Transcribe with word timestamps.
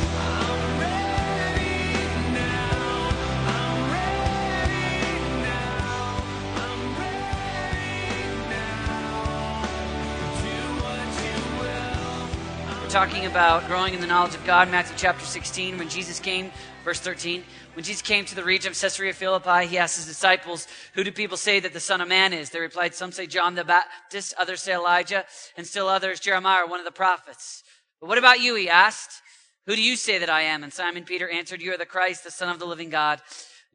talking 12.95 13.27
about 13.27 13.67
growing 13.67 13.93
in 13.93 14.01
the 14.01 14.07
knowledge 14.07 14.37
of 14.37 14.47
God, 14.47 14.71
Matthew 14.71 14.97
chapter 14.97 15.27
16. 15.27 15.79
When 15.79 15.89
Jesus 15.89 16.21
came, 16.21 16.53
verse 16.85 17.01
13, 17.01 17.43
when 17.73 17.85
Jesus 17.85 18.03
came 18.03 18.25
to 18.25 18.37
the 18.37 18.45
region 18.45 18.71
of 18.71 18.81
Caesarea 18.81 19.13
Philippi, 19.13 19.67
he 19.67 19.79
asked 19.79 19.97
his 19.97 20.07
disciples, 20.07 20.69
Who 20.93 21.03
do 21.03 21.11
people 21.11 21.37
say 21.37 21.59
that 21.59 21.73
the 21.73 21.81
Son 21.81 22.01
of 22.01 22.07
Man 22.07 22.33
is? 22.33 22.51
They 22.51 22.61
replied, 22.61 22.95
Some 22.95 23.11
say 23.11 23.27
John 23.27 23.57
the 23.57 23.65
Baptist, 23.65 24.33
others 24.39 24.63
say 24.63 24.75
Elijah, 24.75 25.25
and 25.57 25.67
still 25.67 25.89
others 25.89 26.21
Jeremiah, 26.21 26.69
one 26.69 26.79
of 26.79 26.87
the 26.87 26.93
prophets. 26.93 27.65
But 28.01 28.07
what 28.07 28.19
about 28.19 28.39
you? 28.39 28.55
He 28.55 28.69
asked. 28.69 29.23
Who 29.67 29.75
do 29.75 29.83
you 29.83 29.97
say 29.97 30.19
that 30.19 30.31
I 30.31 30.43
am? 30.43 30.63
And 30.63 30.73
Simon 30.73 31.03
Peter 31.03 31.29
answered, 31.29 31.61
You 31.61 31.75
are 31.75 31.79
the 31.79 31.87
Christ, 31.87 32.23
the 32.23 32.31
Son 32.31 32.49
of 32.49 32.61
the 32.61 32.67
living 32.67 32.91
God. 32.91 33.21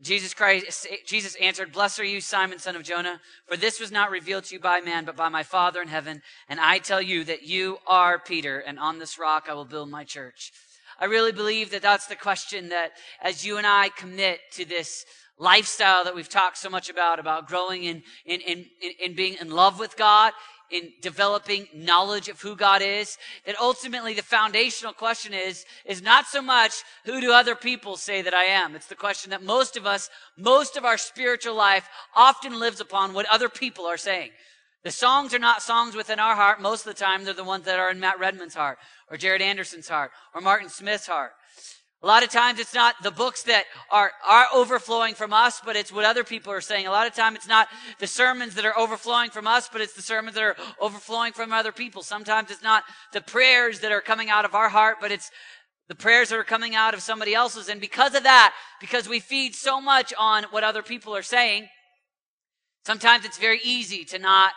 Jesus 0.02 0.34
Christ, 0.34 0.88
Jesus 1.06 1.36
answered, 1.36 1.74
Blessed 1.74 2.00
are 2.00 2.06
you, 2.06 2.22
Simon, 2.22 2.58
son 2.58 2.78
of 2.78 2.84
Jonah, 2.84 3.20
for 3.48 3.58
this 3.58 3.82
was 3.82 3.92
not 3.92 4.12
revealed 4.12 4.46
to 4.46 4.56
you 4.56 4.62
by 4.62 4.80
man, 4.80 5.04
but 5.04 5.18
by 5.18 5.28
my 5.28 5.44
Father 5.44 5.82
in 5.82 5.90
heaven. 5.90 6.22
And 6.48 6.60
I 6.60 6.78
tell 6.78 7.02
you 7.02 7.26
that 7.26 7.44
you 7.44 7.80
are 7.86 8.18
Peter, 8.18 8.60
and 8.60 8.80
on 8.80 9.00
this 9.00 9.20
rock 9.20 9.48
I 9.50 9.54
will 9.54 9.66
build 9.66 9.90
my 9.90 10.06
church. 10.06 10.54
I 11.00 11.06
really 11.06 11.34
believe 11.34 11.72
that 11.72 11.82
that's 11.82 12.08
the 12.08 12.16
question 12.16 12.70
that 12.70 12.94
as 13.22 13.46
you 13.46 13.58
and 13.58 13.68
I 13.68 13.90
commit 13.90 14.40
to 14.54 14.66
this 14.66 15.06
lifestyle 15.38 16.04
that 16.06 16.16
we've 16.16 16.30
talked 16.30 16.58
so 16.58 16.70
much 16.70 16.90
about, 16.90 17.20
about 17.20 17.48
growing 17.48 17.84
in, 17.84 18.04
in, 18.26 18.42
in, 18.42 18.66
in 19.04 19.16
being 19.16 19.38
in 19.40 19.50
love 19.50 19.80
with 19.80 19.98
God, 19.98 20.34
in 20.72 20.94
developing 21.02 21.68
knowledge 21.74 22.30
of 22.30 22.42
who 22.42 22.56
God 22.56 22.82
is, 22.82 23.18
that 23.46 23.60
ultimately 23.60 24.14
the 24.14 24.22
foundational 24.22 24.94
question 24.94 25.34
is, 25.34 25.66
is 25.86 26.02
not 26.02 26.28
so 26.28 26.42
much 26.42 26.84
who 27.06 27.22
do 27.22 27.32
other 27.32 27.56
people 27.56 27.98
say 27.98 28.22
that 28.22 28.34
I 28.34 28.46
am? 28.46 28.76
It's 28.76 28.88
the 28.88 28.96
question 28.96 29.32
that 29.32 29.44
most 29.44 29.78
of 29.78 29.86
us, 29.86 30.10
most 30.38 30.78
of 30.78 30.86
our 30.86 30.98
spiritual 30.98 31.56
life 31.56 31.88
often 32.16 32.60
lives 32.60 32.80
upon 32.80 33.14
what 33.14 33.26
other 33.28 33.50
people 33.50 33.86
are 33.86 33.98
saying. 33.98 34.32
The 34.84 34.92
songs 34.92 35.34
are 35.34 35.40
not 35.40 35.62
songs 35.62 35.96
within 35.96 36.20
our 36.20 36.36
heart. 36.36 36.62
Most 36.62 36.86
of 36.88 36.96
the 36.96 37.00
time, 37.00 37.26
they're 37.26 37.34
the 37.34 37.44
ones 37.44 37.66
that 37.66 37.80
are 37.80 37.92
in 37.92 38.00
Matt 38.00 38.20
Redman's 38.20 38.56
heart, 38.56 38.78
or 39.10 39.18
Jared 39.18 39.42
Anderson's 39.42 39.90
heart, 39.90 40.12
or 40.34 40.40
Martin 40.40 40.70
Smith's 40.70 41.08
heart. 41.08 41.32
A 42.02 42.08
lot 42.08 42.24
of 42.24 42.30
times 42.30 42.60
it's 42.60 42.74
not 42.74 42.96
the 43.04 43.12
books 43.12 43.44
that 43.44 43.66
are, 43.92 44.12
are 44.28 44.46
overflowing 44.54 45.16
from 45.16 45.34
us, 45.34 45.62
but 45.66 45.76
it's 45.76 45.92
what 45.92 46.06
other 46.06 46.24
people 46.24 46.54
are 46.54 46.62
saying. 46.62 46.88
A 46.88 46.92
lot 46.92 47.08
of 47.08 47.14
time 47.14 47.36
it's 47.36 47.48
not 47.48 47.68
the 48.00 48.08
sermons 48.08 48.56
that 48.56 48.66
are 48.66 48.78
overflowing 48.78 49.32
from 49.32 49.48
us, 49.48 49.68
but 49.70 49.82
it's 49.82 49.94
the 49.94 50.02
sermons 50.02 50.36
that 50.36 50.44
are 50.44 50.56
overflowing 50.80 51.34
from 51.34 51.52
other 51.52 51.74
people. 51.74 52.02
Sometimes 52.02 52.52
it's 52.52 52.64
not 52.64 52.84
the 53.12 53.20
prayers 53.20 53.82
that 53.82 53.92
are 53.92 54.00
coming 54.00 54.30
out 54.30 54.46
of 54.46 54.56
our 54.56 54.70
heart, 54.70 54.98
but 55.02 55.12
it's 55.12 55.30
the 55.90 55.96
prayers 55.96 56.30
that 56.30 56.40
are 56.40 56.46
coming 56.46 56.74
out 56.74 56.94
of 56.94 57.02
somebody 57.02 57.34
else's. 57.34 57.68
And 57.68 57.82
because 57.82 58.16
of 58.16 58.24
that, 58.24 58.54
because 58.80 59.10
we 59.10 59.20
feed 59.20 59.54
so 59.54 59.82
much 59.82 60.14
on 60.18 60.46
what 60.52 60.64
other 60.64 60.84
people 60.84 61.14
are 61.14 61.24
saying, 61.24 61.68
sometimes 62.86 63.26
it's 63.26 63.38
very 63.38 63.60
easy 63.62 64.06
to 64.06 64.20
not 64.20 64.54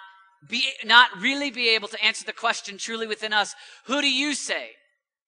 be, 0.48 0.64
not 0.84 1.10
really 1.18 1.50
be 1.50 1.70
able 1.70 1.88
to 1.88 2.04
answer 2.04 2.24
the 2.24 2.32
question 2.32 2.78
truly 2.78 3.08
within 3.08 3.32
us. 3.32 3.54
Who 3.86 4.00
do 4.00 4.08
you 4.08 4.34
say 4.34 4.70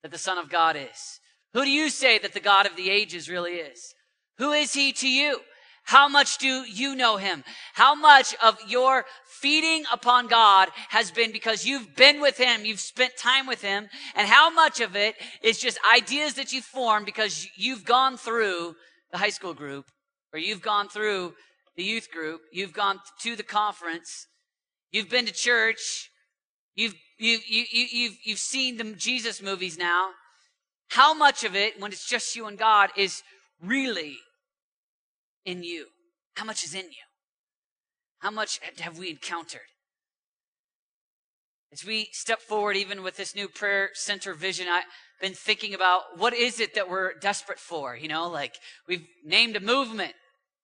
that 0.03 0.13
the 0.13 0.19
Son 0.19 0.39
of 0.39 0.49
God 0.49 0.77
is? 0.77 1.19
Who 1.55 1.65
do 1.65 1.71
you 1.71 1.89
say 1.89 2.19
that 2.19 2.35
the 2.35 2.41
God 2.41 2.67
of 2.67 2.77
the 2.77 2.91
ages 2.91 3.31
really 3.31 3.55
is? 3.55 3.95
Who 4.39 4.53
is 4.53 4.75
he 4.75 4.93
to 4.93 5.09
you? 5.09 5.41
How 5.85 6.09
much 6.09 6.39
do 6.39 6.65
you 6.65 6.97
know 6.97 7.19
him? 7.19 7.45
How 7.75 7.95
much 7.95 8.35
of 8.43 8.59
your 8.67 9.05
feeding 9.27 9.85
upon 9.93 10.27
God 10.27 10.71
has 10.89 11.11
been 11.11 11.31
because 11.31 11.67
you've 11.67 11.95
been 11.95 12.21
with 12.21 12.39
him, 12.39 12.65
you've 12.65 12.81
spent 12.81 13.17
time 13.17 13.47
with 13.47 13.63
him, 13.63 13.89
and 14.17 14.27
how 14.27 14.51
much 14.51 14.81
of 14.81 14.97
it 14.97 15.15
is 15.43 15.59
just 15.59 15.79
ideas 15.95 16.35
that 16.35 16.53
you 16.53 16.63
formed 16.63 17.07
because 17.07 17.47
you've 17.57 17.85
gone 17.85 18.17
through 18.17 18.75
the 19.13 19.19
high 19.19 19.29
school 19.29 19.55
group, 19.55 19.85
or 20.33 20.39
you've 20.39 20.63
gone 20.63 20.89
through 20.89 21.35
the 21.77 21.85
youth 21.85 22.11
group, 22.11 22.41
you've 22.51 22.73
gone 22.73 22.99
to 23.21 23.37
the 23.37 23.43
conference, 23.43 24.27
you've 24.91 25.11
been 25.11 25.27
to 25.27 25.33
church, 25.33 26.11
you've, 26.75 26.95
you've, 27.19 27.43
you, 27.47 27.65
you, 27.71 27.87
you've, 27.93 28.17
you've 28.25 28.39
seen 28.39 28.79
the 28.79 28.85
Jesus 28.95 29.43
movies 29.43 29.77
now, 29.77 30.11
how 30.89 31.15
much 31.15 31.45
of 31.45 31.57
it, 31.57 31.81
when 31.81 31.93
it's 31.93 32.09
just 32.09 32.37
you 32.37 32.47
and 32.47 32.59
God, 32.59 32.91
is 32.97 33.23
really 33.61 34.19
in 35.45 35.63
you? 35.63 35.87
How 36.35 36.45
much 36.45 36.65
is 36.65 36.75
in 36.75 36.87
you? 36.87 37.05
How 38.19 38.31
much 38.31 38.61
have 38.79 38.99
we 38.99 39.11
encountered? 39.11 39.61
As 41.73 41.85
we 41.85 42.09
step 42.13 42.41
forward, 42.41 42.77
even 42.77 43.03
with 43.03 43.17
this 43.17 43.35
new 43.35 43.49
prayer 43.49 43.91
center 43.95 44.33
vision, 44.33 44.67
I've 44.71 44.85
been 45.21 45.35
thinking 45.35 45.75
about 45.75 46.03
what 46.17 46.33
is 46.33 46.61
it 46.61 46.75
that 46.75 46.89
we're 46.89 47.15
desperate 47.15 47.59
for? 47.59 47.97
You 47.97 48.09
know, 48.09 48.29
like 48.29 48.55
we've 48.89 49.07
named 49.25 49.57
a 49.57 49.61
movement, 49.61 50.13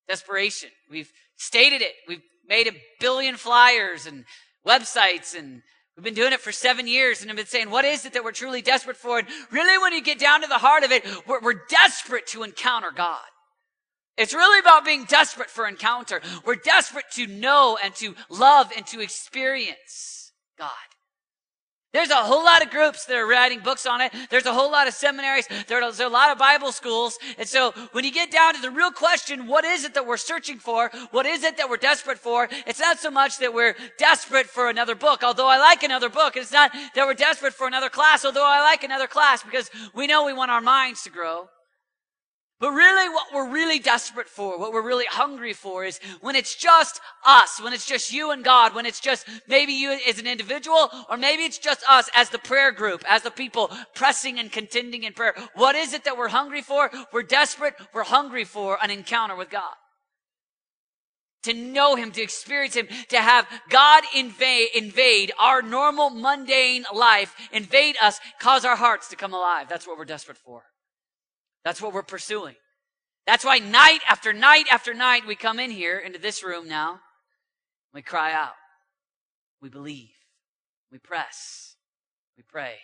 desperation. 0.09 0.71
We've 0.89 1.11
stated 1.37 1.83
it. 1.83 1.95
We've 2.07 2.23
made 2.47 2.69
a 2.69 2.77
billion 3.01 3.37
flyers 3.37 4.07
and 4.07 4.25
websites 4.67 5.37
and 5.37 5.63
We've 6.01 6.15
been 6.15 6.15
doing 6.15 6.33
it 6.33 6.41
for 6.41 6.51
seven 6.51 6.89
years 6.89 7.21
and 7.21 7.31
I've 7.31 7.37
been 7.37 7.45
saying, 7.45 7.69
what 7.69 7.85
is 7.85 8.07
it 8.07 8.15
that 8.15 8.25
we're 8.25 8.33
truly 8.33 8.63
desperate 8.63 8.97
for? 8.97 9.19
And 9.19 9.29
really, 9.51 9.77
when 9.77 9.93
you 9.93 10.03
get 10.03 10.19
down 10.19 10.41
to 10.41 10.47
the 10.47 10.57
heart 10.57 10.83
of 10.83 10.93
it, 10.93 11.05
we're, 11.27 11.41
we're 11.43 11.61
desperate 11.69 12.27
to 12.29 12.43
encounter 12.43 12.91
God. 12.91 13.21
It's 14.17 14.33
really 14.33 14.61
about 14.61 14.87
being 14.87 15.05
desperate 15.05 15.51
for 15.51 15.69
encounter. 15.69 16.23
We're 16.47 16.55
desperate 16.55 17.05
to 17.17 17.27
know 17.27 17.77
and 17.85 17.95
to 17.97 18.15
love 18.31 18.73
and 18.75 18.87
to 18.87 19.01
experience 19.01 20.33
God. 20.59 20.71
There's 21.93 22.11
a 22.11 22.17
whole 22.17 22.45
lot 22.45 22.63
of 22.63 22.71
groups 22.71 23.05
that 23.07 23.17
are 23.17 23.27
writing 23.27 23.61
books 23.61 23.85
on 23.85 24.01
it. 24.01 24.13
There's 24.31 24.47
a 24.47 24.53
whole 24.53 24.71
lot 24.71 24.87
of 24.87 24.95
seminaries. 24.95 25.49
There's 25.67 25.99
a 25.99 26.09
lot 26.09 26.31
of 26.31 26.39
Bible 26.39 26.71
schools. 26.71 27.19
And 27.37 27.49
so 27.49 27.73
when 27.93 28.05
you 28.05 28.13
get 28.13 28.31
down 28.31 28.55
to 28.55 28.61
the 28.61 28.71
real 28.71 28.93
question, 28.93 29.49
what 29.49 29.65
is 29.65 29.85
it 29.85 29.95
that 29.95 30.07
we're 30.07 30.17
searching 30.17 30.59
for? 30.59 30.91
What 31.11 31.27
is 31.27 31.43
it 31.43 31.57
that 31.57 31.69
we're 31.69 31.79
desperate 31.79 32.19
for? 32.19 32.49
It's 32.67 32.79
not 32.79 33.01
so 33.01 33.11
much 33.11 33.39
that 33.39 33.53
we're 33.53 33.75
desperate 33.99 34.47
for 34.47 34.71
another 34.71 34.95
book, 34.95 35.25
although 35.25 35.49
I 35.49 35.59
like 35.59 35.83
another 35.83 36.09
book. 36.09 36.37
It's 36.37 36.53
not 36.53 36.71
that 36.95 37.07
we're 37.07 37.15
desperate 37.15 37.55
for 37.55 37.67
another 37.67 37.89
class, 37.89 38.25
although 38.25 38.47
I 38.47 38.61
like 38.61 38.85
another 38.85 39.09
class 39.09 39.43
because 39.43 39.69
we 39.93 40.07
know 40.07 40.25
we 40.25 40.33
want 40.33 40.53
our 40.53 40.61
minds 40.61 41.03
to 41.03 41.11
grow. 41.11 41.49
But 42.61 42.73
really 42.73 43.09
what 43.09 43.33
we're 43.33 43.51
really 43.51 43.79
desperate 43.79 44.29
for, 44.29 44.59
what 44.59 44.75
we're 44.75 44.87
really 44.87 45.07
hungry 45.07 45.55
for 45.55 45.83
is 45.83 45.99
when 46.21 46.37
it's 46.37 46.55
just 46.55 47.01
us, 47.25 47.59
when 47.63 47.73
it's 47.73 47.87
just 47.87 48.13
you 48.13 48.33
and 48.33 48.45
God, 48.45 48.75
when 48.75 48.85
it's 48.85 49.01
just 49.01 49.27
maybe 49.49 49.73
you 49.73 49.99
as 50.07 50.19
an 50.19 50.27
individual, 50.27 50.91
or 51.09 51.17
maybe 51.17 51.45
it's 51.45 51.57
just 51.57 51.83
us 51.89 52.11
as 52.15 52.29
the 52.29 52.39
prayer 52.39 52.71
group, 52.71 53.03
as 53.09 53.23
the 53.23 53.31
people 53.31 53.71
pressing 53.95 54.39
and 54.39 54.53
contending 54.53 55.05
in 55.05 55.15
prayer. 55.15 55.35
What 55.55 55.75
is 55.75 55.95
it 55.95 56.05
that 56.05 56.19
we're 56.19 56.29
hungry 56.29 56.61
for? 56.61 56.91
We're 57.15 57.23
desperate, 57.23 57.75
we're 57.95 58.05
hungry 58.05 58.45
for 58.45 58.77
an 58.83 58.91
encounter 58.91 59.37
with 59.37 59.49
God. 59.49 59.75
To 61.45 61.55
know 61.55 61.95
Him, 61.95 62.13
to 62.13 62.21
experience 62.21 62.75
Him, 62.75 62.89
to 63.09 63.23
have 63.23 63.47
God 63.71 64.05
invade, 64.15 64.69
invade 64.75 65.33
our 65.39 65.63
normal 65.63 66.11
mundane 66.11 66.85
life, 66.95 67.35
invade 67.53 67.97
us, 68.03 68.21
cause 68.39 68.67
our 68.67 68.77
hearts 68.77 69.09
to 69.09 69.17
come 69.17 69.33
alive. 69.33 69.67
That's 69.67 69.87
what 69.87 69.97
we're 69.97 70.05
desperate 70.05 70.37
for. 70.37 70.65
That's 71.65 71.83
what 71.83 71.93
we're 71.93 72.03
pursuing. 72.03 72.57
That's 73.27 73.45
why 73.45 73.59
night 73.59 74.01
after 74.09 74.33
night 74.33 74.67
after 74.73 74.95
night 74.95 75.27
we 75.27 75.37
come 75.37 75.61
in 75.61 75.71
here 75.71 75.99
into 75.99 76.19
this 76.19 76.43
room 76.43 76.69
now. 76.69 77.01
We 77.93 78.03
cry 78.03 78.33
out. 78.33 78.55
We 79.61 79.69
believe. 79.69 80.11
We 80.91 80.99
press. 80.99 81.77
We 82.37 82.43
pray. 82.43 82.77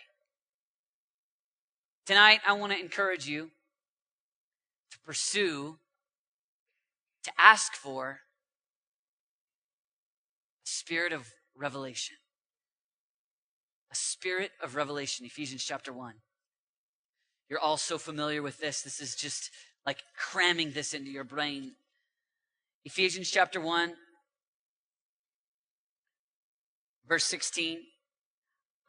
Tonight 2.05 2.39
I 2.47 2.53
want 2.53 2.71
to 2.71 2.79
encourage 2.79 3.27
you 3.27 3.49
to 4.91 4.99
pursue, 4.99 5.77
to 7.23 7.31
ask 7.37 7.73
for 7.73 8.19
a 10.65 10.69
spirit 10.69 11.11
of 11.11 11.27
revelation. 11.55 12.15
A 13.91 13.95
spirit 13.95 14.51
of 14.61 14.75
revelation. 14.75 15.25
Ephesians 15.25 15.63
chapter 15.63 15.91
1. 15.91 16.13
You're 17.49 17.59
all 17.59 17.77
so 17.77 17.97
familiar 17.97 18.41
with 18.41 18.59
this. 18.59 18.81
This 18.81 18.99
is 18.99 19.15
just 19.15 19.51
like 19.85 20.03
cramming 20.17 20.71
this 20.71 20.93
into 20.93 21.09
your 21.09 21.23
brain. 21.23 21.73
Ephesians 22.83 23.29
chapter 23.29 23.59
1, 23.59 23.93
verse 27.07 27.25
16. 27.25 27.79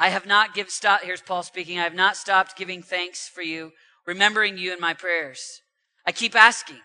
I 0.00 0.10
have 0.10 0.26
not 0.26 0.54
give 0.54 0.70
stop 0.70 1.02
here's 1.02 1.20
Paul 1.20 1.42
speaking. 1.42 1.78
I 1.78 1.84
have 1.84 1.94
not 1.94 2.16
stopped 2.16 2.56
giving 2.56 2.82
thanks 2.82 3.28
for 3.28 3.42
you, 3.42 3.72
remembering 4.06 4.58
you 4.58 4.72
in 4.72 4.80
my 4.80 4.94
prayers. 4.94 5.62
I 6.06 6.12
keep 6.12 6.36
asking. 6.36 6.80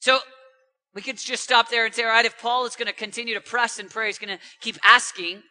So 0.00 0.18
we 0.94 1.02
could 1.02 1.18
just 1.18 1.44
stop 1.44 1.68
there 1.68 1.84
and 1.84 1.94
say, 1.94 2.02
all 2.04 2.08
right, 2.08 2.24
if 2.24 2.40
Paul 2.40 2.64
is 2.64 2.74
going 2.74 2.88
to 2.88 2.94
continue 2.94 3.34
to 3.34 3.40
press 3.40 3.78
and 3.78 3.90
pray, 3.90 4.06
he's 4.06 4.18
going 4.18 4.36
to 4.36 4.42
keep 4.60 4.76
asking, 4.86 5.42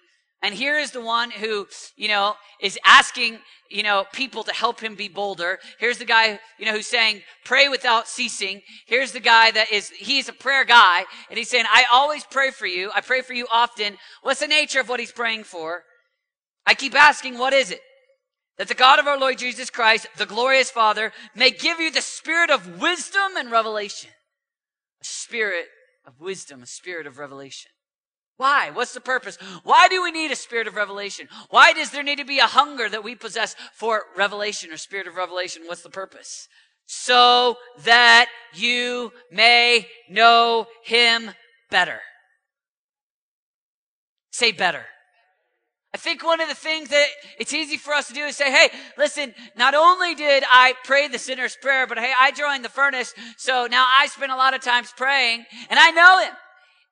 And 0.45 0.53
here 0.53 0.77
is 0.77 0.91
the 0.91 1.01
one 1.01 1.31
who, 1.31 1.67
you 1.97 2.07
know, 2.07 2.35
is 2.61 2.77
asking, 2.85 3.39
you 3.71 3.81
know, 3.81 4.05
people 4.13 4.43
to 4.43 4.53
help 4.53 4.79
him 4.79 4.93
be 4.93 5.07
bolder. 5.07 5.57
Here's 5.79 5.97
the 5.97 6.05
guy, 6.05 6.39
you 6.59 6.67
know, 6.67 6.73
who's 6.73 6.85
saying, 6.85 7.23
pray 7.43 7.67
without 7.67 8.07
ceasing. 8.07 8.61
Here's 8.85 9.11
the 9.11 9.19
guy 9.19 9.49
that 9.49 9.71
is, 9.71 9.89
he's 9.89 10.29
a 10.29 10.33
prayer 10.33 10.63
guy. 10.63 11.05
And 11.31 11.39
he's 11.39 11.49
saying, 11.49 11.65
I 11.67 11.85
always 11.91 12.23
pray 12.25 12.51
for 12.51 12.67
you. 12.67 12.91
I 12.93 13.01
pray 13.01 13.23
for 13.23 13.33
you 13.33 13.47
often. 13.51 13.97
What's 14.21 14.41
the 14.41 14.45
nature 14.45 14.79
of 14.79 14.87
what 14.87 14.99
he's 14.99 15.11
praying 15.11 15.45
for? 15.45 15.81
I 16.67 16.75
keep 16.75 16.93
asking, 16.93 17.39
what 17.39 17.53
is 17.53 17.71
it? 17.71 17.81
That 18.59 18.67
the 18.67 18.75
God 18.75 18.99
of 18.99 19.07
our 19.07 19.19
Lord 19.19 19.39
Jesus 19.39 19.71
Christ, 19.71 20.05
the 20.15 20.27
glorious 20.27 20.69
Father, 20.69 21.11
may 21.35 21.49
give 21.49 21.79
you 21.79 21.89
the 21.89 22.01
spirit 22.01 22.51
of 22.51 22.79
wisdom 22.79 23.35
and 23.35 23.49
revelation. 23.49 24.11
A 25.01 25.05
spirit 25.05 25.65
of 26.05 26.19
wisdom, 26.19 26.61
a 26.61 26.67
spirit 26.67 27.07
of 27.07 27.17
revelation. 27.17 27.71
Why? 28.37 28.69
What's 28.71 28.93
the 28.93 28.99
purpose? 28.99 29.37
Why 29.63 29.87
do 29.87 30.03
we 30.03 30.11
need 30.11 30.31
a 30.31 30.35
spirit 30.35 30.67
of 30.67 30.75
revelation? 30.75 31.29
Why 31.49 31.71
does 31.71 31.91
there 31.91 32.03
need 32.03 32.17
to 32.17 32.25
be 32.25 32.39
a 32.39 32.47
hunger 32.47 32.89
that 32.89 33.03
we 33.03 33.15
possess 33.15 33.55
for 33.73 34.03
revelation 34.17 34.71
or 34.71 34.77
spirit 34.77 35.07
of 35.07 35.15
revelation? 35.15 35.63
What's 35.65 35.83
the 35.83 35.89
purpose? 35.89 36.47
So 36.85 37.55
that 37.83 38.27
you 38.53 39.13
may 39.31 39.87
know 40.09 40.67
him 40.83 41.31
better. 41.71 41.99
Say 44.31 44.51
better. 44.51 44.85
I 45.93 45.97
think 45.97 46.25
one 46.25 46.41
of 46.41 46.49
the 46.49 46.55
things 46.55 46.89
that 46.89 47.07
it's 47.39 47.53
easy 47.53 47.77
for 47.77 47.93
us 47.93 48.09
to 48.09 48.13
do 48.13 48.25
is 48.25 48.35
say, 48.35 48.51
hey, 48.51 48.67
listen, 48.97 49.33
not 49.55 49.73
only 49.73 50.13
did 50.13 50.43
I 50.51 50.73
pray 50.83 51.07
the 51.07 51.17
sinner's 51.17 51.55
prayer, 51.61 51.87
but 51.87 51.97
hey, 51.97 52.11
I 52.19 52.31
joined 52.31 52.65
the 52.65 52.69
furnace, 52.69 53.13
so 53.37 53.65
now 53.71 53.87
I 53.97 54.07
spend 54.07 54.33
a 54.33 54.35
lot 54.35 54.53
of 54.53 54.59
times 54.59 54.93
praying, 54.97 55.45
and 55.69 55.79
I 55.79 55.91
know 55.91 56.19
him. 56.19 56.33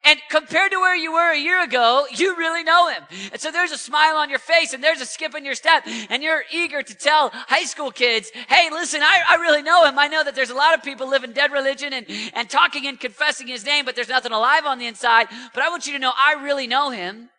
And 0.05 0.19
compared 0.29 0.71
to 0.71 0.79
where 0.79 0.95
you 0.95 1.13
were 1.13 1.31
a 1.31 1.37
year 1.37 1.63
ago, 1.63 2.05
you 2.13 2.35
really 2.35 2.63
know 2.63 2.89
him. 2.89 3.03
And 3.31 3.39
so 3.39 3.51
there's 3.51 3.71
a 3.71 3.77
smile 3.77 4.17
on 4.17 4.29
your 4.29 4.39
face 4.39 4.73
and 4.73 4.83
there's 4.83 4.99
a 4.99 5.05
skip 5.05 5.33
in 5.33 5.45
your 5.45 5.55
step 5.55 5.83
and 6.09 6.21
you're 6.21 6.43
eager 6.51 6.83
to 6.83 6.93
tell 6.93 7.29
high 7.33 7.63
school 7.63 7.89
kids, 7.89 8.29
hey, 8.49 8.69
listen, 8.69 9.01
I, 9.01 9.21
I 9.29 9.35
really 9.35 9.61
know 9.61 9.85
him. 9.85 9.97
I 9.97 10.09
know 10.09 10.21
that 10.23 10.35
there's 10.35 10.49
a 10.49 10.55
lot 10.55 10.73
of 10.73 10.83
people 10.83 11.09
living 11.09 11.31
dead 11.31 11.53
religion 11.53 11.93
and, 11.93 12.05
and 12.33 12.49
talking 12.49 12.85
and 12.85 12.99
confessing 12.99 13.47
his 13.47 13.65
name, 13.65 13.85
but 13.85 13.95
there's 13.95 14.09
nothing 14.09 14.33
alive 14.33 14.65
on 14.65 14.77
the 14.77 14.87
inside. 14.87 15.27
But 15.53 15.63
I 15.63 15.69
want 15.69 15.87
you 15.87 15.93
to 15.93 15.99
know 15.99 16.11
I 16.15 16.33
really 16.43 16.67
know 16.67 16.89
him. 16.89 17.29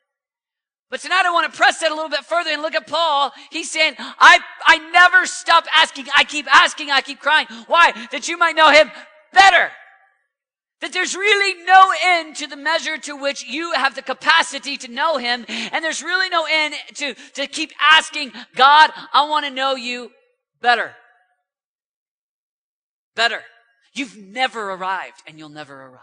But 0.91 1.01
tonight 1.01 1.25
I 1.27 1.33
want 1.33 1.53
to 1.53 1.57
press 1.57 1.81
that 1.81 1.91
a 1.91 1.95
little 1.95 2.11
bit 2.11 2.25
further 2.25 2.51
and 2.51 2.63
look 2.63 2.75
at 2.75 2.87
Paul. 2.87 3.33
He's 3.51 3.71
saying, 3.71 3.95
I, 3.99 4.39
I 4.65 4.79
never 4.91 5.27
stop 5.27 5.67
asking. 5.75 6.07
I 6.17 6.25
keep 6.25 6.47
asking. 6.55 6.91
I 6.91 7.03
keep 7.03 7.21
crying. 7.21 7.47
Why? 7.67 7.93
That 8.13 8.29
you 8.29 8.39
might 8.39 8.55
know 8.55 8.71
him 8.71 8.91
better. 9.33 9.71
That 10.85 10.93
there's 10.93 11.17
really 11.17 11.65
no 11.65 11.95
end 12.05 12.37
to 12.37 12.47
the 12.47 12.57
measure 12.57 12.99
to 12.99 13.17
which 13.17 13.43
you 13.43 13.73
have 13.73 13.95
the 13.95 14.03
capacity 14.03 14.77
to 14.77 14.89
know 14.89 15.17
Him. 15.17 15.47
And 15.49 15.83
there's 15.83 16.03
really 16.03 16.29
no 16.29 16.45
end 16.45 16.75
to, 16.97 17.15
to 17.37 17.47
keep 17.47 17.73
asking, 17.81 18.33
God, 18.55 18.91
I 19.15 19.27
want 19.27 19.47
to 19.47 19.51
know 19.51 19.77
you 19.77 20.11
better. 20.61 20.93
Better. 23.17 23.41
You've 23.95 24.15
never 24.15 24.73
arrived 24.73 25.23
and 25.27 25.39
you'll 25.39 25.49
never 25.49 25.75
arrive. 25.87 26.03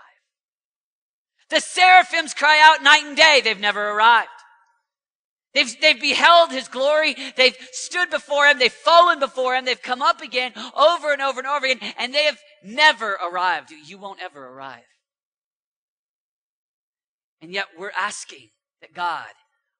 The 1.52 1.60
seraphims 1.60 2.34
cry 2.34 2.60
out 2.60 2.82
night 2.82 3.04
and 3.06 3.16
day. 3.16 3.42
They've 3.44 3.60
never 3.60 3.92
arrived. 3.92 4.30
They've, 5.54 5.80
they've 5.80 6.02
beheld 6.02 6.50
his 6.50 6.68
glory. 6.68 7.16
They've 7.36 7.56
stood 7.72 8.10
before 8.10 8.48
him. 8.48 8.58
They've 8.58 8.74
fallen 8.74 9.20
before 9.20 9.56
him. 9.56 9.66
They've 9.66 9.80
come 9.80 10.02
up 10.02 10.22
again 10.22 10.54
over 10.76 11.14
and 11.14 11.22
over 11.22 11.40
and 11.40 11.48
over 11.48 11.68
again, 11.68 11.94
and 12.00 12.16
they 12.16 12.24
have 12.24 12.40
never 12.64 13.14
arrived. 13.14 13.72
You 13.72 13.98
won't 13.98 14.22
ever 14.22 14.48
arrive. 14.48 14.84
And 17.42 17.52
yet 17.52 17.68
we're 17.78 17.92
asking 18.00 18.50
that 18.82 18.94
God 18.94 19.30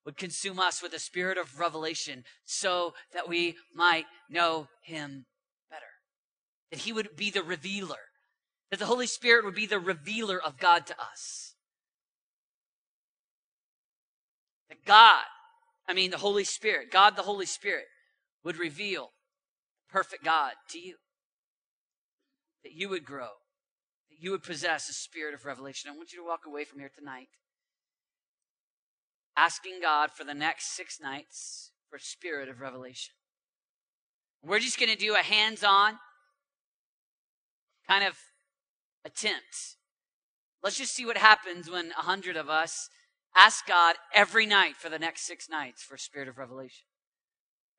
would 0.06 0.18
consume 0.18 0.60
us 0.60 0.82
with 0.82 0.94
a 0.94 1.00
spirit 1.00 1.38
of 1.38 1.60
revelation 1.60 2.24
so 2.46 2.94
that 3.14 3.30
we 3.30 3.56
might 3.76 4.06
know 4.30 4.68
him 4.84 5.26
better. 5.70 5.84
That 6.72 6.80
he 6.80 6.92
would 6.92 7.16
be 7.16 7.30
the 7.30 7.44
revealer. 7.44 8.10
That 8.72 8.80
the 8.80 8.86
Holy 8.86 9.08
Spirit 9.08 9.46
would 9.46 9.56
be 9.56 9.68
the 9.68 9.80
revealer 9.80 10.42
of 10.42 10.58
God 10.58 10.88
to 10.88 10.96
us. 11.00 11.54
That 14.70 14.84
God 14.86 15.24
I 15.92 15.94
mean, 15.94 16.12
the 16.12 16.18
Holy 16.18 16.46
Spirit, 16.46 16.90
God 16.90 17.18
the 17.18 17.24
Holy 17.24 17.46
Spirit, 17.46 17.86
would 18.46 18.58
reveal 18.58 19.12
perfect 19.90 20.24
God 20.24 20.54
to 20.70 20.80
you. 20.80 20.96
That 22.64 22.74
you 22.74 22.90
would 22.90 23.06
grow, 23.06 23.30
that 24.10 24.20
you 24.20 24.32
would 24.32 24.44
possess 24.44 24.90
a 24.90 24.94
spirit 24.94 25.34
of 25.34 25.46
revelation. 25.46 25.90
I 25.92 25.98
want 25.98 26.14
you 26.14 26.20
to 26.20 26.26
walk 26.26 26.42
away 26.46 26.64
from 26.64 26.80
here 26.80 26.92
tonight 26.96 27.30
asking 29.38 29.80
God 29.82 30.12
for 30.12 30.24
the 30.24 30.34
next 30.34 30.76
six 30.76 31.00
nights 31.02 31.72
for 31.90 31.96
a 31.96 32.00
spirit 32.00 32.50
of 32.50 32.60
revelation. 32.60 33.14
We're 34.44 34.60
just 34.60 34.78
going 34.78 34.92
to 34.92 34.98
do 34.98 35.16
a 35.16 35.24
hands 35.24 35.64
on 35.64 35.94
kind 37.88 38.04
of 38.04 38.18
attempt. 39.06 39.78
Let's 40.62 40.78
just 40.78 40.94
see 40.94 41.06
what 41.06 41.18
happens 41.18 41.70
when 41.70 41.92
a 41.98 42.04
hundred 42.04 42.36
of 42.36 42.50
us 42.50 42.90
Ask 43.36 43.66
God 43.66 43.96
every 44.14 44.46
night 44.46 44.76
for 44.76 44.90
the 44.90 45.00
next 45.00 45.22
six 45.22 45.50
nights 45.50 45.82
for 45.84 45.96
a 45.96 46.00
spirit 46.00 46.28
of 46.28 46.38
revelation. 46.38 46.86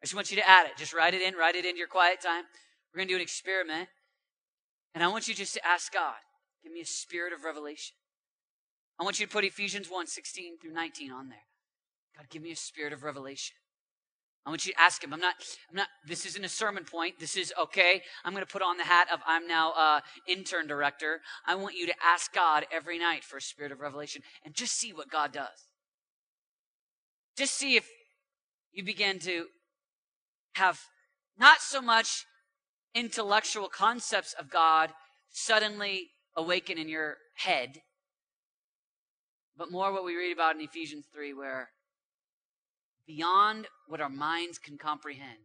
I 0.02 0.06
just 0.06 0.14
want 0.14 0.30
you 0.30 0.36
to 0.38 0.48
add 0.48 0.66
it. 0.66 0.76
Just 0.76 0.94
write 0.94 1.14
it 1.14 1.22
in, 1.22 1.34
write 1.34 1.54
it 1.54 1.64
into 1.64 1.78
your 1.78 1.88
quiet 1.88 2.20
time. 2.20 2.44
We're 2.92 2.98
going 2.98 3.08
to 3.08 3.12
do 3.12 3.16
an 3.16 3.22
experiment. 3.22 3.88
And 4.94 5.02
I 5.02 5.08
want 5.08 5.28
you 5.28 5.34
just 5.34 5.54
to 5.54 5.66
ask 5.66 5.92
God, 5.92 6.14
give 6.62 6.72
me 6.72 6.80
a 6.80 6.86
spirit 6.86 7.32
of 7.32 7.44
revelation. 7.44 7.94
I 9.00 9.04
want 9.04 9.18
you 9.18 9.26
to 9.26 9.32
put 9.32 9.44
Ephesians 9.44 9.88
1 9.90 10.06
16 10.06 10.58
through 10.58 10.72
19 10.72 11.12
on 11.12 11.28
there. 11.28 11.38
God, 12.16 12.26
give 12.30 12.42
me 12.42 12.52
a 12.52 12.56
spirit 12.56 12.92
of 12.92 13.02
revelation. 13.02 13.56
I 14.44 14.50
want 14.50 14.66
you 14.66 14.72
to 14.72 14.80
ask 14.80 15.02
him. 15.02 15.12
I'm 15.12 15.20
not, 15.20 15.34
I'm 15.70 15.76
not, 15.76 15.86
this 16.06 16.26
isn't 16.26 16.44
a 16.44 16.48
sermon 16.48 16.84
point. 16.84 17.20
This 17.20 17.36
is, 17.36 17.52
okay, 17.60 18.02
I'm 18.24 18.32
going 18.32 18.44
to 18.44 18.52
put 18.52 18.60
on 18.60 18.76
the 18.76 18.84
hat 18.84 19.06
of 19.12 19.20
I'm 19.24 19.46
now 19.46 19.72
uh, 19.72 20.00
intern 20.26 20.66
director. 20.66 21.20
I 21.46 21.54
want 21.54 21.76
you 21.76 21.86
to 21.86 21.94
ask 22.04 22.32
God 22.32 22.66
every 22.72 22.98
night 22.98 23.22
for 23.22 23.36
a 23.36 23.40
spirit 23.40 23.70
of 23.70 23.80
revelation 23.80 24.22
and 24.44 24.52
just 24.52 24.74
see 24.74 24.92
what 24.92 25.10
God 25.10 25.32
does. 25.32 25.68
Just 27.36 27.54
see 27.54 27.76
if 27.76 27.88
you 28.72 28.82
begin 28.82 29.20
to 29.20 29.46
have 30.54 30.80
not 31.38 31.60
so 31.60 31.80
much 31.80 32.26
intellectual 32.94 33.68
concepts 33.68 34.34
of 34.34 34.50
God 34.50 34.90
suddenly 35.30 36.10
awaken 36.36 36.78
in 36.78 36.88
your 36.88 37.16
head, 37.36 37.82
but 39.56 39.70
more 39.70 39.92
what 39.92 40.04
we 40.04 40.16
read 40.16 40.32
about 40.32 40.54
in 40.54 40.62
Ephesians 40.62 41.06
3, 41.12 41.34
where 41.34 41.70
beyond 43.06 43.66
what 43.86 44.00
our 44.00 44.08
minds 44.08 44.58
can 44.58 44.78
comprehend, 44.78 45.38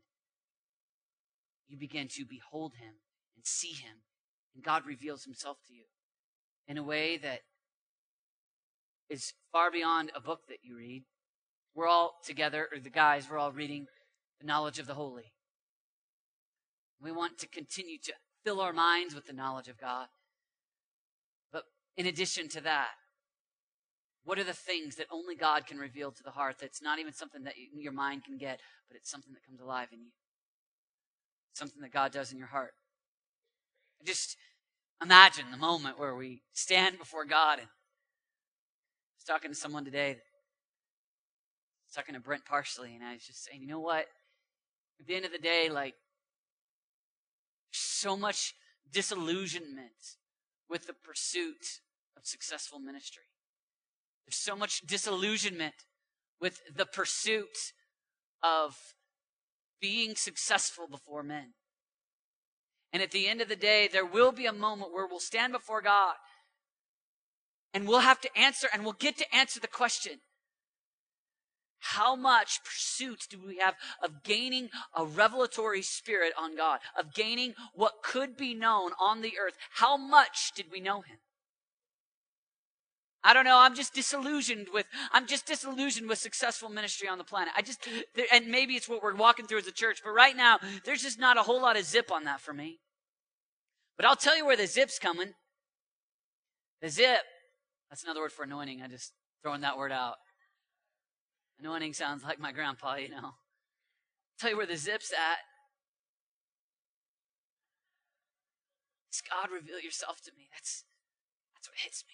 you 1.67 1.77
begin 1.77 2.07
to 2.07 2.25
behold 2.25 2.73
him 2.79 2.93
and 3.35 3.45
see 3.45 3.73
him, 3.73 3.97
and 4.55 4.63
God 4.63 4.85
reveals 4.85 5.23
himself 5.23 5.57
to 5.67 5.73
you 5.73 5.83
in 6.67 6.77
a 6.77 6.83
way 6.83 7.17
that 7.17 7.41
is 9.09 9.33
far 9.51 9.71
beyond 9.71 10.11
a 10.15 10.21
book 10.21 10.41
that 10.49 10.59
you 10.63 10.77
read. 10.77 11.03
We're 11.73 11.87
all 11.87 12.15
together, 12.25 12.67
or 12.71 12.79
the 12.79 12.89
guys, 12.89 13.27
we're 13.29 13.37
all 13.37 13.51
reading 13.51 13.85
the 14.39 14.47
knowledge 14.47 14.79
of 14.79 14.87
the 14.87 14.93
holy. 14.93 15.33
We 17.01 17.11
want 17.11 17.37
to 17.39 17.47
continue 17.47 17.97
to 18.03 18.13
fill 18.43 18.61
our 18.61 18.73
minds 18.73 19.13
with 19.13 19.27
the 19.27 19.33
knowledge 19.33 19.67
of 19.67 19.79
God. 19.79 20.07
But 21.51 21.63
in 21.95 22.05
addition 22.05 22.49
to 22.49 22.61
that, 22.61 22.89
what 24.23 24.39
are 24.39 24.43
the 24.43 24.53
things 24.53 24.95
that 24.95 25.07
only 25.11 25.35
God 25.35 25.65
can 25.65 25.77
reveal 25.77 26.11
to 26.11 26.23
the 26.23 26.31
heart 26.31 26.57
that's 26.59 26.81
not 26.81 26.99
even 26.99 27.13
something 27.13 27.43
that 27.43 27.53
your 27.73 27.93
mind 27.93 28.25
can 28.25 28.37
get, 28.37 28.59
but 28.89 28.97
it's 28.97 29.09
something 29.09 29.33
that 29.33 29.45
comes 29.45 29.61
alive 29.61 29.87
in 29.93 29.99
you? 29.99 30.11
Something 31.53 31.81
that 31.81 31.93
God 31.93 32.11
does 32.11 32.31
in 32.31 32.37
your 32.37 32.47
heart. 32.47 32.71
Just 34.05 34.35
imagine 35.01 35.45
the 35.51 35.57
moment 35.57 35.97
where 35.97 36.15
we 36.15 36.41
stand 36.53 36.97
before 36.97 37.25
God 37.25 37.59
and 37.59 37.67
I 37.67 39.15
was 39.17 39.23
talking 39.25 39.51
to 39.51 39.55
someone 39.55 39.85
today, 39.85 40.17
talking 41.95 42.13
to 42.13 42.21
Brent 42.21 42.45
partially, 42.45 42.93
and 42.93 43.03
I 43.03 43.13
was 43.13 43.23
just 43.23 43.45
saying, 43.45 43.61
you 43.61 43.67
know 43.67 43.79
what? 43.79 44.05
At 44.99 45.07
the 45.07 45.15
end 45.15 45.25
of 45.25 45.31
the 45.31 45.39
day, 45.39 45.69
like, 45.69 45.95
so 47.77 48.17
much 48.17 48.53
disillusionment 48.91 50.17
with 50.69 50.87
the 50.87 50.93
pursuit 50.93 51.81
of 52.15 52.25
successful 52.25 52.79
ministry. 52.79 53.23
There's 54.25 54.35
so 54.35 54.55
much 54.55 54.81
disillusionment 54.81 55.75
with 56.41 56.61
the 56.75 56.85
pursuit 56.85 57.73
of 58.43 58.75
being 59.79 60.15
successful 60.15 60.87
before 60.87 61.23
men. 61.23 61.53
And 62.91 63.01
at 63.01 63.11
the 63.11 63.27
end 63.27 63.41
of 63.41 63.49
the 63.49 63.55
day, 63.55 63.87
there 63.87 64.05
will 64.05 64.31
be 64.31 64.45
a 64.45 64.53
moment 64.53 64.93
where 64.93 65.07
we'll 65.07 65.19
stand 65.19 65.53
before 65.53 65.81
God 65.81 66.15
and 67.73 67.87
we'll 67.87 67.99
have 67.99 68.21
to 68.21 68.37
answer, 68.37 68.67
and 68.73 68.83
we'll 68.83 68.93
get 68.93 69.17
to 69.17 69.35
answer 69.35 69.59
the 69.59 69.67
question 69.67 70.19
how 71.93 72.15
much 72.15 72.63
pursuit 72.63 73.27
do 73.29 73.39
we 73.45 73.57
have 73.57 73.75
of 74.03 74.23
gaining 74.23 74.69
a 74.95 75.05
revelatory 75.05 75.81
spirit 75.81 76.33
on 76.37 76.55
God, 76.55 76.79
of 76.99 77.13
gaining 77.13 77.53
what 77.73 78.03
could 78.03 78.35
be 78.35 78.53
known 78.53 78.91
on 78.99 79.21
the 79.21 79.33
earth? 79.39 79.55
How 79.71 79.95
much 79.95 80.51
did 80.55 80.65
we 80.71 80.79
know 80.79 81.01
Him? 81.01 81.17
I 83.23 83.33
don't 83.33 83.45
know. 83.45 83.57
I'm 83.57 83.75
just 83.75 83.93
disillusioned 83.93 84.67
with, 84.73 84.85
I'm 85.11 85.27
just 85.27 85.45
disillusioned 85.45 86.07
with 86.07 86.17
successful 86.17 86.69
ministry 86.69 87.07
on 87.07 87.17
the 87.17 87.23
planet. 87.23 87.53
I 87.57 87.61
just, 87.61 87.87
and 88.31 88.47
maybe 88.47 88.75
it's 88.75 88.87
what 88.87 89.01
we're 89.01 89.15
walking 89.15 89.47
through 89.47 89.59
as 89.59 89.67
a 89.67 89.71
church, 89.71 90.01
but 90.03 90.11
right 90.11 90.35
now, 90.35 90.59
there's 90.85 91.01
just 91.01 91.19
not 91.19 91.37
a 91.37 91.43
whole 91.43 91.61
lot 91.61 91.77
of 91.77 91.85
zip 91.85 92.11
on 92.11 92.25
that 92.25 92.41
for 92.41 92.53
me. 92.53 92.79
But 93.97 94.05
I'll 94.05 94.15
tell 94.15 94.37
you 94.37 94.45
where 94.45 94.57
the 94.57 94.67
zip's 94.67 94.99
coming. 94.99 95.33
The 96.81 96.89
zip, 96.89 97.21
that's 97.89 98.03
another 98.03 98.21
word 98.21 98.31
for 98.31 98.43
anointing. 98.43 98.81
I 98.81 98.87
just 98.87 99.13
throwing 99.41 99.61
that 99.61 99.77
word 99.77 99.91
out. 99.91 100.15
Anointing 101.59 101.93
sounds 101.93 102.23
like 102.23 102.39
my 102.39 102.51
grandpa, 102.51 102.95
you 102.95 103.09
know. 103.09 103.31
Tell 104.39 104.51
you 104.51 104.57
where 104.57 104.67
the 104.67 104.77
zip's 104.77 105.11
at. 105.11 105.39
It's 109.09 109.21
God 109.21 109.49
reveal 109.51 109.79
yourself 109.79 110.21
to 110.25 110.31
me. 110.37 110.47
That's 110.53 110.83
that's 111.55 111.67
what 111.67 111.79
hits 111.79 112.03
me. 112.07 112.13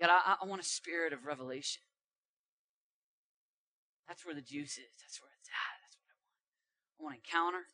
God, 0.00 0.10
I, 0.10 0.36
I 0.40 0.46
want 0.46 0.60
a 0.60 0.64
spirit 0.64 1.12
of 1.12 1.24
revelation. 1.24 1.82
That's 4.06 4.24
where 4.24 4.34
the 4.34 4.42
juice 4.42 4.78
is. 4.78 4.94
That's 5.02 5.20
where 5.20 5.30
it's 5.40 5.48
at. 5.48 5.76
That's 5.82 5.96
what 5.98 6.06
I 6.06 6.16
want. 6.22 6.38
I 7.00 7.02
want 7.02 7.16
encounter. 7.16 7.66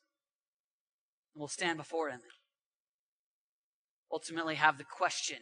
And 1.34 1.40
we'll 1.40 1.48
stand 1.48 1.76
before 1.76 2.08
Him 2.08 2.20
and 2.22 2.32
ultimately 4.10 4.54
have 4.54 4.78
the 4.78 4.84
question 4.84 5.38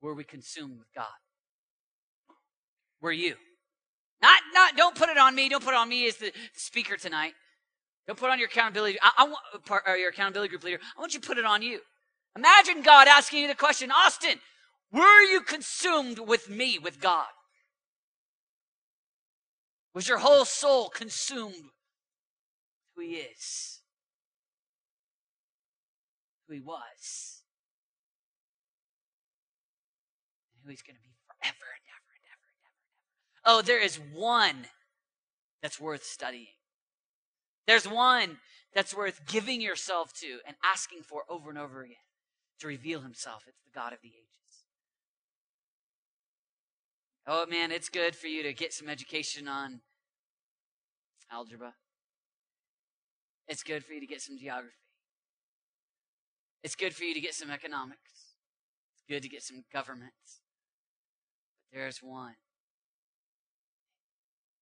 were 0.00 0.14
we 0.14 0.24
consumed 0.24 0.78
with 0.78 0.92
God? 0.94 1.06
Were 3.00 3.12
you? 3.12 3.34
Not, 4.22 4.40
not, 4.54 4.76
don't 4.76 4.94
put 4.94 5.08
it 5.08 5.18
on 5.18 5.34
me. 5.34 5.48
Don't 5.48 5.62
put 5.62 5.74
it 5.74 5.76
on 5.76 5.88
me 5.88 6.08
as 6.08 6.16
the 6.16 6.32
speaker 6.54 6.96
tonight. 6.96 7.34
Don't 8.06 8.18
put 8.18 8.30
on 8.30 8.38
your 8.38 8.48
accountability. 8.48 8.98
I, 9.02 9.10
I 9.18 9.24
want, 9.24 9.38
uh, 9.54 9.74
or 9.74 9.88
uh, 9.88 9.94
your 9.94 10.10
accountability 10.10 10.50
group 10.50 10.64
leader. 10.64 10.78
I 10.96 11.00
want 11.00 11.12
you 11.12 11.20
to 11.20 11.26
put 11.26 11.38
it 11.38 11.44
on 11.44 11.62
you. 11.62 11.80
Imagine 12.36 12.82
God 12.82 13.08
asking 13.08 13.42
you 13.42 13.48
the 13.48 13.54
question, 13.54 13.90
Austin, 13.90 14.38
were 14.92 15.22
you 15.22 15.40
consumed 15.40 16.18
with 16.18 16.48
me, 16.48 16.78
with 16.78 17.00
God? 17.00 17.26
Was 19.94 20.08
your 20.08 20.18
whole 20.18 20.44
soul 20.44 20.90
consumed 20.90 21.70
who 22.94 23.02
he 23.02 23.14
is? 23.14 23.80
Who 26.46 26.54
he 26.54 26.60
was? 26.60 27.42
And 30.52 30.60
who 30.62 30.70
he's 30.70 30.82
going 30.82 30.96
to 30.96 31.02
be 31.02 31.16
forever 31.26 31.66
and 31.72 31.84
ever 31.88 32.10
and 32.12 32.24
ever 32.28 32.46
and 32.52 32.60
ever 32.60 32.76
and 32.76 33.34
ever. 33.34 33.35
Oh, 33.48 33.62
there 33.62 33.80
is 33.80 34.00
one 34.12 34.66
that's 35.62 35.80
worth 35.80 36.02
studying. 36.02 36.48
There's 37.68 37.88
one 37.88 38.38
that's 38.74 38.94
worth 38.94 39.24
giving 39.26 39.60
yourself 39.60 40.12
to 40.20 40.40
and 40.46 40.56
asking 40.64 41.02
for 41.02 41.22
over 41.28 41.48
and 41.48 41.58
over 41.58 41.82
again 41.82 41.96
to 42.60 42.66
reveal 42.66 43.00
himself. 43.00 43.44
It's 43.46 43.62
the 43.62 43.70
God 43.72 43.92
of 43.92 44.00
the 44.02 44.08
ages. 44.08 44.64
Oh 47.26 47.46
man, 47.46 47.70
it's 47.70 47.88
good 47.88 48.16
for 48.16 48.26
you 48.26 48.42
to 48.42 48.52
get 48.52 48.72
some 48.72 48.88
education 48.88 49.46
on 49.46 49.80
algebra. 51.30 51.74
It's 53.48 53.62
good 53.62 53.84
for 53.84 53.92
you 53.92 54.00
to 54.00 54.06
get 54.06 54.20
some 54.20 54.38
geography. 54.38 54.74
It's 56.64 56.74
good 56.74 56.94
for 56.94 57.04
you 57.04 57.14
to 57.14 57.20
get 57.20 57.34
some 57.34 57.50
economics. 57.50 58.34
It's 58.94 59.04
good 59.08 59.22
to 59.22 59.28
get 59.28 59.42
some 59.42 59.62
governments. 59.72 60.40
But 61.60 61.78
there's 61.78 61.98
one. 61.98 62.34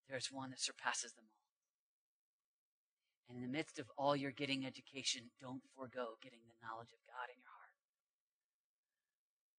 There's 0.09 0.31
one 0.31 0.51
that 0.51 0.61
surpasses 0.61 1.13
them 1.13 1.25
all. 1.27 1.45
And 3.29 3.39
in 3.39 3.43
the 3.43 3.57
midst 3.57 3.79
of 3.79 3.91
all 3.97 4.15
your 4.15 4.31
getting 4.31 4.67
education, 4.67 5.31
don't 5.41 5.63
forego 5.77 6.19
getting 6.23 6.41
the 6.47 6.67
knowledge 6.67 6.93
of 6.93 7.01
God 7.09 7.33
in 7.33 7.41
your 7.41 7.51
heart. 7.57 7.73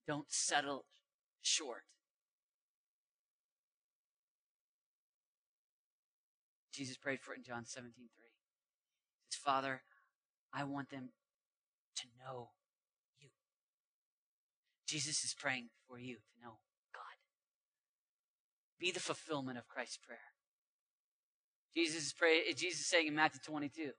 Don't 0.06 0.32
settle 0.32 0.86
short 1.42 1.84
Jesus 6.76 6.98
prayed 6.98 7.22
for 7.22 7.34
it 7.34 7.38
in 7.38 7.44
John 7.44 7.66
17, 7.66 7.94
3. 7.96 8.04
He 8.04 9.32
says, 9.32 9.40
Father, 9.42 9.84
I 10.54 10.66
want 10.66 10.90
them 10.90 11.10
to 11.96 12.04
know 12.20 12.50
you. 13.18 13.30
Jesus 14.86 15.24
is 15.24 15.34
praying 15.34 15.70
for 15.88 15.98
you 15.98 16.16
to 16.16 16.44
know 16.44 16.58
God. 16.94 17.16
Be 18.78 18.92
the 18.92 19.00
fulfillment 19.00 19.58
of 19.58 19.70
Christ's 19.70 20.00
prayer. 20.06 20.35
Jesus 21.76 22.08
is 22.08 22.14
praying, 22.14 22.44
Jesus 22.56 22.82
is 22.82 22.88
saying 22.88 23.08
in 23.08 23.16
Matthew 23.16 23.42
22, 23.46 23.92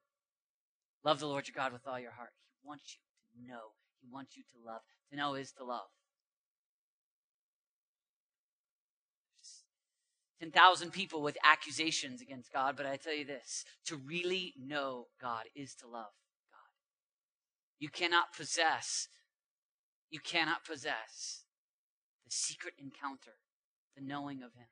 love 1.04 1.20
the 1.20 1.26
Lord 1.26 1.46
your 1.46 1.54
God 1.54 1.72
with 1.72 1.86
all 1.86 2.00
your 2.00 2.12
heart. 2.12 2.30
He 2.62 2.66
wants 2.66 2.96
you 2.96 3.40
to 3.40 3.46
know. 3.46 3.72
He 4.00 4.08
wants 4.10 4.36
you 4.36 4.42
to 4.42 4.66
love. 4.66 4.80
To 5.10 5.16
know 5.16 5.34
is 5.34 5.52
to 5.52 5.64
love. 5.64 5.88
10,000 10.40 10.90
people 10.92 11.22
with 11.22 11.38
accusations 11.42 12.20
against 12.20 12.52
God, 12.52 12.76
but 12.76 12.86
I 12.86 12.96
tell 12.96 13.14
you 13.14 13.24
this 13.24 13.64
to 13.86 13.96
really 13.96 14.52
know 14.58 15.06
God 15.20 15.44
is 15.54 15.74
to 15.76 15.86
love 15.86 16.12
God. 16.50 16.68
You 17.78 17.88
cannot 17.88 18.34
possess, 18.36 19.08
you 20.10 20.20
cannot 20.20 20.64
possess 20.64 21.44
the 22.24 22.30
secret 22.30 22.74
encounter, 22.78 23.38
the 23.96 24.02
knowing 24.02 24.42
of 24.42 24.52
Him. 24.54 24.66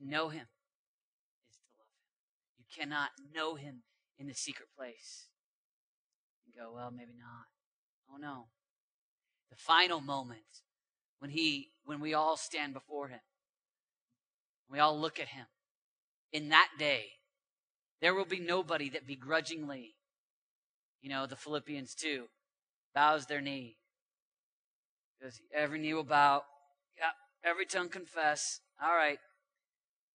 To 0.00 0.08
know 0.08 0.28
Him 0.28 0.46
is 1.50 1.58
to 1.58 1.68
love 1.78 1.92
Him. 1.92 2.58
You 2.58 2.64
cannot 2.76 3.10
know 3.34 3.54
Him 3.54 3.82
in 4.18 4.26
the 4.26 4.34
secret 4.34 4.68
place 4.76 5.28
and 6.44 6.54
go, 6.54 6.74
well, 6.74 6.90
maybe 6.90 7.14
not. 7.18 7.46
Oh 8.12 8.16
no. 8.18 8.46
The 9.50 9.56
final 9.56 10.00
moment 10.00 10.62
when 11.20 11.30
he 11.30 11.68
when 11.84 12.00
we 12.00 12.12
all 12.12 12.36
stand 12.36 12.74
before 12.74 13.08
him 13.08 13.20
we 14.68 14.78
all 14.78 14.98
look 14.98 15.20
at 15.20 15.28
him 15.28 15.46
in 16.32 16.48
that 16.48 16.68
day 16.78 17.04
there 18.00 18.14
will 18.14 18.24
be 18.24 18.40
nobody 18.40 18.88
that 18.88 19.06
begrudgingly 19.06 19.94
you 21.00 21.08
know 21.08 21.26
the 21.26 21.36
philippians 21.36 21.94
two, 21.94 22.24
bows 22.94 23.26
their 23.26 23.40
knee 23.40 23.76
because 25.18 25.40
every 25.54 25.78
knee 25.78 25.94
will 25.94 26.02
bow 26.02 26.42
every 27.44 27.66
tongue 27.66 27.88
confess 27.88 28.60
all 28.82 28.96
right 28.96 29.18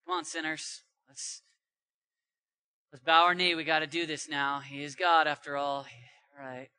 come 0.06 0.18
on 0.18 0.26
sinners. 0.26 0.84
Let's 1.08 1.42
let's 2.92 3.04
bow 3.04 3.26
our 3.26 3.36
knee. 3.36 3.56
We 3.56 3.64
got 3.64 3.80
to 3.80 3.88
do 3.88 4.06
this 4.06 4.30
now. 4.30 4.60
He 4.60 4.84
is 4.84 4.96
god 4.96 5.28
after 5.28 5.58
all. 5.58 5.86
All 6.38 6.46
right. 6.46 6.70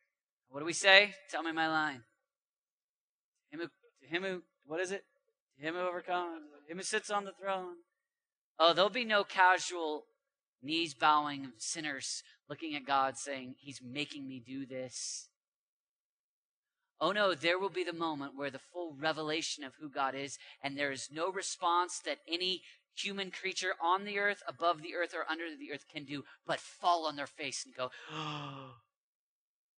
What 0.49 0.61
do 0.61 0.67
we 0.67 0.73
say? 0.73 1.15
Tell 1.31 1.43
me 1.43 1.53
my 1.53 1.69
line. 1.69 2.03
Him 3.51 3.61
who 3.61 3.69
him 4.07 4.23
who, 4.23 4.43
what 4.67 4.81
is 4.81 4.91
it? 4.91 5.05
him 5.59 5.75
who 5.75 5.81
overcomes, 5.81 6.43
him 6.69 6.77
who 6.77 6.83
sits 6.83 7.11
on 7.11 7.25
the 7.25 7.33
throne. 7.33 7.77
Oh, 8.59 8.73
there'll 8.73 8.91
be 8.91 9.05
no 9.05 9.25
casual 9.25 10.05
knees 10.63 10.95
bowing 10.95 11.53
sinners 11.59 12.23
looking 12.49 12.75
at 12.75 12.87
God 12.87 13.17
saying, 13.17 13.57
He's 13.59 13.81
making 13.83 14.29
me 14.29 14.43
do 14.45 14.67
this. 14.67 15.29
Oh 17.01 17.13
no, 17.13 17.35
there 17.35 17.59
will 17.59 17.71
be 17.71 17.85
the 17.85 17.93
moment 17.93 18.37
where 18.37 18.51
the 18.51 18.59
full 18.73 18.95
revelation 18.99 19.65
of 19.65 19.75
who 19.79 19.91
God 19.91 20.15
is, 20.15 20.39
and 20.63 20.77
there 20.77 20.93
is 20.93 21.09
no 21.13 21.31
response 21.31 22.01
that 22.07 22.19
any 22.27 22.63
human 22.97 23.31
creature 23.31 23.75
on 23.81 24.05
the 24.05 24.19
earth, 24.19 24.43
above 24.49 24.83
the 24.83 24.95
earth, 24.95 25.15
or 25.15 25.31
under 25.31 25.45
the 25.57 25.73
earth 25.73 25.85
can 25.93 26.05
do 26.05 26.25
but 26.47 26.61
fall 26.61 27.07
on 27.07 27.17
their 27.17 27.27
face 27.27 27.65
and 27.65 27.75
go, 27.75 27.91
oh, 28.13 28.75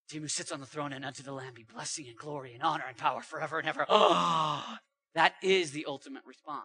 to 0.08 0.16
him 0.16 0.22
who 0.22 0.28
sits 0.28 0.52
on 0.52 0.60
the 0.60 0.66
throne 0.66 0.92
and 0.92 1.04
unto 1.04 1.22
the 1.22 1.32
Lamb 1.32 1.54
be 1.54 1.64
blessing 1.64 2.06
and 2.08 2.16
glory 2.16 2.54
and 2.54 2.62
honor 2.62 2.84
and 2.88 2.96
power 2.96 3.20
forever 3.20 3.58
and 3.58 3.68
ever. 3.68 3.84
Oh, 3.88 4.76
that 5.14 5.34
is 5.42 5.72
the 5.72 5.86
ultimate 5.86 6.22
response. 6.24 6.64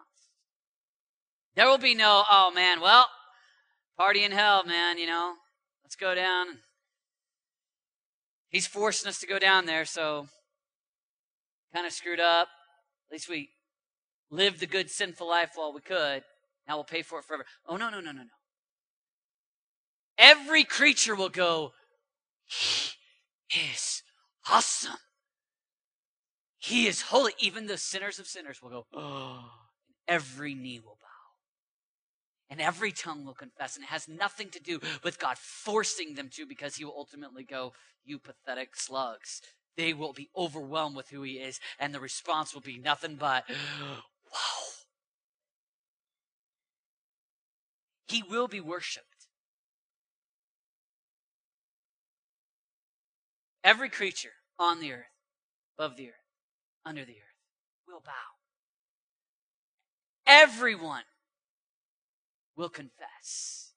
There 1.54 1.66
will 1.66 1.78
be 1.78 1.94
no, 1.94 2.24
oh 2.30 2.50
man, 2.54 2.80
well, 2.80 3.06
party 3.96 4.24
in 4.24 4.32
hell, 4.32 4.64
man, 4.64 4.98
you 4.98 5.06
know, 5.06 5.34
let's 5.84 5.96
go 5.96 6.14
down. 6.14 6.46
He's 8.48 8.66
forcing 8.66 9.08
us 9.08 9.18
to 9.20 9.26
go 9.26 9.38
down 9.38 9.66
there, 9.66 9.84
so 9.84 10.28
kind 11.74 11.86
of 11.86 11.92
screwed 11.92 12.20
up. 12.20 12.48
At 13.08 13.12
least 13.12 13.28
we 13.28 13.50
lived 14.30 14.60
the 14.60 14.66
good 14.66 14.90
sinful 14.90 15.28
life 15.28 15.50
while 15.54 15.72
we 15.72 15.80
could. 15.80 16.22
Now 16.66 16.76
we'll 16.76 16.84
pay 16.84 17.02
for 17.02 17.18
it 17.18 17.24
forever. 17.24 17.44
Oh, 17.66 17.76
no, 17.76 17.90
no, 17.90 18.00
no, 18.00 18.12
no, 18.12 18.22
no. 18.22 18.28
Every 20.16 20.64
creature 20.64 21.14
will 21.14 21.28
go, 21.28 21.72
He 22.46 22.92
is 23.72 24.02
awesome. 24.48 24.96
He 26.64 26.86
is 26.86 27.02
holy. 27.02 27.32
Even 27.38 27.66
the 27.66 27.76
sinners 27.76 28.18
of 28.18 28.26
sinners 28.26 28.62
will 28.62 28.70
go, 28.70 28.86
oh, 28.94 29.44
every 30.08 30.54
knee 30.54 30.80
will 30.80 30.98
bow. 30.98 31.08
And 32.48 32.58
every 32.58 32.90
tongue 32.90 33.26
will 33.26 33.34
confess. 33.34 33.76
And 33.76 33.84
it 33.84 33.88
has 33.88 34.08
nothing 34.08 34.48
to 34.50 34.60
do 34.60 34.80
with 35.02 35.18
God 35.18 35.36
forcing 35.36 36.14
them 36.14 36.30
to 36.30 36.46
because 36.46 36.76
he 36.76 36.84
will 36.86 36.94
ultimately 36.96 37.44
go, 37.44 37.74
You 38.02 38.18
pathetic 38.18 38.76
slugs. 38.76 39.42
They 39.76 39.92
will 39.92 40.14
be 40.14 40.30
overwhelmed 40.34 40.96
with 40.96 41.10
who 41.10 41.22
he 41.22 41.32
is. 41.32 41.60
And 41.78 41.92
the 41.92 42.00
response 42.00 42.54
will 42.54 42.62
be 42.62 42.78
nothing 42.78 43.16
but, 43.16 43.44
Wow. 44.32 44.73
He 48.06 48.22
will 48.22 48.48
be 48.48 48.60
worshiped. 48.60 49.06
Every 53.62 53.88
creature 53.88 54.32
on 54.58 54.80
the 54.80 54.92
earth, 54.92 55.06
above 55.78 55.96
the 55.96 56.08
earth, 56.08 56.14
under 56.84 57.04
the 57.04 57.12
earth, 57.12 57.88
will 57.88 58.00
bow. 58.00 58.12
Everyone 60.26 61.04
will 62.56 62.68
confess. 62.68 63.72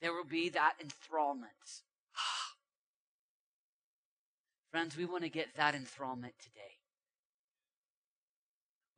There 0.00 0.12
will 0.12 0.24
be 0.24 0.48
that 0.50 0.74
enthrallment. 0.82 1.82
Friends, 4.70 4.96
we 4.96 5.04
want 5.04 5.24
to 5.24 5.30
get 5.30 5.56
that 5.56 5.74
enthrallment 5.74 6.36
today. 6.42 6.76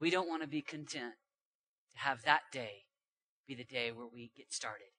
We 0.00 0.10
don't 0.10 0.28
want 0.28 0.42
to 0.42 0.48
be 0.48 0.62
content 0.62 1.14
to 1.92 1.98
have 1.98 2.22
that 2.22 2.42
day 2.52 2.84
be 3.48 3.54
the 3.54 3.64
day 3.64 3.90
where 3.90 4.06
we 4.06 4.30
get 4.36 4.52
started. 4.52 4.92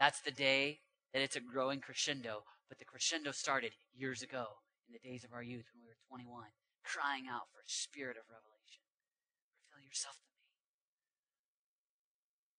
That's 0.00 0.20
the 0.20 0.32
day 0.32 0.80
that 1.14 1.22
it's 1.22 1.36
a 1.36 1.40
growing 1.40 1.80
crescendo, 1.80 2.42
but 2.68 2.78
the 2.78 2.84
crescendo 2.84 3.30
started 3.30 3.72
years 3.94 4.22
ago 4.22 4.58
in 4.88 4.92
the 4.92 5.08
days 5.08 5.22
of 5.22 5.32
our 5.32 5.42
youth 5.42 5.70
when 5.72 5.86
we 5.86 5.88
were 5.88 6.02
21, 6.10 6.50
crying 6.82 7.24
out 7.30 7.46
for 7.54 7.62
a 7.62 7.70
spirit 7.70 8.18
of 8.18 8.26
revelation. 8.26 8.82
Reveal 9.70 9.86
yourself 9.86 10.25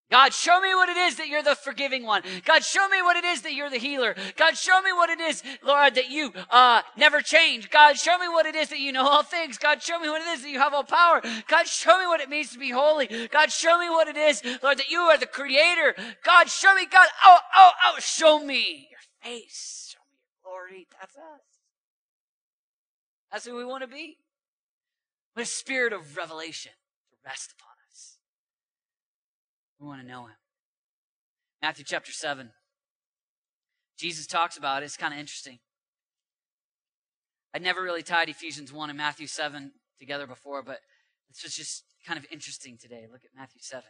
God, 0.10 0.34
show 0.34 0.62
me 0.62 0.74
what 0.74 0.88
it 0.88 0.96
is 0.96 1.18
that 1.18 1.28
you're 1.28 1.44
the 1.44 1.56
forgiving 1.56 2.06
one. 2.06 2.22
God, 2.46 2.64
show 2.64 2.88
me 2.88 3.02
what 3.02 3.18
it 3.18 3.26
is 3.26 3.42
that 3.42 3.54
you're 3.54 3.70
the 3.70 3.78
healer. 3.78 4.16
God, 4.38 4.56
show 4.56 4.82
me 4.82 4.94
what 4.94 5.10
it 5.10 5.20
is, 5.20 5.44
Lord, 5.62 5.96
that 5.96 6.10
you 6.10 6.32
uh, 6.50 6.82
never 6.96 7.20
change. 7.20 7.70
God, 7.70 7.98
show 7.98 8.18
me 8.18 8.30
what 8.30 8.46
it 8.46 8.56
is 8.56 8.70
that 8.70 8.80
you 8.80 8.94
know 8.94 9.06
all 9.06 9.24
things. 9.24 9.58
God, 9.58 9.82
show 9.84 10.00
me 10.00 10.08
what 10.08 10.22
it 10.22 10.28
is 10.30 10.44
that 10.44 10.50
you 10.50 10.60
have 10.60 10.74
all 10.74 10.86
power. 10.86 11.22
God, 11.50 11.68
show 11.68 12.00
me 12.00 12.08
what 12.08 12.22
it 12.22 12.30
means 12.30 12.52
to 12.52 12.60
be 12.60 12.70
holy. 12.70 13.28
God, 13.28 13.52
show 13.52 13.78
me 13.78 13.90
what 13.90 14.08
it 14.08 14.16
is, 14.16 14.42
Lord, 14.64 14.78
that 14.78 14.90
you 14.90 15.00
are 15.00 15.18
the 15.18 15.26
creator. 15.26 15.94
God, 16.24 16.50
show 16.50 16.74
me, 16.74 16.86
God, 16.90 17.08
oh, 17.26 17.40
oh, 17.56 17.72
oh, 17.88 17.96
show 18.00 18.40
me 18.40 18.88
your 18.90 19.00
face. 19.22 19.94
Show 19.94 20.00
me 20.10 20.20
your 20.22 20.52
glory. 20.54 20.88
That's 21.02 21.18
us. 21.18 21.42
That's 23.30 23.46
who 23.46 23.58
we 23.58 23.66
want 23.66 23.82
to 23.82 23.88
be. 23.88 24.20
With 25.36 25.44
a 25.44 25.50
spirit 25.50 25.92
of 25.92 26.16
revelation 26.16 26.72
to 27.12 27.18
rest 27.26 27.54
upon. 27.60 27.67
We 29.80 29.88
want 29.88 30.02
to 30.02 30.08
know 30.08 30.26
him. 30.26 30.36
Matthew 31.62 31.86
chapter 31.86 32.12
7. 32.12 32.52
Jesus 33.98 34.28
talks 34.28 34.58
about 34.58 34.84
it. 34.84 34.86
It's 34.86 34.98
kind 34.98 35.14
of 35.14 35.20
interesting. 35.20 35.60
I'd 37.54 37.64
never 37.64 37.82
really 37.82 38.04
tied 38.04 38.30
Ephesians 38.30 38.72
1 38.72 38.90
and 38.90 38.98
Matthew 38.98 39.28
7 39.28 39.72
together 40.00 40.28
before, 40.28 40.62
but 40.62 40.80
this 41.30 41.44
was 41.44 41.56
just 41.56 41.84
kind 42.06 42.20
of 42.20 42.26
interesting 42.32 42.78
today. 42.80 43.06
Look 43.12 43.22
at 43.24 43.32
Matthew 43.36 43.62
7. 43.62 43.84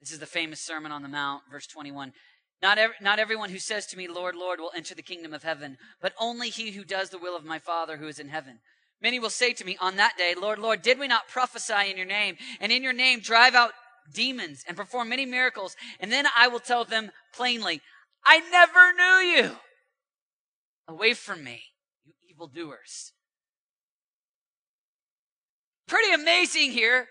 This 0.00 0.12
is 0.12 0.18
the 0.18 0.26
famous 0.26 0.60
Sermon 0.60 0.92
on 0.92 1.02
the 1.02 1.08
Mount, 1.08 1.42
verse 1.50 1.66
21. 1.66 2.12
Not, 2.62 2.78
ev- 2.78 2.92
not 3.00 3.18
everyone 3.18 3.50
who 3.50 3.58
says 3.58 3.86
to 3.86 3.96
me, 3.96 4.06
Lord, 4.08 4.34
Lord, 4.34 4.60
will 4.60 4.72
enter 4.74 4.94
the 4.94 5.02
kingdom 5.02 5.32
of 5.32 5.42
heaven, 5.42 5.78
but 6.00 6.14
only 6.18 6.48
he 6.48 6.72
who 6.72 6.84
does 6.84 7.10
the 7.10 7.18
will 7.18 7.36
of 7.36 7.44
my 7.44 7.58
Father 7.58 7.96
who 7.96 8.06
is 8.06 8.18
in 8.18 8.28
heaven. 8.28 8.60
Many 9.02 9.18
will 9.18 9.30
say 9.30 9.52
to 9.54 9.64
me 9.64 9.76
on 9.80 9.96
that 9.96 10.18
day, 10.18 10.34
Lord, 10.38 10.58
Lord, 10.58 10.82
did 10.82 10.98
we 10.98 11.08
not 11.08 11.28
prophesy 11.28 11.90
in 11.90 11.96
your 11.96 12.06
name, 12.06 12.36
and 12.60 12.70
in 12.70 12.82
your 12.82 12.92
name 12.92 13.20
drive 13.20 13.54
out 13.54 13.72
demons 14.12 14.64
and 14.66 14.76
perform 14.76 15.08
many 15.08 15.26
miracles. 15.26 15.76
And 15.98 16.10
then 16.10 16.26
I 16.36 16.48
will 16.48 16.60
tell 16.60 16.84
them 16.84 17.10
plainly, 17.34 17.80
I 18.24 18.40
never 18.50 18.92
knew 18.92 19.42
you. 19.42 19.56
Away 20.88 21.14
from 21.14 21.44
me, 21.44 21.62
you 22.04 22.12
evildoers. 22.28 23.12
Pretty 25.86 26.12
amazing 26.12 26.72
here. 26.72 27.06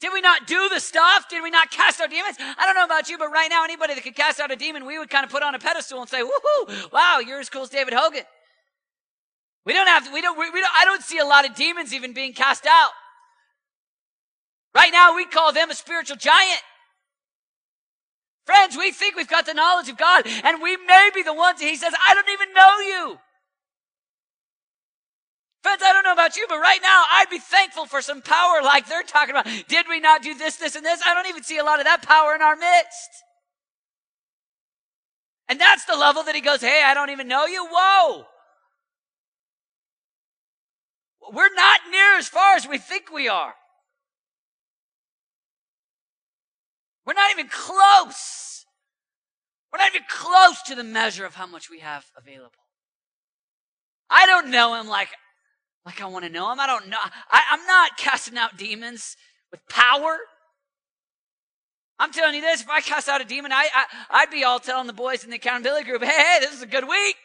Did 0.00 0.12
we 0.12 0.20
not 0.20 0.46
do 0.46 0.68
the 0.68 0.78
stuff? 0.78 1.28
Did 1.28 1.42
we 1.42 1.50
not 1.50 1.70
cast 1.70 2.00
out 2.00 2.10
demons? 2.10 2.36
I 2.38 2.66
don't 2.66 2.74
know 2.74 2.84
about 2.84 3.08
you, 3.08 3.16
but 3.16 3.28
right 3.28 3.48
now, 3.48 3.64
anybody 3.64 3.94
that 3.94 4.04
could 4.04 4.14
cast 4.14 4.40
out 4.40 4.50
a 4.50 4.56
demon, 4.56 4.84
we 4.84 4.98
would 4.98 5.08
kind 5.08 5.24
of 5.24 5.30
put 5.30 5.42
on 5.42 5.54
a 5.54 5.58
pedestal 5.58 6.00
and 6.00 6.08
say, 6.08 6.22
woohoo, 6.22 6.92
wow, 6.92 7.20
you're 7.26 7.40
as 7.40 7.48
cool 7.48 7.62
as 7.62 7.70
David 7.70 7.94
Hogan. 7.94 8.24
We 9.64 9.72
don't 9.72 9.86
have 9.86 10.06
to, 10.06 10.12
we 10.12 10.20
don't, 10.20 10.38
we, 10.38 10.50
we 10.50 10.60
don't, 10.60 10.72
I 10.78 10.84
don't 10.84 11.02
see 11.02 11.18
a 11.18 11.24
lot 11.24 11.48
of 11.48 11.56
demons 11.56 11.94
even 11.94 12.12
being 12.12 12.34
cast 12.34 12.66
out. 12.66 12.90
Right 14.76 14.92
now, 14.92 15.16
we 15.16 15.24
call 15.24 15.54
them 15.54 15.70
a 15.70 15.74
spiritual 15.74 16.18
giant. 16.18 16.60
Friends, 18.44 18.76
we 18.76 18.92
think 18.92 19.16
we've 19.16 19.26
got 19.26 19.46
the 19.46 19.54
knowledge 19.54 19.88
of 19.88 19.96
God, 19.96 20.26
and 20.44 20.60
we 20.60 20.76
may 20.76 21.08
be 21.14 21.22
the 21.22 21.32
ones 21.32 21.62
He 21.62 21.76
says, 21.76 21.94
I 22.06 22.12
don't 22.14 22.28
even 22.28 22.52
know 22.52 22.80
you. 22.80 23.18
Friends, 25.62 25.80
I 25.82 25.94
don't 25.94 26.04
know 26.04 26.12
about 26.12 26.36
you, 26.36 26.44
but 26.46 26.58
right 26.58 26.78
now 26.82 27.04
I'd 27.10 27.30
be 27.30 27.38
thankful 27.38 27.86
for 27.86 28.02
some 28.02 28.20
power 28.20 28.60
like 28.62 28.86
they're 28.86 29.02
talking 29.02 29.30
about. 29.34 29.48
Did 29.66 29.86
we 29.88 29.98
not 29.98 30.22
do 30.22 30.34
this, 30.34 30.56
this, 30.56 30.76
and 30.76 30.84
this? 30.84 31.00
I 31.06 31.14
don't 31.14 31.26
even 31.26 31.42
see 31.42 31.56
a 31.56 31.64
lot 31.64 31.78
of 31.80 31.86
that 31.86 32.02
power 32.02 32.34
in 32.34 32.42
our 32.42 32.54
midst. 32.54 33.10
And 35.48 35.58
that's 35.58 35.86
the 35.86 35.96
level 35.96 36.22
that 36.24 36.34
he 36.34 36.42
goes, 36.42 36.60
Hey, 36.60 36.82
I 36.84 36.92
don't 36.92 37.10
even 37.10 37.28
know 37.28 37.46
you. 37.46 37.66
Whoa. 37.66 38.26
We're 41.32 41.54
not 41.54 41.80
near 41.90 42.18
as 42.18 42.28
far 42.28 42.56
as 42.56 42.68
we 42.68 42.76
think 42.76 43.10
we 43.10 43.26
are. 43.26 43.54
We're 47.06 47.14
not 47.14 47.30
even 47.30 47.48
close. 47.48 48.66
We're 49.72 49.78
not 49.78 49.94
even 49.94 50.06
close 50.08 50.62
to 50.62 50.74
the 50.74 50.84
measure 50.84 51.24
of 51.24 51.34
how 51.34 51.46
much 51.46 51.70
we 51.70 51.80
have 51.80 52.04
available. 52.16 52.50
I 54.10 54.26
don't 54.26 54.50
know 54.50 54.74
him 54.74 54.88
like, 54.88 55.08
like 55.84 56.00
I 56.00 56.06
want 56.06 56.24
to 56.24 56.30
know 56.30 56.50
him. 56.50 56.60
I 56.60 56.66
don't 56.66 56.88
know. 56.88 56.98
I, 57.30 57.42
I'm 57.50 57.66
not 57.66 57.96
casting 57.96 58.36
out 58.36 58.56
demons 58.56 59.16
with 59.50 59.60
power. 59.68 60.18
I'm 61.98 62.12
telling 62.12 62.34
you 62.34 62.40
this, 62.40 62.60
if 62.60 62.68
I 62.68 62.80
cast 62.80 63.08
out 63.08 63.20
a 63.20 63.24
demon, 63.24 63.52
I, 63.52 63.68
I, 64.10 64.24
would 64.24 64.30
be 64.30 64.44
all 64.44 64.60
telling 64.60 64.86
the 64.86 64.92
boys 64.92 65.24
in 65.24 65.30
the 65.30 65.36
accountability 65.36 65.86
group, 65.86 66.02
hey, 66.02 66.10
hey, 66.10 66.38
this 66.40 66.52
is 66.52 66.62
a 66.62 66.66
good 66.66 66.86
week. 66.86 67.16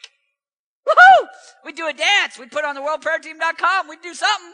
Woohoo! 0.88 1.26
We'd 1.64 1.76
do 1.76 1.88
a 1.88 1.92
dance. 1.92 2.38
We'd 2.38 2.50
put 2.50 2.64
on 2.64 2.74
the 2.74 2.80
worldprayerteam.com. 2.80 3.88
We'd 3.88 4.02
do 4.02 4.14
something. 4.14 4.52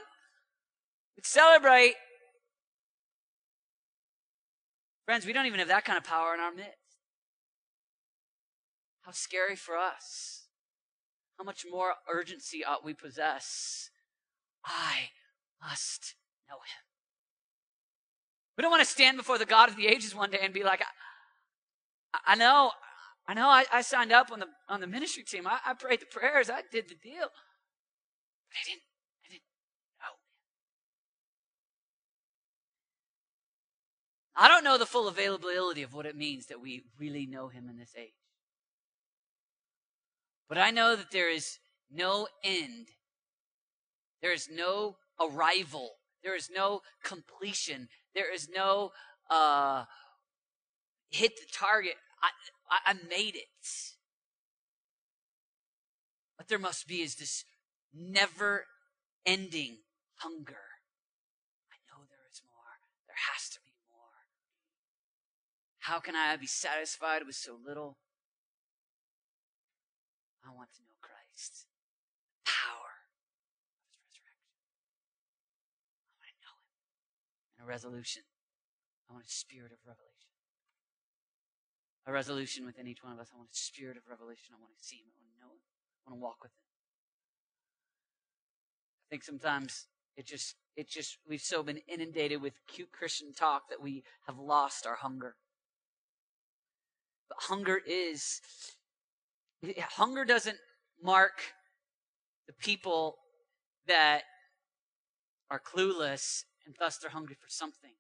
We'd 1.17 1.27
celebrate. 1.27 1.95
Friends, 5.09 5.25
we 5.25 5.33
don't 5.33 5.47
even 5.47 5.59
have 5.59 5.69
that 5.69 5.87
kind 5.87 5.97
of 5.97 6.05
power 6.05 6.35
in 6.35 6.41
our 6.41 6.53
midst. 6.53 6.77
How 9.01 9.13
scary 9.13 9.57
for 9.57 9.75
us. 9.75 10.49
How 11.39 11.45
much 11.45 11.65
more 11.65 11.95
urgency 12.13 12.63
ought 12.63 12.85
we 12.85 12.93
possess? 12.93 13.89
I 14.67 15.09
must 15.63 16.15
know 16.47 16.57
him. 16.57 16.85
We 18.59 18.61
don't 18.61 18.71
want 18.71 18.83
to 18.83 18.87
stand 18.87 19.17
before 19.17 19.39
the 19.39 19.47
God 19.47 19.71
of 19.71 19.77
the 19.77 19.87
ages 19.87 20.15
one 20.15 20.31
day 20.31 20.41
and 20.43 20.53
be 20.53 20.63
like, 20.63 20.83
I, 22.13 22.33
I 22.33 22.35
know, 22.35 22.73
I 23.27 23.33
know 23.33 23.49
I, 23.49 23.65
I, 23.73 23.81
signed 23.81 24.13
up 24.13 24.31
on 24.31 24.41
the 24.41 24.49
on 24.69 24.83
the 24.83 24.87
ministry 24.87 25.23
team. 25.23 25.47
I, 25.47 25.59
I 25.65 25.73
prayed 25.73 26.01
the 26.01 26.07
prayers. 26.07 26.51
I 26.51 26.61
did 26.71 26.87
the 26.91 26.97
deal. 26.97 27.29
But 28.51 28.59
I 28.61 28.69
didn't 28.69 28.83
I 34.41 34.47
don't 34.47 34.63
know 34.63 34.79
the 34.79 34.87
full 34.87 35.09
availability 35.09 35.83
of 35.83 35.93
what 35.93 36.07
it 36.07 36.17
means 36.17 36.47
that 36.47 36.61
we 36.61 36.85
really 36.97 37.27
know 37.27 37.49
him 37.49 37.69
in 37.69 37.77
this 37.77 37.93
age. 37.99 38.13
But 40.49 40.59
I 40.59 40.71
know 40.71 40.95
that 40.95 41.11
there 41.11 41.29
is 41.29 41.59
no 41.93 42.29
end. 42.45 42.87
There 44.23 44.33
is 44.33 44.49
no 44.49 44.97
arrival. 45.21 45.91
There 46.23 46.37
is 46.37 46.51
no 46.55 46.83
completion. 47.03 47.89
There 48.15 48.33
is 48.33 48.49
no 48.49 48.93
uh, 49.29 49.87
hit 51.11 51.33
the 51.37 51.47
target. 51.53 51.95
I, 52.23 52.29
I, 52.71 52.93
I 52.93 52.95
made 53.11 53.35
it. 53.35 53.43
What 56.37 56.47
there 56.47 56.61
must 56.61 56.87
be 56.87 57.03
is 57.03 57.17
this 57.17 57.45
never 57.93 58.67
ending 59.27 59.79
hunger. 60.19 60.63
I 61.73 61.79
know 61.91 62.05
there 62.09 62.31
is 62.33 62.41
more. 62.49 62.79
There 63.09 63.17
has 63.33 63.49
to 63.51 63.59
be 63.67 63.69
how 65.89 66.01
can 66.01 66.13
I 66.13 66.37
be 66.37 66.47
satisfied 66.47 67.25
with 67.25 67.35
so 67.35 67.57
little? 67.57 67.97
I 70.45 70.53
want 70.53 70.69
to 70.77 70.85
know 70.85 71.01
Christ. 71.01 71.65
Power 72.45 72.93
of 73.89 73.97
his 74.05 74.21
resurrection. 74.21 74.85
I 76.13 76.21
want 76.21 76.29
to 76.29 76.41
know 76.45 76.57
him. 76.61 76.69
And 77.57 77.61
a 77.65 77.69
resolution. 77.73 78.29
I 79.09 79.17
want 79.17 79.25
a 79.25 79.33
spirit 79.33 79.73
of 79.73 79.81
revelation. 79.89 80.29
A 82.05 82.13
resolution 82.13 82.69
within 82.69 82.85
each 82.85 83.01
one 83.01 83.17
of 83.17 83.19
us. 83.19 83.33
I 83.33 83.41
want 83.41 83.49
a 83.49 83.57
spirit 83.57 83.97
of 83.97 84.05
revelation. 84.05 84.53
I 84.53 84.61
want 84.61 84.77
to 84.77 84.85
see 84.85 85.01
him. 85.01 85.09
I 85.09 85.25
want 85.25 85.33
to 85.33 85.41
know 85.41 85.53
him. 85.57 85.65
I 85.65 86.13
want 86.13 86.21
to 86.21 86.23
walk 86.23 86.45
with 86.45 86.53
him. 86.53 86.69
I 89.05 89.17
think 89.17 89.25
sometimes 89.25 89.89
it 90.21 90.29
just 90.29 90.57
it 90.77 90.87
just 90.87 91.17
we've 91.25 91.41
so 91.41 91.63
been 91.63 91.81
inundated 91.89 92.45
with 92.45 92.61
cute 92.69 92.93
Christian 92.93 93.33
talk 93.33 93.73
that 93.73 93.81
we 93.81 94.05
have 94.29 94.37
lost 94.39 94.85
our 94.85 95.01
hunger. 95.01 95.37
But 97.29 97.39
hunger 97.41 97.81
is, 97.87 98.41
hunger 99.81 100.25
doesn't 100.25 100.59
mark 101.03 101.53
the 102.47 102.53
people 102.55 103.17
that 103.87 104.23
are 105.51 105.61
clueless 105.61 106.45
and 106.67 106.75
thus 106.79 106.99
they're 106.99 107.11
hungry 107.11 107.37
for 107.41 107.49
something. 107.49 107.93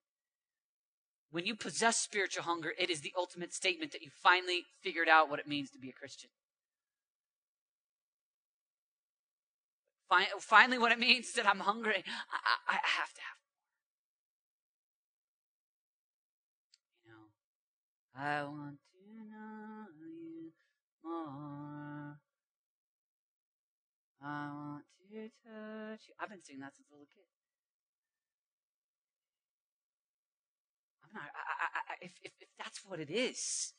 When 1.30 1.44
you 1.44 1.54
possess 1.54 1.98
spiritual 1.98 2.44
hunger, 2.44 2.72
it 2.78 2.88
is 2.90 3.02
the 3.02 3.12
ultimate 3.16 3.52
statement 3.52 3.92
that 3.92 4.02
you 4.02 4.10
finally 4.22 4.64
figured 4.82 5.08
out 5.08 5.28
what 5.28 5.38
it 5.38 5.46
means 5.46 5.70
to 5.70 5.78
be 5.78 5.90
a 5.90 5.92
Christian. 5.92 6.30
finally, 10.40 10.78
what 10.78 10.90
it 10.90 10.98
means 10.98 11.32
that 11.32 11.46
I'm 11.46 11.60
hungry. 11.60 12.02
I, 12.06 12.72
I, 12.72 12.72
I 12.72 12.78
have 12.98 13.12
to 13.12 13.20
have 13.20 13.38
more. 13.44 13.58
You 17.04 17.12
know, 17.12 17.28
I 18.16 18.44
want 18.44 18.78
more. 21.08 22.20
I 24.22 24.50
want 24.52 24.84
to 25.10 25.30
touch 25.42 26.02
you. 26.08 26.14
I've 26.20 26.28
been 26.28 26.42
singing 26.42 26.60
that 26.60 26.76
since 26.76 26.88
a 26.90 26.94
little 26.94 27.08
kid. 27.14 27.24
I'm 31.04 31.10
not, 31.14 31.30
I, 31.32 31.92
I, 31.92 31.94
if, 32.02 32.12
if, 32.22 32.32
if 32.40 32.48
that's 32.58 32.84
what 32.84 33.00
it 33.00 33.10
is, 33.10 33.72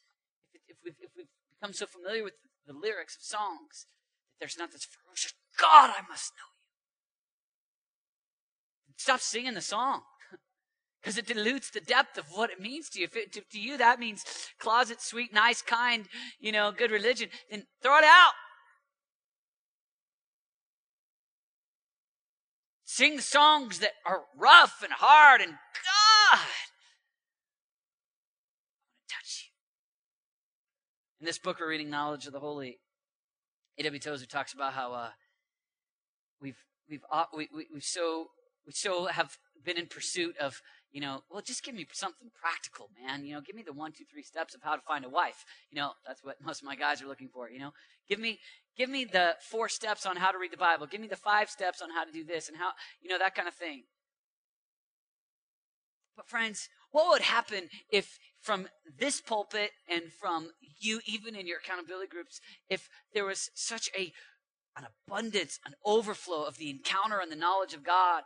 if, 0.54 0.62
if, 0.68 0.78
we've, 0.84 0.98
if 1.00 1.12
we've 1.16 1.28
become 1.60 1.74
so 1.74 1.86
familiar 1.86 2.24
with 2.24 2.34
the 2.66 2.74
lyrics 2.74 3.16
of 3.16 3.22
songs 3.22 3.86
that 3.86 3.94
there's 4.40 4.58
not 4.58 4.72
this 4.72 4.86
ferocious, 4.86 5.34
God, 5.60 5.92
I 5.92 6.02
must 6.10 6.34
know 6.34 6.50
you. 8.88 8.94
Stop 8.98 9.20
singing 9.20 9.54
the 9.54 9.62
song 9.62 10.02
because 11.02 11.18
it 11.18 11.28
dilutes 11.28 11.70
the 11.70 11.80
depth 11.80 12.18
of 12.18 12.26
what 12.32 12.50
it 12.50 12.60
means 12.60 12.90
to 12.90 13.00
you. 13.00 13.06
If 13.06 13.16
it, 13.16 13.32
to, 13.34 13.42
to 13.52 13.60
you 13.60 13.78
that 13.78 14.00
means 14.00 14.24
closet, 14.60 15.02
sweet, 15.02 15.34
nice, 15.34 15.62
kind, 15.62 16.06
you 16.40 16.52
know, 16.52 16.72
good 16.72 16.92
religion, 16.92 17.30
then 17.50 17.64
throw 17.82 17.98
it 17.98 18.04
out. 18.04 18.34
Sing 22.84 23.20
songs 23.20 23.80
that 23.80 23.92
are 24.06 24.24
rough 24.38 24.82
and 24.84 24.92
hard 24.92 25.42
and 25.42 25.52
God. 25.52 25.58
I 26.32 26.36
want 26.36 26.48
to 29.08 29.16
touch 29.16 29.46
you. 29.46 31.22
In 31.22 31.26
this 31.26 31.38
book, 31.38 31.60
we're 31.60 31.70
reading 31.70 31.90
Knowledge 31.90 32.26
of 32.26 32.34
the 32.34 32.40
Holy. 32.40 32.80
A.W. 33.78 34.00
Tozer 34.00 34.26
talks 34.26 34.54
about 34.54 34.74
how 34.74 34.92
uh, 34.92 35.10
we've 36.42 36.58
we've 36.90 37.04
uh, 37.10 37.26
we, 37.34 37.48
we, 37.56 37.68
we 37.74 37.80
so 37.80 38.28
we 38.66 38.74
so 38.74 39.06
have 39.06 39.38
been 39.64 39.78
in 39.78 39.88
pursuit 39.88 40.36
of 40.38 40.62
you 40.92 41.02
know 41.02 41.22
well 41.30 41.42
just 41.42 41.64
give 41.64 41.76
me 41.76 41.86
something 41.92 42.30
practical 42.40 42.90
man. 43.02 43.26
You 43.26 43.36
know 43.36 43.42
give 43.42 43.56
me 43.56 43.64
the 43.64 43.74
one 43.74 43.92
two 43.92 44.06
three 44.12 44.24
steps 44.24 44.56
of 44.56 44.62
how 44.64 44.76
to 44.76 44.82
find 44.82 45.06
a 45.06 45.10
wife. 45.10 45.46
You 45.72 45.78
know 45.78 45.92
that's 46.06 46.24
what 46.24 46.38
most 46.46 46.62
of 46.62 46.66
my 46.66 46.76
guys 46.76 47.02
are 47.02 47.08
looking 47.08 47.30
for 47.30 47.50
you 47.50 47.60
know. 47.60 47.72
Give 48.08 48.20
me 48.20 48.40
give 48.78 48.90
me 48.90 49.06
the 49.06 49.36
four 49.42 49.70
steps 49.70 50.06
on 50.06 50.16
how 50.18 50.32
to 50.32 50.38
read 50.38 50.52
the 50.52 50.58
bible. 50.58 50.88
Give 50.88 51.02
me 51.02 51.08
the 51.08 51.16
five 51.16 51.50
steps 51.50 51.82
on 51.82 51.90
how 51.92 52.04
to 52.04 52.12
do 52.12 52.24
this 52.24 52.48
and 52.48 52.58
how 52.58 52.72
you 53.02 53.10
know 53.10 53.20
that 53.20 53.36
kind 53.36 53.48
of 53.48 53.54
thing. 53.54 53.84
But 56.16 56.28
friends 56.28 56.70
what 56.92 57.10
would 57.10 57.22
happen 57.22 57.70
if 57.92 58.18
from 58.42 58.68
this 58.98 59.22
pulpit 59.22 59.72
and 59.88 60.12
from 60.12 60.50
you, 60.80 61.02
even 61.06 61.36
in 61.36 61.46
your 61.46 61.60
accountability 61.60 62.08
groups, 62.08 62.40
if 62.70 62.90
there 63.14 63.26
was 63.26 63.50
such 63.54 63.90
a 63.98 64.12
an 64.78 64.86
abundance, 65.08 65.60
an 65.66 65.74
overflow 65.84 66.44
of 66.44 66.58
the 66.58 66.70
encounter 66.70 67.20
and 67.20 67.32
the 67.32 67.36
knowledge 67.36 67.74
of 67.74 67.84
God 67.84 68.24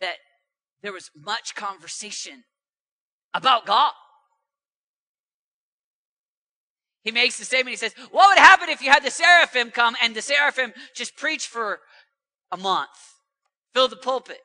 that 0.00 0.16
there 0.86 0.92
was 0.92 1.10
much 1.20 1.56
conversation 1.56 2.44
about 3.34 3.66
God. 3.66 3.90
He 7.02 7.10
makes 7.10 7.38
the 7.38 7.44
statement, 7.44 7.72
he 7.72 7.76
says, 7.76 7.92
What 8.12 8.28
would 8.28 8.38
happen 8.38 8.68
if 8.68 8.80
you 8.80 8.92
had 8.92 9.02
the 9.02 9.10
seraphim 9.10 9.72
come 9.72 9.96
and 10.00 10.14
the 10.14 10.22
seraphim 10.22 10.72
just 10.94 11.16
preach 11.16 11.48
for 11.48 11.80
a 12.52 12.56
month? 12.56 12.88
Fill 13.74 13.88
the 13.88 13.96
pulpit. 13.96 14.38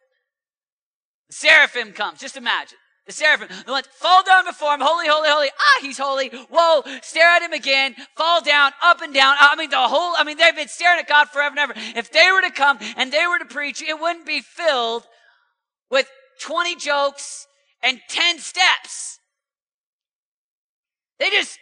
The 1.30 1.36
seraphim 1.36 1.94
comes, 1.94 2.20
just 2.20 2.38
imagine. 2.38 2.80
The 3.06 3.14
seraphim, 3.14 3.50
the 3.68 3.72
ones 3.72 3.88
fall 3.92 4.24
down 4.24 4.46
before 4.46 4.74
him, 4.74 4.82
holy, 4.82 5.08
holy, 5.08 5.30
holy. 5.30 5.50
Ah, 5.60 5.80
he's 5.82 6.00
holy. 6.00 6.30
Whoa, 6.50 6.82
stare 7.04 7.28
at 7.28 7.44
him 7.44 7.54
again, 7.54 7.94
fall 8.18 8.42
down, 8.42 8.72
up 8.82 9.02
and 9.02 9.14
down. 9.14 9.36
I 9.40 9.56
mean, 9.56 9.70
the 9.70 9.78
whole, 9.78 10.16
I 10.18 10.24
mean, 10.24 10.38
they've 10.38 10.56
been 10.56 10.68
staring 10.68 11.02
at 11.02 11.08
God 11.08 11.30
forever 11.30 11.56
and 11.60 11.60
ever. 11.60 11.74
If 11.96 12.12
they 12.12 12.32
were 12.32 12.42
to 12.42 12.52
come 12.52 12.80
and 12.98 13.14
they 13.14 13.28
were 13.28 13.38
to 13.38 13.46
preach, 13.46 13.84
it 13.84 14.00
wouldn't 14.00 14.26
be 14.26 14.42
filled 14.42 15.06
with 15.92 16.10
20 16.42 16.76
jokes 16.76 17.48
and 17.82 18.00
10 18.10 18.40
steps. 18.40 19.20
They 21.20 21.30
just, 21.30 21.58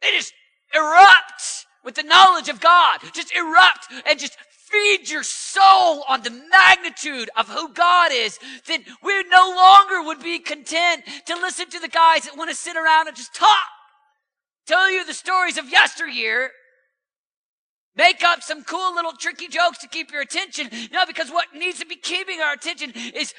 they 0.00 0.10
just 0.12 0.32
erupt 0.74 1.66
with 1.84 1.94
the 1.94 2.02
knowledge 2.02 2.48
of 2.48 2.60
God. 2.60 3.00
Just 3.12 3.34
erupt 3.34 3.88
and 4.06 4.18
just 4.18 4.36
feed 4.70 5.08
your 5.08 5.22
soul 5.22 6.04
on 6.08 6.22
the 6.22 6.42
magnitude 6.50 7.30
of 7.36 7.48
who 7.48 7.72
God 7.72 8.10
is, 8.12 8.38
then 8.66 8.84
we 9.02 9.24
no 9.24 9.54
longer 9.56 10.02
would 10.02 10.20
be 10.22 10.38
content 10.38 11.04
to 11.26 11.34
listen 11.34 11.68
to 11.70 11.80
the 11.80 11.88
guys 11.88 12.24
that 12.24 12.36
want 12.36 12.50
to 12.50 12.56
sit 12.56 12.76
around 12.76 13.08
and 13.08 13.16
just 13.16 13.34
talk, 13.34 13.68
tell 14.66 14.90
you 14.90 15.04
the 15.04 15.14
stories 15.14 15.58
of 15.58 15.70
yesteryear, 15.70 16.50
make 17.98 18.24
up 18.24 18.42
some 18.42 18.64
cool 18.64 18.94
little 18.94 19.12
tricky 19.12 19.48
jokes 19.48 19.78
to 19.78 19.88
keep 19.88 20.10
your 20.10 20.22
attention. 20.22 20.70
No, 20.92 21.04
because 21.04 21.30
what 21.30 21.48
needs 21.54 21.80
to 21.80 21.86
be 21.86 21.96
keeping 21.96 22.40
our 22.40 22.54
attention 22.54 22.92
is 23.14 23.34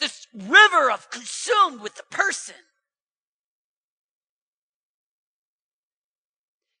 this 0.00 0.26
river 0.32 0.90
of 0.90 1.10
consumed 1.10 1.82
with 1.82 1.96
the 1.96 2.04
person. 2.10 2.54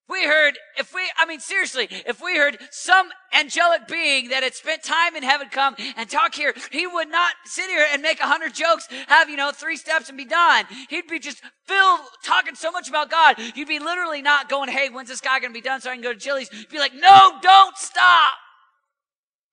We 0.08 0.26
heard, 0.26 0.58
if 0.78 0.94
we, 0.94 1.00
I 1.16 1.24
mean, 1.24 1.40
seriously, 1.40 1.88
if 1.90 2.22
we 2.22 2.36
heard 2.36 2.58
some 2.70 3.08
angelic 3.32 3.88
being 3.88 4.28
that 4.28 4.42
had 4.42 4.54
spent 4.54 4.82
time 4.82 5.16
in 5.16 5.22
heaven 5.22 5.48
come 5.50 5.74
and 5.96 6.10
talk 6.10 6.34
here, 6.34 6.54
he 6.70 6.86
would 6.86 7.08
not 7.08 7.32
sit 7.46 7.70
here 7.70 7.86
and 7.90 8.02
make 8.02 8.20
a 8.20 8.26
hundred 8.26 8.54
jokes, 8.54 8.86
have, 9.08 9.30
you 9.30 9.36
know, 9.36 9.50
three 9.50 9.76
steps 9.76 10.10
and 10.10 10.18
be 10.18 10.26
done. 10.26 10.66
He'd 10.90 11.06
be 11.06 11.18
just 11.18 11.40
filled, 11.64 12.00
talking 12.22 12.54
so 12.54 12.70
much 12.70 12.88
about 12.88 13.10
God. 13.10 13.36
You'd 13.54 13.68
be 13.68 13.78
literally 13.78 14.20
not 14.20 14.50
going, 14.50 14.68
hey, 14.68 14.90
when's 14.90 15.08
this 15.08 15.22
guy 15.22 15.40
going 15.40 15.52
to 15.52 15.58
be 15.58 15.62
done 15.62 15.80
so 15.80 15.90
I 15.90 15.94
can 15.94 16.02
go 16.02 16.12
to 16.12 16.18
Chili's? 16.18 16.50
You'd 16.52 16.68
be 16.68 16.78
like, 16.78 16.94
no, 16.94 17.38
don't 17.40 17.76
stop. 17.78 18.34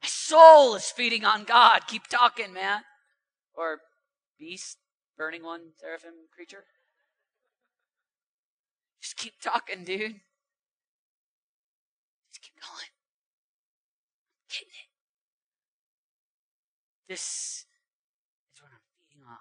My 0.03 0.09
soul 0.09 0.75
is 0.75 0.85
feeding 0.85 1.23
on 1.23 1.45
God. 1.45 1.81
Keep 1.87 2.07
talking, 2.07 2.51
man. 2.51 2.81
Or 3.53 3.79
beast, 4.37 4.77
burning 5.17 5.43
one, 5.43 5.61
seraphim 5.79 6.13
creature. 6.35 6.65
Just 9.01 9.15
keep 9.15 9.33
talking, 9.41 9.85
dude. 9.85 10.15
This 17.11 17.65
is 18.55 18.61
what 18.61 18.71
I'm 18.71 18.79
feeding 18.97 19.27
on. 19.27 19.35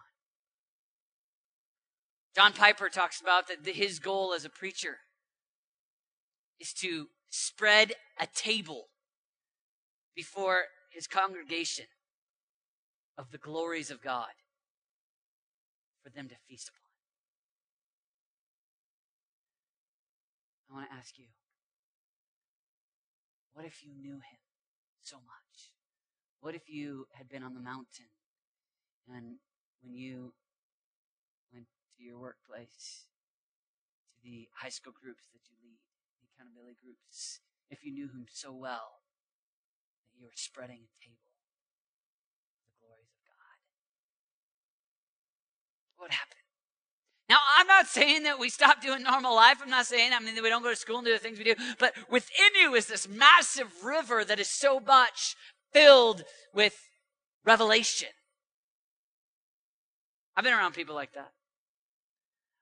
John 2.35 2.52
Piper 2.52 2.88
talks 2.88 3.20
about 3.20 3.46
that 3.46 3.64
his 3.64 4.00
goal 4.00 4.35
as 4.35 4.44
a 4.44 4.50
preacher 4.50 4.98
is 6.59 6.72
to 6.80 7.11
spread 7.28 7.92
a 8.18 8.26
table 8.26 8.88
before 10.16 10.64
his 10.92 11.06
congregation 11.06 11.85
of 13.16 13.30
the 13.30 13.38
glories 13.38 13.92
of 13.92 14.02
God 14.02 14.33
for 16.02 16.11
them 16.11 16.28
to 16.28 16.35
feast 16.48 16.70
upon. 16.70 16.80
I 20.72 20.74
want 20.74 20.90
to 20.90 20.96
ask 20.96 21.16
you 21.16 21.26
what 23.52 23.64
if 23.64 23.85
you 23.85 23.92
knew 23.94 24.14
him 24.14 24.40
so 25.04 25.18
much? 25.18 25.39
What 26.40 26.55
if 26.55 26.68
you 26.68 27.07
had 27.12 27.29
been 27.29 27.42
on 27.42 27.55
the 27.55 27.61
mountain 27.61 28.09
and 29.09 29.37
when 29.83 29.94
you 29.94 30.33
went 31.53 31.66
to 31.96 32.05
your 32.05 32.18
workplace, 32.18 33.05
to 34.14 34.18
the 34.24 34.48
high 34.57 34.68
school 34.68 34.92
groups 34.92 35.29
that 35.33 35.40
you 35.48 35.57
lead, 35.62 35.81
the 36.20 36.29
accountability 36.33 36.76
groups, 36.83 37.40
if 37.70 37.85
you 37.85 37.92
knew 37.92 38.09
him 38.09 38.26
so 38.33 38.53
well 38.53 39.05
that 40.09 40.18
you 40.18 40.24
were 40.24 40.33
spreading 40.35 40.81
a 40.81 40.92
table 41.05 41.29
the 42.64 42.72
glories 42.81 43.12
of 43.12 43.20
God? 43.29 43.57
What 45.96 46.05
would 46.05 46.12
happen? 46.12 46.37
Now, 47.29 47.38
I'm 47.59 47.66
not 47.68 47.87
saying 47.87 48.24
that 48.24 48.40
we 48.40 48.48
stop 48.48 48.83
doing 48.83 49.05
normal 49.05 49.37
life. 49.37 49.59
I'm 49.62 49.70
not 49.70 49.87
saying, 49.87 50.12
I 50.12 50.18
mean, 50.18 50.35
that 50.35 50.42
we 50.42 50.48
don't 50.48 50.64
go 50.64 50.70
to 50.70 50.76
school 50.76 50.98
and 50.98 51.07
do 51.07 51.12
the 51.12 51.18
things 51.18 51.38
we 51.38 51.44
do. 51.44 51.55
But 51.79 51.94
within 52.11 52.50
you 52.61 52.74
is 52.74 52.87
this 52.87 53.09
massive 53.09 53.85
river 53.85 54.24
that 54.24 54.40
is 54.40 54.48
so 54.48 54.81
much 54.81 55.37
filled 55.72 56.24
with 56.54 56.76
revelation. 57.44 58.09
I've 60.37 60.44
been 60.44 60.54
around 60.54 60.74
people 60.74 60.94
like 60.94 61.12
that. 61.14 61.33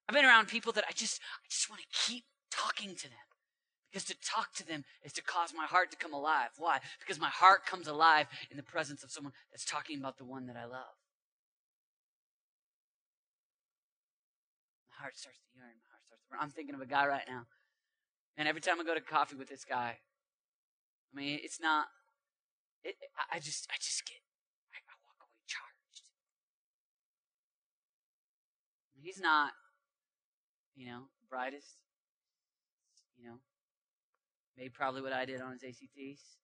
I've 0.08 0.14
been 0.14 0.24
around 0.24 0.48
people 0.48 0.72
that 0.72 0.84
I 0.88 0.92
just, 0.92 1.20
I 1.44 1.46
just 1.50 1.68
want 1.68 1.82
to 1.82 1.86
keep 2.06 2.24
talking 2.50 2.94
to 2.94 3.02
them. 3.04 3.18
Because 3.90 4.04
to 4.06 4.16
talk 4.20 4.52
to 4.54 4.66
them 4.66 4.84
is 5.02 5.12
to 5.14 5.22
cause 5.22 5.52
my 5.56 5.64
heart 5.64 5.90
to 5.92 5.96
come 5.96 6.12
alive. 6.12 6.50
Why? 6.58 6.78
Because 7.00 7.18
my 7.20 7.28
heart 7.28 7.64
comes 7.64 7.88
alive 7.88 8.26
in 8.50 8.56
the 8.56 8.62
presence 8.62 9.02
of 9.02 9.10
someone 9.10 9.32
that's 9.50 9.64
talking 9.64 9.98
about 9.98 10.18
the 10.18 10.24
one 10.24 10.46
that 10.46 10.56
I 10.56 10.64
love. 10.64 10.96
My 14.90 15.02
heart 15.02 15.16
starts 15.16 15.38
to 15.38 15.58
yearn. 15.58 15.68
My 15.68 15.88
heart 15.92 16.04
starts 16.06 16.22
to 16.22 16.28
burn. 16.30 16.40
I'm 16.42 16.50
thinking 16.50 16.74
of 16.74 16.82
a 16.82 16.86
guy 16.86 17.06
right 17.06 17.24
now. 17.26 17.46
And 18.36 18.46
every 18.46 18.60
time 18.60 18.80
I 18.80 18.84
go 18.84 18.94
to 18.94 19.00
coffee 19.00 19.36
with 19.36 19.48
this 19.48 19.64
guy, 19.64 19.96
I 21.12 21.16
mean, 21.16 21.40
it's 21.42 21.60
not 21.60 21.86
it, 22.84 22.96
I 23.32 23.38
just, 23.38 23.66
I 23.70 23.76
just 23.80 24.06
get, 24.06 24.20
I, 24.72 24.78
I 24.78 24.94
walk 25.04 25.18
away 25.20 25.42
charged. 25.46 26.06
He's 29.00 29.20
not, 29.20 29.52
you 30.76 30.86
know, 30.86 31.08
brightest. 31.28 31.76
You 33.18 33.26
know, 33.26 33.38
made 34.56 34.72
probably 34.72 35.02
what 35.02 35.12
I 35.12 35.24
did 35.24 35.40
on 35.40 35.52
his 35.52 35.64
ACTs. 35.64 36.38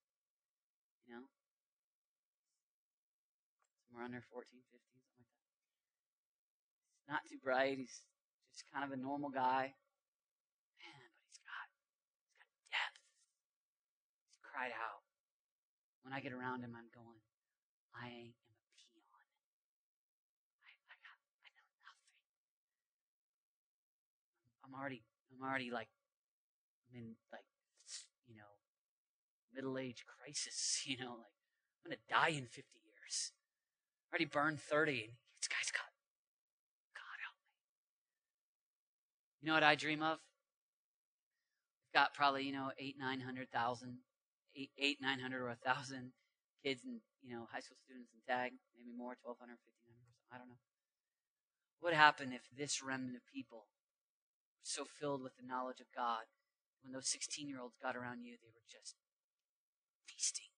You 1.06 1.14
know? 1.14 1.24
Somewhere 3.86 4.04
under 4.04 4.22
14, 4.32 4.50
15, 4.50 4.80
something 5.14 5.22
like 5.22 5.38
that. 5.38 5.54
He's 6.98 7.06
not 7.06 7.22
too 7.30 7.38
bright. 7.38 7.78
He's 7.78 8.02
just 8.50 8.66
kind 8.74 8.82
of 8.82 8.90
a 8.90 8.98
normal 8.98 9.30
guy. 9.30 9.70
Man, 10.82 10.98
but 10.98 11.22
he's 11.22 11.38
got, 11.46 11.66
he's 12.26 12.38
got 12.42 12.50
depth. 12.74 13.06
He's 14.26 14.42
cried 14.42 14.74
out. 14.74 15.03
When 16.04 16.12
I 16.12 16.20
get 16.20 16.32
around 16.32 16.60
him, 16.60 16.76
I'm 16.76 16.92
going, 16.92 17.18
I 17.96 18.06
am 18.12 18.36
a 18.36 18.60
peon. 18.76 19.24
I, 20.60 20.70
I, 20.92 20.96
got, 21.00 21.16
I 21.40 21.48
know 21.56 21.64
nothing. 21.80 22.12
I'm 24.68 24.74
already, 24.76 25.00
I'm 25.32 25.40
already 25.40 25.70
like, 25.72 25.88
I'm 26.92 27.00
in 27.00 27.16
like, 27.32 27.48
you 28.28 28.36
know, 28.36 28.60
middle 29.54 29.78
age 29.78 30.04
crisis. 30.06 30.82
You 30.86 30.98
know, 30.98 31.16
like 31.16 31.32
I'm 31.84 31.90
gonna 31.90 32.04
die 32.10 32.36
in 32.36 32.44
50 32.44 32.60
years. 32.84 33.32
I 33.32 34.12
already 34.12 34.26
burned 34.26 34.60
30, 34.60 34.92
and 34.92 35.12
this 35.40 35.48
guy's 35.48 35.70
got, 35.72 35.88
God 36.92 37.18
help 37.24 37.36
me. 37.40 37.48
You 39.40 39.46
know 39.48 39.54
what 39.54 39.62
I 39.62 39.74
dream 39.74 40.02
of? 40.02 40.18
I've 41.88 41.94
got 41.94 42.14
probably 42.14 42.44
you 42.44 42.52
know 42.52 42.70
eight, 42.78 42.96
nine 42.98 43.20
hundred 43.20 43.50
thousand, 43.50 43.98
eight, 44.56 44.70
eight, 44.78 44.98
nine 45.00 45.20
hundred 45.20 45.42
or 45.42 45.50
a 45.50 45.58
thousand 45.58 46.12
kids 46.64 46.82
and 46.84 47.00
you 47.22 47.34
know 47.34 47.46
high 47.52 47.60
school 47.60 47.78
students 47.84 48.10
in 48.14 48.20
tag, 48.26 48.52
maybe 48.76 48.94
more, 48.96 49.18
1,200, 49.22 49.58
1,500, 49.58 49.98
I 50.32 50.38
don't 50.38 50.48
know. 50.48 50.62
What 51.80 51.92
would 51.92 52.00
happen 52.00 52.32
if 52.32 52.48
this 52.48 52.82
remnant 52.82 53.16
of 53.16 53.26
people 53.28 53.68
were 54.56 54.64
so 54.64 54.84
filled 54.88 55.22
with 55.22 55.36
the 55.36 55.44
knowledge 55.44 55.80
of 55.80 55.92
God, 55.94 56.24
when 56.82 56.92
those 56.92 57.08
16 57.08 57.48
year 57.48 57.60
olds 57.60 57.76
got 57.76 57.96
around 57.96 58.24
you, 58.24 58.36
they 58.40 58.52
were 58.52 58.64
just 58.64 58.96
feasting 60.08 60.52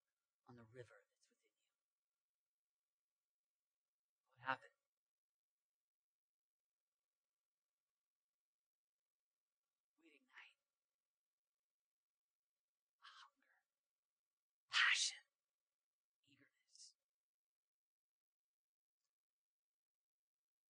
on 0.49 0.57
the 0.57 0.67
river 0.71 1.03
that's 1.03 1.19
within 1.27 1.43
you? 1.43 1.67
What 4.31 4.39
would 4.39 4.47
happen? 4.47 4.71
We'd 10.03 10.15
ignite 10.15 10.55
a 13.03 13.11
hunger, 13.11 13.59
passion, 14.71 15.27
eagerness. 16.31 16.95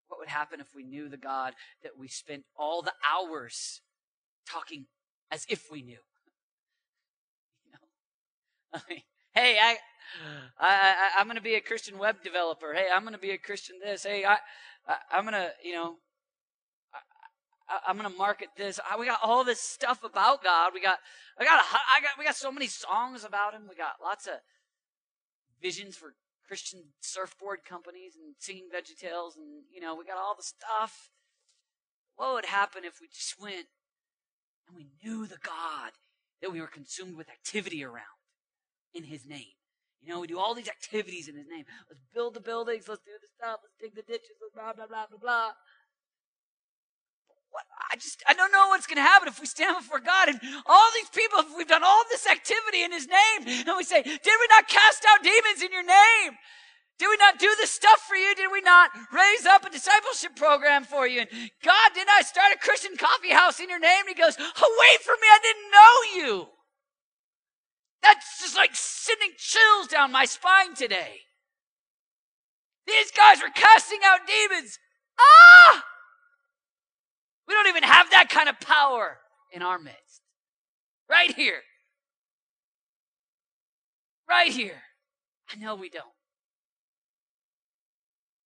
What 0.09 0.21
would 0.21 0.26
happen 0.37 0.61
if 0.61 0.75
we 0.75 0.85
knew 0.85 1.09
the 1.09 1.16
God 1.16 1.55
that 1.83 1.92
we 1.99 2.09
spent 2.09 2.44
all 2.59 2.83
the 2.83 2.92
hours 3.11 3.81
talking 4.49 4.87
as 5.31 5.46
if 5.49 5.64
we 5.70 5.83
knew? 5.83 5.99
You 7.64 7.72
know? 7.72 9.03
Hey, 9.33 9.59
I, 9.61 9.77
I, 10.59 10.68
I 10.68 11.11
I'm 11.18 11.27
going 11.27 11.37
to 11.37 11.42
be 11.42 11.55
a 11.55 11.61
Christian 11.61 11.99
web 11.99 12.16
developer. 12.22 12.72
Hey, 12.75 12.88
I'm 12.94 13.03
going 13.03 13.12
to 13.12 13.18
be 13.18 13.31
a 13.31 13.38
Christian 13.38 13.77
this. 13.83 14.05
Hey, 14.05 14.25
I, 14.25 14.38
I 14.88 14.96
I'm 15.12 15.25
going 15.25 15.35
to, 15.35 15.51
you 15.62 15.75
know, 15.75 15.96
I, 17.68 17.90
am 17.90 17.99
going 17.99 18.11
to 18.11 18.16
market 18.16 18.49
this. 18.57 18.79
I, 18.90 18.99
we 18.99 19.07
got 19.07 19.18
all 19.22 19.44
this 19.44 19.61
stuff 19.61 20.05
about 20.05 20.42
God. 20.42 20.72
We 20.75 20.81
got, 20.81 20.99
I 21.38 21.44
got, 21.44 21.61
a, 21.61 21.64
I 21.75 22.01
got, 22.01 22.18
we 22.18 22.25
got 22.25 22.37
so 22.37 22.53
many 22.53 22.66
songs 22.66 23.25
about 23.25 23.55
Him. 23.55 23.62
We 23.68 23.75
got 23.75 23.94
lots 24.03 24.27
of 24.27 24.35
visions 25.61 25.96
for 25.96 26.14
Christian 26.47 26.93
surfboard 27.01 27.61
companies 27.65 28.15
and 28.17 28.35
singing 28.39 28.69
Veggie 28.73 28.99
Tales, 28.99 29.37
and 29.37 29.65
you 29.73 29.81
know, 29.81 29.95
we 29.95 30.05
got 30.05 30.19
all 30.19 30.35
the 30.37 30.43
stuff. 30.43 31.11
What 32.17 32.35
would 32.35 32.47
happen 32.47 32.85
if 32.85 32.99
we 33.01 33.09
just 33.09 33.41
went 33.41 33.67
and 34.67 34.77
we 34.77 34.89
knew 35.03 35.27
the 35.27 35.39
God 35.43 35.93
that 36.41 36.53
we 36.53 36.61
were 36.61 36.67
consumed 36.67 37.17
with 37.17 37.29
activity 37.29 37.85
around 37.85 38.21
in 38.95 39.05
His 39.05 39.27
name? 39.27 39.55
You 40.01 40.13
know, 40.13 40.21
we 40.21 40.27
do 40.27 40.39
all 40.39 40.55
these 40.55 40.69
activities 40.69 41.29
in 41.29 41.37
His 41.37 41.47
name. 41.51 41.65
Let's 41.89 42.03
build 42.15 42.35
the 42.35 42.41
buildings. 42.41 42.89
Let's 42.89 43.03
do 43.05 43.13
the 43.21 43.29
stuff. 43.37 43.61
Let's 43.63 43.77
dig 43.81 43.95
the 43.95 44.11
ditches. 44.11 44.37
Blah 44.55 44.73
blah 44.73 44.87
blah 44.87 45.07
blah 45.11 45.19
blah. 45.19 45.51
I 47.92 47.97
just 47.97 48.23
I 48.29 48.35
don't 48.35 48.53
know 48.53 48.69
what's 48.69 48.87
going 48.87 48.97
to 48.97 49.03
happen 49.03 49.29
if 49.29 49.40
we 49.40 49.47
stand 49.47 49.77
before 49.79 50.01
God 50.01 50.29
and 50.29 50.40
all 50.66 50.88
these 50.95 51.09
people. 51.11 51.40
If 51.40 51.57
we've 51.57 51.69
done 51.69 51.85
all 51.85 52.03
this 52.11 52.27
activity 52.27 52.83
in 52.83 52.92
His 52.92 53.07
name, 53.07 53.64
and 53.66 53.77
we 53.77 53.85
say, 53.85 54.03
"Did 54.03 54.37
we 54.40 54.47
not 54.51 54.69
cast 54.69 55.05
out 55.09 55.23
demons 55.23 55.62
in 55.62 55.73
Your 55.73 55.85
name?" 55.85 56.37
Did 56.99 57.09
we 57.11 57.16
not 57.19 57.38
do 57.38 57.53
this 57.59 57.71
stuff 57.71 58.01
for 58.09 58.16
you? 58.16 58.35
Did 58.35 58.51
we 58.51 58.62
not 58.62 58.90
raise 59.12 59.45
up 59.45 59.66
a 59.66 59.71
discipleship 59.71 60.35
program 60.35 60.85
for 60.85 61.07
you? 61.07 61.21
And 61.21 61.29
God, 61.62 61.90
didn't 61.95 62.09
I 62.09 62.23
start 62.23 62.55
a 62.55 62.59
Christian 62.59 62.97
coffee 62.97 63.33
house 63.33 63.61
in 63.61 63.69
your 63.69 63.79
name? 63.79 64.01
And 64.01 64.09
he 64.09 64.14
goes, 64.14 64.37
Away 64.38 64.92
from 65.05 65.16
me, 65.21 65.29
I 65.29 65.38
didn't 65.42 65.71
know 65.73 66.27
you. 66.33 66.47
That's 68.03 68.40
just 68.40 68.57
like 68.57 68.71
sending 68.73 69.33
chills 69.37 69.88
down 69.88 70.11
my 70.11 70.25
spine 70.25 70.75
today. 70.75 71.21
These 72.87 73.11
guys 73.11 73.42
were 73.42 73.53
casting 73.55 73.99
out 74.05 74.21
demons. 74.27 74.79
Ah! 75.19 75.85
We 77.47 77.55
don't 77.55 77.69
even 77.69 77.83
have 77.83 78.11
that 78.11 78.29
kind 78.29 78.49
of 78.49 78.59
power 78.61 79.19
in 79.53 79.63
our 79.63 79.79
midst. 79.79 80.23
Right 81.09 81.35
here. 81.35 81.63
Right 84.29 84.51
here. 84.51 84.83
I 85.53 85.57
know 85.57 85.77
we 85.77 85.89
don't. 85.89 86.05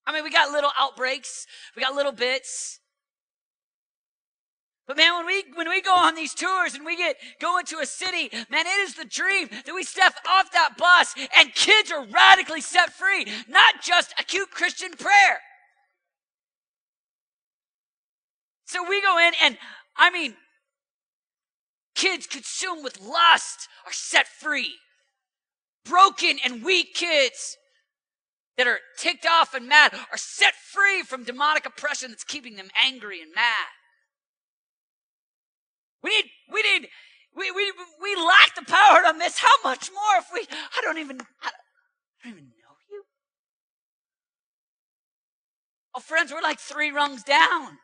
I 0.07 0.13
mean, 0.13 0.25
we 0.25 0.31
got 0.31 0.51
little 0.51 0.71
outbreaks, 0.79 1.47
we 1.77 1.83
got 1.83 1.95
little 1.95 2.13
bits. 2.13 2.81
But 4.87 4.97
man, 4.97 5.15
when 5.15 5.27
we 5.27 5.45
when 5.55 5.69
we 5.69 5.81
go 5.81 5.95
on 5.95 6.17
these 6.17 6.35
tours 6.35 6.75
and 6.75 6.85
we 6.85 6.97
get 6.97 7.17
go 7.41 7.59
into 7.59 7.79
a 7.79 7.87
city, 7.87 8.29
man, 8.51 8.67
it 8.67 8.81
is 8.81 8.95
the 8.95 9.05
dream 9.05 9.49
that 9.65 9.73
we 9.73 9.85
step 9.85 10.15
off 10.29 10.51
that 10.51 10.77
bus 10.77 11.15
and 11.39 11.55
kids 11.55 11.93
are 11.93 12.05
radically 12.07 12.61
set 12.61 12.93
free, 12.93 13.25
not 13.49 13.83
just 13.83 14.13
acute 14.19 14.51
Christian 14.51 14.91
prayer. 14.91 15.39
So 18.71 18.89
we 18.89 19.03
go 19.03 19.19
in 19.19 19.33
and 19.43 19.59
I 19.97 20.11
mean 20.11 20.37
kids 21.97 22.29
consumed 22.29 22.85
with 22.85 23.01
lust 23.01 23.67
are 23.85 23.93
set 23.93 24.29
free. 24.29 24.75
Broken 25.85 26.39
and 26.45 26.63
weak 26.63 26.95
kids 26.95 27.57
that 28.57 28.69
are 28.69 28.79
ticked 28.97 29.27
off 29.27 29.55
and 29.55 29.67
mad 29.67 29.93
are 30.13 30.17
set 30.17 30.55
free 30.55 31.03
from 31.03 31.25
demonic 31.25 31.67
oppression 31.67 32.11
that's 32.11 32.23
keeping 32.23 32.55
them 32.55 32.69
angry 32.81 33.21
and 33.21 33.33
mad. 33.35 33.73
We 36.05 36.11
need, 36.11 36.25
we 36.53 36.63
need, 36.63 36.89
we, 37.35 37.51
we, 37.51 37.73
we 38.01 38.15
lack 38.15 38.55
the 38.55 38.71
power 38.71 39.03
to 39.03 39.19
miss. 39.19 39.37
How 39.39 39.55
much 39.65 39.91
more 39.93 40.19
if 40.19 40.27
we, 40.33 40.47
I 40.49 40.81
don't 40.81 40.99
even, 40.99 41.21
I 41.43 41.51
don't 42.23 42.33
even 42.35 42.45
know 42.45 42.77
you. 42.89 43.03
Oh, 45.97 46.01
friends, 46.01 46.33
we're 46.33 46.41
like 46.41 46.61
three 46.61 46.93
rungs 46.93 47.25
down. 47.25 47.79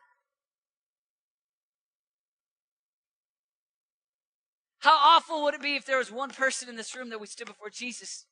How 4.87 5.17
awful 5.17 5.43
would 5.43 5.53
it 5.53 5.61
be 5.61 5.75
if 5.75 5.85
there 5.85 5.97
was 5.97 6.09
one 6.09 6.29
person 6.29 6.69
in 6.69 6.77
this 6.77 6.95
room 6.95 7.09
that 7.09 7.19
we 7.19 7.27
stood 7.27 7.47
before 7.47 7.69
Jesus? 7.69 8.25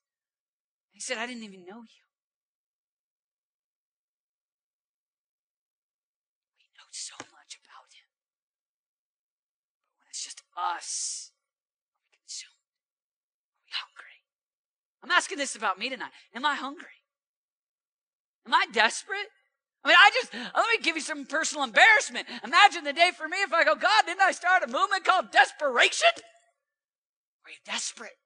He 0.94 1.02
said, 1.02 1.18
I 1.18 1.28
didn't 1.28 1.44
even 1.44 1.66
know 1.66 1.84
you. 1.84 2.06
We 6.56 6.64
know 6.80 6.88
so 6.92 7.16
much 7.20 7.60
about 7.60 7.92
him. 7.92 8.08
But 9.90 10.00
when 10.00 10.08
it's 10.12 10.24
just 10.24 10.44
us, 10.56 11.34
are 11.92 12.08
we 12.08 12.16
consumed? 12.24 12.56
Are 13.52 13.60
we 13.68 13.72
hungry? 13.74 14.24
I'm 15.04 15.12
asking 15.12 15.40
this 15.40 15.58
about 15.58 15.78
me 15.78 15.90
tonight. 15.90 16.12
Am 16.34 16.46
I 16.46 16.56
hungry? 16.56 17.04
Am 18.48 18.54
I 18.54 18.66
desperate? 18.72 19.28
I 19.84 19.90
mean, 19.90 19.98
I 20.00 20.10
just, 20.14 20.34
let 20.34 20.70
me 20.70 20.82
give 20.82 20.96
you 20.96 21.02
some 21.02 21.26
personal 21.26 21.66
embarrassment. 21.66 22.28
Imagine 22.46 22.86
the 22.86 22.94
day 22.94 23.12
for 23.14 23.28
me 23.28 23.40
if 23.42 23.52
I 23.52 23.66
go, 23.66 23.76
God, 23.76 24.06
didn't 24.06 24.22
I 24.22 24.32
start 24.32 24.64
a 24.64 24.68
movement 24.68 25.04
called 25.04 25.34
desperation? 25.34 26.12
Were 27.46 27.52
you 27.52 27.58
desperate? 27.64 28.18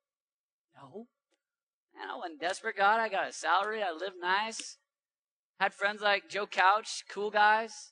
No. 0.76 1.08
Man, 1.94 2.10
I 2.10 2.18
wasn't 2.18 2.40
desperate, 2.40 2.78
God. 2.78 3.00
I 3.00 3.10
got 3.10 3.28
a 3.28 3.34
salary. 3.34 3.84
I 3.84 3.92
lived 3.92 4.16
nice. 4.22 4.78
Had 5.60 5.74
friends 5.74 6.02
like 6.02 6.30
Joe 6.30 6.48
Couch, 6.48 7.04
cool 7.12 7.30
guys. 7.30 7.92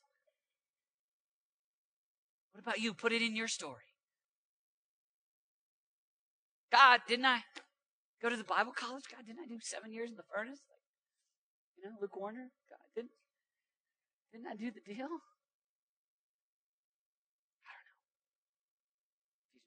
What 2.54 2.62
about 2.62 2.80
you? 2.80 2.94
Put 2.94 3.12
it 3.12 3.22
in 3.22 3.36
your 3.36 3.50
story. 3.50 3.84
God, 6.72 7.02
didn't 7.08 7.26
I 7.26 7.42
go 8.22 8.30
to 8.30 8.38
the 8.38 8.44
Bible 8.44 8.72
college? 8.72 9.04
God, 9.12 9.26
didn't 9.26 9.40
I 9.44 9.48
do 9.48 9.60
seven 9.62 9.92
years 9.92 10.10
in 10.10 10.16
the 10.16 10.24
furnace? 10.34 10.62
You 11.78 11.90
know, 11.90 11.96
Luke 12.02 12.16
Warner? 12.16 12.52
God, 12.70 12.80
didn't, 12.96 13.12
didn't 14.32 14.48
I 14.48 14.56
do 14.56 14.72
the 14.72 14.82
deal? 14.82 15.06
I 17.64 17.76
don't 17.76 17.86
know. 17.86 18.02
Ephesians 19.38 19.52
3. 19.54 19.62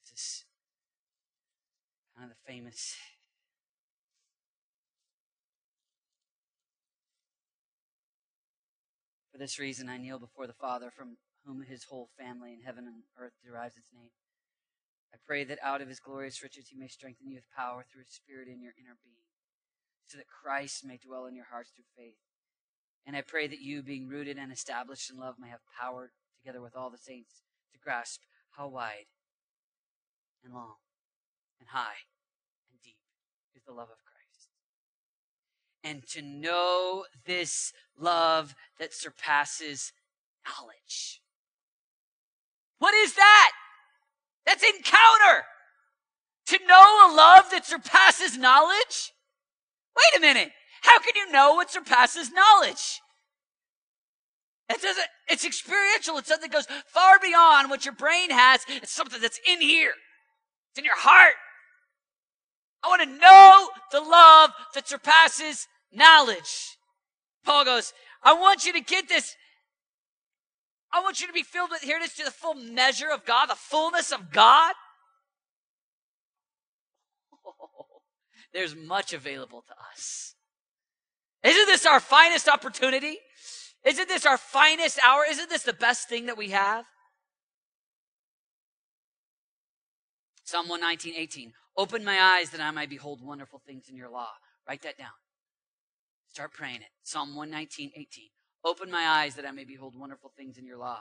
This 0.00 0.12
is 0.20 0.44
of 2.22 2.30
the 2.30 2.52
famous 2.52 2.96
For 9.32 9.38
this 9.38 9.58
reason 9.58 9.88
I 9.88 9.96
kneel 9.96 10.18
before 10.18 10.46
the 10.46 10.52
Father, 10.52 10.92
from 10.94 11.16
whom 11.46 11.62
his 11.62 11.84
whole 11.84 12.10
family 12.18 12.52
in 12.52 12.60
heaven 12.60 12.84
and 12.84 13.04
earth 13.18 13.32
derives 13.42 13.76
its 13.76 13.88
name. 13.92 14.12
I 15.14 15.16
pray 15.26 15.42
that 15.44 15.58
out 15.62 15.80
of 15.80 15.88
his 15.88 16.00
glorious 16.00 16.42
riches 16.42 16.68
he 16.68 16.76
may 16.76 16.88
strengthen 16.88 17.28
you 17.28 17.36
with 17.36 17.56
power 17.56 17.82
through 17.82 18.04
his 18.04 18.14
Spirit 18.14 18.48
in 18.48 18.62
your 18.62 18.74
inner 18.78 18.96
being, 19.02 19.24
so 20.06 20.18
that 20.18 20.28
Christ 20.28 20.84
may 20.84 20.98
dwell 20.98 21.24
in 21.24 21.34
your 21.34 21.46
hearts 21.50 21.70
through 21.74 21.88
faith. 21.96 22.20
And 23.06 23.16
I 23.16 23.22
pray 23.22 23.48
that 23.48 23.60
you, 23.60 23.82
being 23.82 24.06
rooted 24.06 24.36
and 24.36 24.52
established 24.52 25.10
in 25.10 25.18
love, 25.18 25.36
may 25.40 25.48
have 25.48 25.64
power, 25.80 26.12
together 26.38 26.60
with 26.60 26.76
all 26.76 26.90
the 26.90 26.98
saints, 26.98 27.42
to 27.72 27.80
grasp 27.80 28.20
how 28.56 28.68
wide 28.68 29.08
and 30.44 30.52
long 30.52 30.76
and 31.58 31.70
high 31.70 32.11
is 33.62 33.66
the 33.66 33.72
love 33.72 33.88
of 33.88 33.98
Christ. 34.04 34.48
And 35.84 36.06
to 36.08 36.22
know 36.22 37.04
this 37.26 37.72
love 37.98 38.54
that 38.78 38.92
surpasses 38.92 39.92
knowledge. 40.46 41.20
What 42.78 42.94
is 42.94 43.14
that? 43.14 43.52
That's 44.46 44.64
encounter. 44.64 45.44
To 46.46 46.58
know 46.66 47.08
a 47.08 47.14
love 47.14 47.50
that 47.52 47.64
surpasses 47.64 48.36
knowledge? 48.36 49.12
Wait 49.96 50.18
a 50.18 50.20
minute. 50.20 50.50
How 50.82 50.98
can 50.98 51.12
you 51.14 51.30
know 51.30 51.54
what 51.54 51.70
surpasses 51.70 52.32
knowledge? 52.32 53.00
It 54.68 54.80
doesn't, 54.80 55.06
it's 55.28 55.44
experiential. 55.44 56.18
It's 56.18 56.28
something 56.28 56.50
that 56.50 56.56
goes 56.56 56.66
far 56.86 57.18
beyond 57.20 57.70
what 57.70 57.84
your 57.84 57.94
brain 57.94 58.30
has. 58.30 58.62
It's 58.68 58.92
something 58.92 59.20
that's 59.20 59.38
in 59.46 59.60
here. 59.60 59.92
It's 60.70 60.78
in 60.78 60.84
your 60.84 60.96
heart. 60.96 61.34
I 62.82 62.88
want 62.88 63.02
to 63.02 63.18
know 63.18 63.68
the 63.92 64.00
love 64.00 64.50
that 64.74 64.88
surpasses 64.88 65.68
knowledge. 65.92 66.76
Paul 67.44 67.64
goes, 67.64 67.92
I 68.22 68.34
want 68.34 68.64
you 68.64 68.72
to 68.72 68.80
get 68.80 69.08
this. 69.08 69.36
I 70.92 71.00
want 71.00 71.20
you 71.20 71.26
to 71.26 71.32
be 71.32 71.42
filled 71.42 71.70
with, 71.70 71.82
here 71.82 71.96
it 71.96 72.02
is, 72.02 72.14
to 72.14 72.24
the 72.24 72.30
full 72.30 72.54
measure 72.54 73.08
of 73.10 73.24
God, 73.24 73.46
the 73.46 73.54
fullness 73.54 74.12
of 74.12 74.30
God. 74.30 74.74
Oh, 77.46 78.00
there's 78.52 78.74
much 78.74 79.12
available 79.12 79.64
to 79.66 79.74
us. 79.92 80.34
Isn't 81.42 81.66
this 81.66 81.86
our 81.86 82.00
finest 82.00 82.48
opportunity? 82.48 83.18
Isn't 83.84 84.08
this 84.08 84.26
our 84.26 84.36
finest 84.36 84.98
hour? 85.04 85.24
Isn't 85.28 85.50
this 85.50 85.62
the 85.62 85.72
best 85.72 86.08
thing 86.08 86.26
that 86.26 86.36
we 86.36 86.50
have? 86.50 86.84
Psalm 90.44 90.68
119, 90.68 91.14
18. 91.16 91.52
Open 91.76 92.04
my 92.04 92.20
eyes 92.20 92.50
that 92.50 92.60
I 92.60 92.70
might 92.70 92.90
behold 92.90 93.20
wonderful 93.22 93.60
things 93.66 93.88
in 93.88 93.96
your 93.96 94.10
law. 94.10 94.30
Write 94.68 94.82
that 94.82 94.98
down. 94.98 95.08
Start 96.28 96.52
praying 96.52 96.76
it. 96.76 96.88
Psalm 97.02 97.34
119, 97.34 97.92
18. 97.94 98.24
Open 98.64 98.90
my 98.90 99.06
eyes 99.06 99.34
that 99.34 99.46
I 99.46 99.50
may 99.50 99.64
behold 99.64 99.94
wonderful 99.98 100.32
things 100.36 100.58
in 100.58 100.66
your 100.66 100.78
law. 100.78 101.00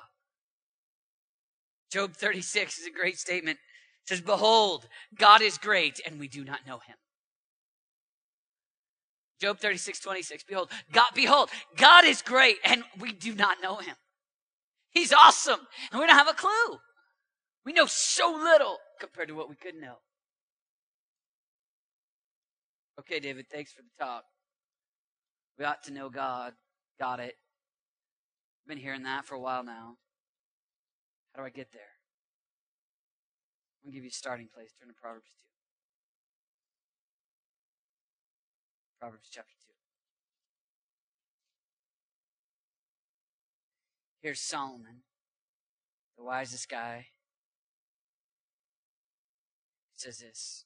Job 1.91 2.13
36 2.13 2.79
is 2.79 2.87
a 2.87 2.91
great 2.91 3.19
statement. 3.19 3.57
It 4.03 4.09
says, 4.09 4.21
Behold, 4.21 4.87
God 5.17 5.41
is 5.41 5.57
great, 5.57 5.99
and 6.05 6.19
we 6.19 6.27
do 6.27 6.43
not 6.43 6.59
know 6.65 6.79
him. 6.79 6.95
Job 9.39 9.59
36, 9.59 9.99
26. 9.99 10.43
Behold, 10.43 10.71
God, 10.91 11.11
behold, 11.13 11.49
God 11.75 12.05
is 12.05 12.21
great, 12.21 12.57
and 12.63 12.83
we 12.99 13.11
do 13.11 13.35
not 13.35 13.57
know 13.61 13.77
him. 13.77 13.95
He's 14.91 15.13
awesome, 15.13 15.59
and 15.91 15.99
we 15.99 16.07
don't 16.07 16.17
have 16.17 16.27
a 16.27 16.33
clue. 16.33 16.79
We 17.65 17.73
know 17.73 17.85
so 17.85 18.31
little 18.31 18.77
compared 18.99 19.27
to 19.27 19.35
what 19.35 19.49
we 19.49 19.55
could 19.55 19.75
know. 19.75 19.97
Okay, 23.01 23.19
David, 23.19 23.47
thanks 23.51 23.73
for 23.73 23.81
the 23.81 23.89
talk. 23.97 24.25
We 25.57 25.65
ought 25.65 25.81
to 25.85 25.91
know 25.91 26.07
God. 26.07 26.53
Got 26.99 27.19
it. 27.19 27.33
Been 28.67 28.77
hearing 28.77 29.01
that 29.03 29.25
for 29.25 29.33
a 29.33 29.39
while 29.39 29.63
now. 29.63 29.97
How 31.33 31.41
do 31.41 31.47
I 31.47 31.49
get 31.49 31.71
there? 31.73 31.81
I'm 33.81 33.87
going 33.87 33.93
to 33.93 33.97
give 33.97 34.03
you 34.03 34.09
a 34.09 34.13
starting 34.13 34.47
place. 34.53 34.69
Turn 34.79 34.87
to 34.87 34.93
Proverbs 34.93 35.25
2. 35.25 35.41
Proverbs 38.99 39.29
chapter 39.31 39.55
2. 39.65 39.71
Here's 44.21 44.39
Solomon, 44.39 45.01
the 46.15 46.23
wisest 46.23 46.69
guy. 46.69 47.07
He 49.91 49.99
says 49.99 50.19
this. 50.19 50.65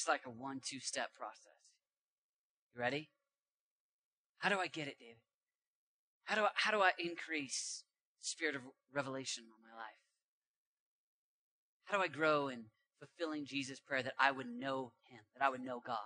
Is 0.00 0.08
like 0.08 0.22
a 0.26 0.30
one 0.30 0.60
two 0.64 0.80
step 0.80 1.10
process. 1.14 1.60
You 2.74 2.80
ready? 2.80 3.10
How 4.38 4.48
do 4.48 4.58
I 4.58 4.66
get 4.66 4.88
it, 4.88 4.96
David? 4.98 5.20
How 6.24 6.34
do 6.34 6.42
I, 6.42 6.48
how 6.54 6.70
do 6.70 6.80
I 6.80 6.92
increase 6.98 7.84
spirit 8.20 8.56
of 8.56 8.62
revelation 8.92 9.44
on 9.44 9.62
my 9.62 9.76
life? 9.76 10.00
How 11.84 11.98
do 11.98 12.02
I 12.02 12.08
grow 12.08 12.48
in 12.48 12.64
fulfilling 12.98 13.44
Jesus' 13.44 13.80
prayer 13.80 14.02
that 14.02 14.14
I 14.18 14.30
would 14.30 14.46
know 14.46 14.92
Him, 15.10 15.20
that 15.36 15.44
I 15.44 15.50
would 15.50 15.60
know 15.60 15.82
God? 15.84 15.98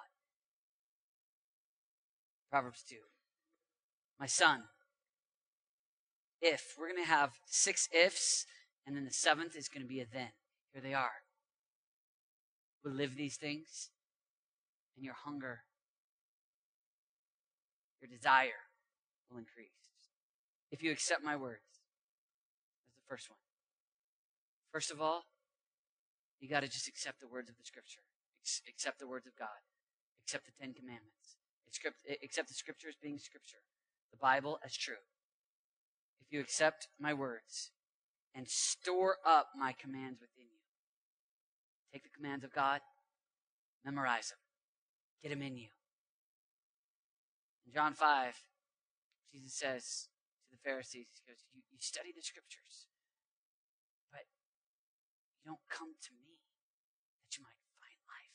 Proverbs 2.51 2.83
2. 2.89 2.97
My 4.19 4.27
son, 4.27 4.65
if, 6.41 6.75
we're 6.79 6.91
going 6.91 7.03
to 7.03 7.09
have 7.09 7.35
six 7.47 7.89
ifs, 7.95 8.47
and 8.87 8.97
then 8.97 9.05
the 9.05 9.13
seventh 9.13 9.55
is 9.55 9.69
going 9.69 9.83
to 9.83 9.89
be 9.89 10.01
a 10.01 10.07
then. 10.13 10.31
Here 10.73 10.83
they 10.83 10.95
are. 10.95 11.26
Will 12.87 12.93
live 12.93 13.17
these 13.17 13.35
things, 13.35 13.91
and 14.95 15.05
your 15.05 15.15
hunger, 15.27 15.63
your 18.01 18.09
desire 18.09 18.71
will 19.29 19.39
increase. 19.39 19.75
If 20.71 20.85
you 20.85 20.93
accept 20.93 21.25
my 21.25 21.35
words, 21.35 21.83
that's 22.87 22.95
the 22.95 23.09
first 23.09 23.29
one. 23.29 23.41
First 24.71 24.93
of 24.93 25.03
all, 25.03 25.25
you 26.39 26.49
got 26.49 26.61
to 26.61 26.69
just 26.69 26.87
accept 26.87 27.19
the 27.19 27.27
words 27.27 27.51
of 27.51 27.57
the 27.59 27.65
scripture, 27.65 28.07
accept 28.69 29.01
the 29.01 29.09
words 29.09 29.27
of 29.27 29.35
God, 29.37 29.67
accept 30.23 30.47
the 30.47 30.53
Ten 30.53 30.73
Commandments 30.73 31.37
accept 32.23 32.49
the 32.49 32.55
scripture 32.55 32.89
as 32.89 32.95
being 33.03 33.19
scripture, 33.19 33.59
the 34.11 34.17
Bible 34.17 34.59
as 34.65 34.77
true. 34.77 35.03
If 36.21 36.33
you 36.33 36.41
accept 36.41 36.89
my 36.99 37.13
words 37.13 37.71
and 38.35 38.49
store 38.49 39.17
up 39.27 39.49
my 39.59 39.73
commands 39.73 40.21
within 40.21 40.47
you, 40.51 40.56
take 41.93 42.03
the 42.03 42.15
commands 42.15 42.45
of 42.45 42.53
God, 42.53 42.81
memorize 43.85 44.31
them, 44.31 44.39
get 45.23 45.31
them 45.31 45.43
in 45.43 45.57
you. 45.57 45.69
In 47.67 47.73
John 47.73 47.95
5, 47.95 48.35
Jesus 49.33 49.55
says 49.55 50.09
to 50.47 50.57
the 50.57 50.63
Pharisees, 50.63 51.07
He 51.13 51.23
goes, 51.27 51.43
You, 51.55 51.63
you 51.71 51.79
study 51.81 52.15
the 52.15 52.23
scriptures, 52.23 52.87
but 54.11 54.27
you 55.43 55.51
don't 55.51 55.67
come 55.71 55.95
to 55.95 56.13
me 56.15 56.39
that 57.23 57.37
you 57.37 57.43
might 57.43 57.59
find 57.79 57.99
life. 58.07 58.35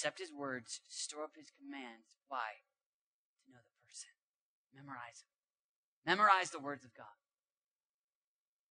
Accept 0.00 0.20
his 0.20 0.32
words, 0.32 0.80
store 0.88 1.24
up 1.24 1.36
his 1.36 1.52
commands. 1.52 2.16
Why? 2.28 2.64
To 3.44 3.52
know 3.52 3.60
the 3.60 3.76
person. 3.84 4.16
Memorize 4.72 5.20
them. 5.20 5.36
Memorize 6.08 6.50
the 6.50 6.60
words 6.62 6.84
of 6.84 6.96
God. 6.96 7.19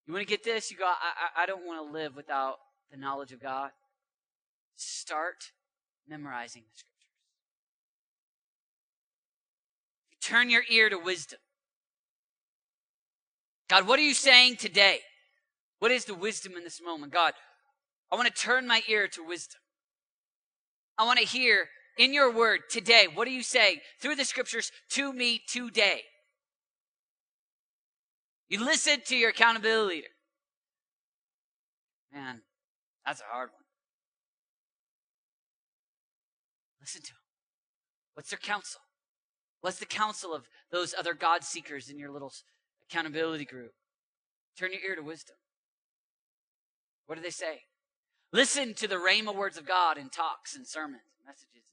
You 0.06 0.14
want 0.14 0.26
to 0.26 0.30
get 0.30 0.44
this? 0.44 0.70
You 0.70 0.76
go, 0.76 0.86
I, 0.86 0.90
I, 0.90 1.42
I 1.42 1.46
don't 1.46 1.66
want 1.66 1.86
to 1.86 1.92
live 1.92 2.16
without 2.16 2.56
the 2.90 2.96
knowledge 2.96 3.32
of 3.32 3.40
God. 3.40 3.70
Start 4.76 5.52
memorizing 6.08 6.62
the 6.62 6.78
scriptures. 6.78 6.90
Turn 10.20 10.50
your 10.50 10.62
ear 10.68 10.90
to 10.90 10.98
wisdom. 10.98 11.38
God, 13.68 13.86
what 13.86 13.98
are 13.98 14.02
you 14.02 14.14
saying 14.14 14.56
today? 14.56 14.98
What 15.78 15.90
is 15.90 16.04
the 16.04 16.14
wisdom 16.14 16.54
in 16.56 16.64
this 16.64 16.80
moment? 16.82 17.12
God, 17.12 17.32
I 18.10 18.16
want 18.16 18.26
to 18.26 18.34
turn 18.34 18.66
my 18.66 18.82
ear 18.88 19.06
to 19.08 19.24
wisdom. 19.24 19.60
I 20.98 21.04
want 21.04 21.18
to 21.20 21.24
hear 21.24 21.68
in 21.96 22.12
your 22.12 22.32
word 22.32 22.60
today, 22.68 23.06
what 23.12 23.28
are 23.28 23.32
you 23.32 23.42
saying 23.42 23.78
through 24.00 24.16
the 24.16 24.24
scriptures 24.24 24.72
to 24.90 25.12
me 25.12 25.40
today? 25.48 26.02
You 28.50 28.62
listen 28.62 29.00
to 29.06 29.16
your 29.16 29.30
accountability 29.30 29.94
leader. 29.94 30.08
Man, 32.12 32.42
that's 33.06 33.20
a 33.20 33.32
hard 33.32 33.50
one. 33.50 33.62
Listen 36.80 37.00
to 37.02 37.12
them. 37.12 37.20
What's 38.14 38.30
their 38.30 38.38
counsel? 38.38 38.80
What's 39.60 39.78
the 39.78 39.86
counsel 39.86 40.34
of 40.34 40.48
those 40.72 40.94
other 40.98 41.14
God 41.14 41.44
seekers 41.44 41.88
in 41.88 41.98
your 41.98 42.10
little 42.10 42.32
accountability 42.90 43.44
group? 43.44 43.72
Turn 44.58 44.72
your 44.72 44.82
ear 44.82 44.96
to 44.96 45.02
wisdom. 45.02 45.36
What 47.06 47.14
do 47.14 47.22
they 47.22 47.30
say? 47.30 47.62
Listen 48.32 48.74
to 48.74 48.88
the 48.88 48.96
rhema 48.96 49.34
words 49.34 49.58
of 49.58 49.66
God 49.66 49.96
in 49.96 50.08
talks 50.08 50.56
and 50.56 50.66
sermons 50.66 51.02
and 51.18 51.26
messages. 51.26 51.68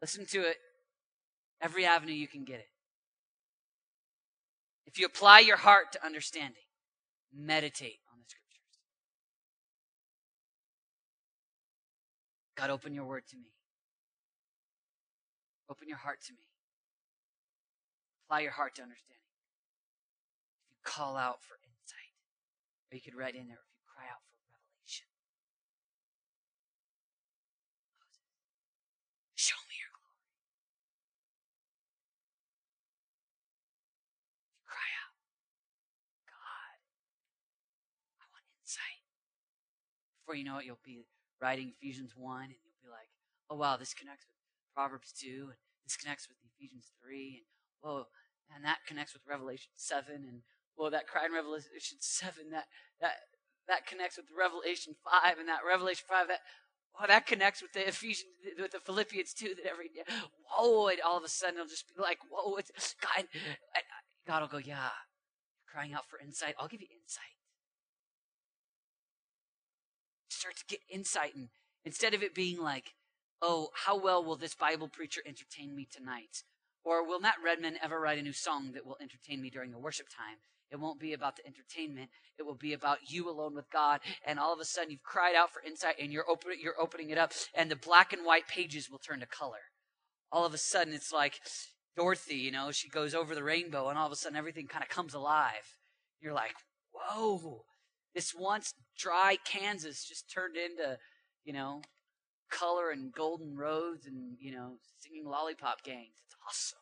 Listen 0.00 0.26
to 0.26 0.48
it 0.48 0.56
every 1.60 1.84
avenue 1.84 2.14
you 2.14 2.28
can 2.28 2.44
get 2.44 2.60
it. 2.60 2.69
If 4.92 4.98
you 4.98 5.06
apply 5.06 5.40
your 5.40 5.56
heart 5.56 5.92
to 5.92 6.04
understanding, 6.04 6.64
meditate 7.32 8.00
on 8.12 8.18
the 8.18 8.24
scriptures. 8.26 8.80
God, 12.56 12.70
open 12.70 12.92
your 12.92 13.04
word 13.04 13.22
to 13.28 13.36
me. 13.36 13.52
Open 15.70 15.86
your 15.86 15.98
heart 15.98 16.20
to 16.26 16.32
me. 16.32 16.48
Apply 18.26 18.40
your 18.40 18.50
heart 18.50 18.74
to 18.74 18.82
understanding. 18.82 19.22
If 20.66 20.74
you 20.74 20.78
call 20.82 21.16
out 21.16 21.40
for 21.40 21.54
insight, 21.62 22.14
or 22.90 22.96
you 22.96 23.00
could 23.00 23.14
write 23.14 23.36
in 23.36 23.46
there, 23.46 23.62
if 23.62 23.70
you 23.70 23.86
cry 23.86 24.10
out 24.10 24.18
for 24.26 24.42
revelation. 24.50 25.06
Show 29.36 29.54
me 29.70 29.74
your 29.78 29.94
glory. 29.94 30.26
If 34.42 34.58
you 34.58 34.66
cry 34.66 34.90
out, 35.06 35.14
God, 36.26 36.78
I 38.18 38.26
want 38.34 38.44
insight. 38.58 39.06
Before 40.30 40.38
you 40.38 40.46
know 40.46 40.62
it, 40.62 40.64
you'll 40.64 40.78
be 40.86 41.02
writing 41.42 41.74
Ephesians 41.74 42.14
1 42.14 42.54
and 42.54 42.54
you'll 42.54 42.86
be 42.86 42.88
like, 42.88 43.10
oh 43.50 43.56
wow, 43.56 43.74
this 43.76 43.92
connects 43.92 44.30
with 44.30 44.38
Proverbs 44.78 45.10
2 45.10 45.50
and 45.50 45.58
this 45.82 45.96
connects 45.96 46.28
with 46.30 46.38
Ephesians 46.54 46.86
3 47.02 47.42
and 47.42 47.46
whoa, 47.82 48.06
and 48.54 48.64
that 48.64 48.78
connects 48.86 49.12
with 49.12 49.26
Revelation 49.26 49.74
7 49.74 50.06
and 50.14 50.46
whoa, 50.76 50.88
that 50.88 51.08
cry 51.08 51.26
in 51.26 51.32
Revelation 51.34 51.98
7, 51.98 52.46
that 52.54 52.70
that 53.00 53.26
that 53.66 53.90
connects 53.90 54.18
with 54.18 54.26
Revelation 54.30 54.94
5 55.02 55.42
and 55.42 55.48
that 55.48 55.66
Revelation 55.66 56.06
5 56.06 56.28
that 56.28 56.46
oh, 56.94 57.10
that 57.10 57.26
connects 57.26 57.60
with 57.60 57.72
the 57.72 57.88
Ephesians, 57.88 58.30
with 58.54 58.70
the 58.70 58.78
Philippians 58.78 59.34
too. 59.34 59.58
That 59.58 59.66
every 59.66 59.90
day, 59.90 60.06
whoa, 60.46 60.94
and 60.94 61.02
all 61.02 61.18
of 61.18 61.24
a 61.24 61.28
sudden 61.28 61.58
it'll 61.58 61.66
just 61.66 61.90
be 61.90 62.00
like, 62.00 62.22
whoa, 62.30 62.54
it's 62.54 62.94
God. 63.02 63.26
Uh, 63.74 63.82
God 64.28 64.42
will 64.42 64.62
go, 64.62 64.62
yeah, 64.62 64.94
crying 65.66 65.92
out 65.92 66.06
for 66.06 66.22
insight. 66.22 66.54
I'll 66.54 66.70
give 66.70 66.82
you 66.82 66.94
insight. 67.02 67.34
Start 70.40 70.56
to 70.56 70.64
get 70.64 70.80
insight, 70.90 71.34
and 71.34 71.50
instead 71.84 72.14
of 72.14 72.22
it 72.22 72.34
being 72.34 72.58
like, 72.62 72.94
oh, 73.42 73.68
how 73.84 74.00
well 74.00 74.24
will 74.24 74.36
this 74.36 74.54
Bible 74.54 74.88
preacher 74.88 75.20
entertain 75.26 75.76
me 75.76 75.86
tonight? 75.90 76.44
Or 76.82 77.06
will 77.06 77.20
Matt 77.20 77.34
Redman 77.44 77.76
ever 77.82 78.00
write 78.00 78.16
a 78.16 78.22
new 78.22 78.32
song 78.32 78.72
that 78.72 78.86
will 78.86 78.96
entertain 79.02 79.42
me 79.42 79.50
during 79.50 79.70
the 79.70 79.78
worship 79.78 80.06
time? 80.08 80.38
It 80.70 80.80
won't 80.80 80.98
be 80.98 81.12
about 81.12 81.36
the 81.36 81.46
entertainment. 81.46 82.08
It 82.38 82.44
will 82.46 82.54
be 82.54 82.72
about 82.72 83.10
you 83.10 83.28
alone 83.28 83.54
with 83.54 83.70
God. 83.70 84.00
And 84.26 84.38
all 84.38 84.54
of 84.54 84.60
a 84.60 84.64
sudden 84.64 84.90
you've 84.92 85.02
cried 85.02 85.34
out 85.34 85.52
for 85.52 85.60
insight 85.60 85.96
and 86.00 86.10
you're 86.10 86.30
open, 86.30 86.52
you're 86.58 86.80
opening 86.80 87.10
it 87.10 87.18
up 87.18 87.32
and 87.54 87.70
the 87.70 87.76
black 87.76 88.14
and 88.14 88.24
white 88.24 88.48
pages 88.48 88.88
will 88.90 88.98
turn 88.98 89.20
to 89.20 89.26
color. 89.26 89.68
All 90.32 90.46
of 90.46 90.54
a 90.54 90.58
sudden 90.58 90.94
it's 90.94 91.12
like 91.12 91.34
Dorothy, 91.98 92.36
you 92.36 92.50
know, 92.50 92.70
she 92.70 92.88
goes 92.88 93.14
over 93.14 93.34
the 93.34 93.44
rainbow 93.44 93.90
and 93.90 93.98
all 93.98 94.06
of 94.06 94.12
a 94.12 94.16
sudden 94.16 94.38
everything 94.38 94.68
kind 94.68 94.82
of 94.82 94.88
comes 94.88 95.12
alive. 95.12 95.76
You're 96.18 96.32
like, 96.32 96.54
whoa, 96.94 97.64
this 98.14 98.34
once 98.34 98.74
dry 98.98 99.36
Kansas 99.44 100.04
just 100.04 100.30
turned 100.30 100.56
into, 100.56 100.98
you 101.44 101.52
know, 101.52 101.82
color 102.50 102.90
and 102.90 103.12
golden 103.12 103.56
roads 103.56 104.06
and, 104.06 104.36
you 104.40 104.52
know, 104.52 104.76
singing 104.98 105.24
lollipop 105.24 105.82
gangs. 105.84 106.16
It's 106.26 106.36
awesome. 106.46 106.78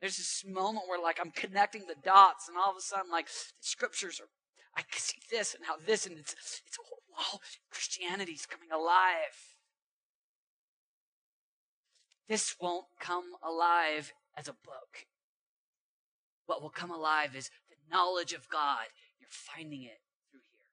There's 0.00 0.16
this 0.16 0.44
moment 0.46 0.86
where 0.88 1.00
like 1.00 1.18
I'm 1.20 1.32
connecting 1.32 1.86
the 1.86 1.96
dots 2.04 2.48
and 2.48 2.56
all 2.56 2.70
of 2.70 2.76
a 2.76 2.80
sudden 2.80 3.10
like 3.10 3.26
the 3.26 3.32
scriptures 3.60 4.20
are 4.20 4.28
I 4.76 4.82
can 4.82 5.00
see 5.00 5.18
this 5.30 5.54
and 5.54 5.64
how 5.64 5.76
this 5.84 6.06
and 6.06 6.16
it's 6.16 6.34
it's 6.34 6.78
a 6.78 6.82
wow, 7.10 7.40
Christianity's 7.70 8.46
coming 8.46 8.70
alive. 8.72 9.56
This 12.28 12.54
won't 12.60 12.86
come 13.00 13.24
alive 13.42 14.12
as 14.36 14.46
a 14.46 14.52
book. 14.52 15.06
What 16.46 16.62
will 16.62 16.70
come 16.70 16.90
alive 16.90 17.34
is 17.34 17.50
the 17.68 17.76
knowledge 17.90 18.32
of 18.32 18.48
God. 18.48 18.86
You're 19.18 19.28
finding 19.30 19.82
it 19.82 20.00
through 20.30 20.40
here. 20.52 20.68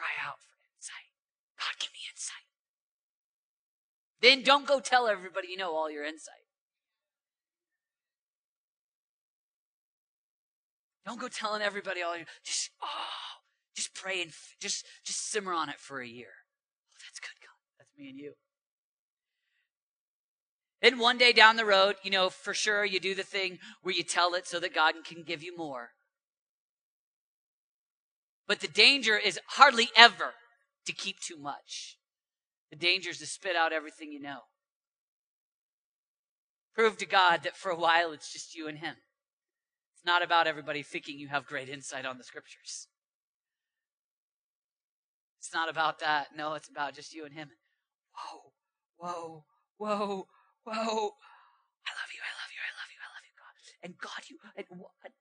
Cry 0.00 0.16
out 0.26 0.40
for 0.40 0.56
insight. 0.78 1.12
God, 1.58 1.78
give 1.78 1.92
me 1.92 2.00
insight. 2.10 2.48
Then 4.22 4.42
don't 4.42 4.66
go 4.66 4.80
tell 4.80 5.06
everybody 5.06 5.48
you 5.48 5.58
know 5.58 5.76
all 5.76 5.90
your 5.90 6.04
insight. 6.04 6.46
Don't 11.04 11.20
go 11.20 11.28
telling 11.28 11.60
everybody 11.60 12.00
all 12.00 12.16
your 12.16 12.24
just 12.42 12.70
oh 12.82 12.86
just 13.76 13.92
pray 13.92 14.22
and 14.22 14.30
just 14.58 14.86
just 15.04 15.30
simmer 15.30 15.52
on 15.52 15.68
it 15.68 15.78
for 15.78 16.00
a 16.00 16.08
year. 16.08 16.32
Oh, 16.94 16.96
that's 17.04 17.20
good, 17.20 17.36
God. 17.42 17.58
That's 17.78 17.90
me 17.98 18.08
and 18.08 18.18
you. 18.18 18.32
Then 20.80 20.98
one 20.98 21.18
day 21.18 21.34
down 21.34 21.56
the 21.56 21.66
road, 21.66 21.96
you 22.02 22.10
know, 22.10 22.30
for 22.30 22.54
sure 22.54 22.86
you 22.86 23.00
do 23.00 23.14
the 23.14 23.22
thing 23.22 23.58
where 23.82 23.94
you 23.94 24.02
tell 24.02 24.32
it 24.32 24.46
so 24.46 24.58
that 24.60 24.74
God 24.74 24.94
can 25.04 25.24
give 25.24 25.42
you 25.42 25.54
more. 25.54 25.90
But 28.50 28.58
the 28.58 28.66
danger 28.66 29.16
is 29.16 29.38
hardly 29.50 29.90
ever 29.96 30.34
to 30.84 30.92
keep 30.92 31.20
too 31.20 31.38
much. 31.38 31.98
The 32.72 32.76
danger 32.76 33.10
is 33.10 33.18
to 33.18 33.26
spit 33.26 33.54
out 33.54 33.72
everything 33.72 34.10
you 34.10 34.18
know. 34.20 34.40
Prove 36.74 36.96
to 36.96 37.06
God 37.06 37.44
that 37.44 37.56
for 37.56 37.70
a 37.70 37.78
while 37.78 38.10
it's 38.10 38.32
just 38.32 38.56
you 38.56 38.66
and 38.66 38.78
Him. 38.78 38.96
It's 39.94 40.04
not 40.04 40.24
about 40.24 40.48
everybody 40.48 40.82
thinking 40.82 41.16
you 41.16 41.28
have 41.28 41.46
great 41.46 41.68
insight 41.68 42.04
on 42.04 42.18
the 42.18 42.24
scriptures. 42.24 42.88
It's 45.38 45.54
not 45.54 45.68
about 45.68 46.00
that. 46.00 46.30
No, 46.36 46.54
it's 46.54 46.68
about 46.68 46.96
just 46.96 47.14
you 47.14 47.24
and 47.24 47.34
Him. 47.34 47.50
Whoa, 48.16 48.50
whoa, 48.96 49.44
whoa, 49.78 50.26
whoa. 50.64 50.74
I 50.74 51.90
love 51.94 52.10
you, 52.10 52.20
I 52.20 52.32
love 52.34 52.50
you, 52.50 52.62
I 52.66 52.72
love 52.74 52.90
you, 52.90 52.98
I 52.98 53.10
love 53.14 53.22
you, 53.22 53.34
God. 53.38 53.54
And 53.84 53.94
God, 53.96 54.24
you, 54.28 54.38
and 54.56 54.80
what? 54.80 55.12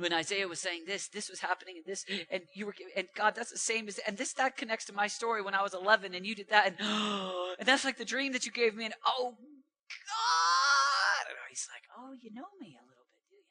When 0.00 0.12
Isaiah 0.12 0.48
was 0.48 0.60
saying 0.60 0.84
this, 0.86 1.08
this 1.08 1.28
was 1.28 1.40
happening, 1.40 1.76
and 1.76 1.84
this, 1.86 2.04
and 2.30 2.42
you 2.54 2.66
were, 2.66 2.74
and 2.96 3.06
God, 3.14 3.34
that's 3.34 3.52
the 3.52 3.58
same 3.58 3.86
as, 3.88 3.98
and 4.06 4.16
this 4.16 4.32
that 4.34 4.56
connects 4.56 4.86
to 4.86 4.92
my 4.92 5.06
story 5.06 5.42
when 5.42 5.54
I 5.54 5.62
was 5.62 5.74
11, 5.74 6.14
and 6.14 6.26
you 6.26 6.34
did 6.34 6.48
that, 6.50 6.66
and 6.66 6.76
and 7.58 7.68
that's 7.68 7.84
like 7.84 7.98
the 7.98 8.04
dream 8.04 8.32
that 8.32 8.46
you 8.46 8.52
gave 8.52 8.74
me, 8.74 8.84
and 8.86 8.94
oh 9.06 9.36
God, 9.36 11.24
and 11.28 11.36
he's 11.48 11.68
like, 11.72 11.84
oh, 11.98 12.14
you 12.20 12.30
know 12.32 12.48
me 12.60 12.76
a 12.78 12.84
little 12.86 13.06
bit, 13.10 13.22
do 13.28 13.36
you? 13.36 13.44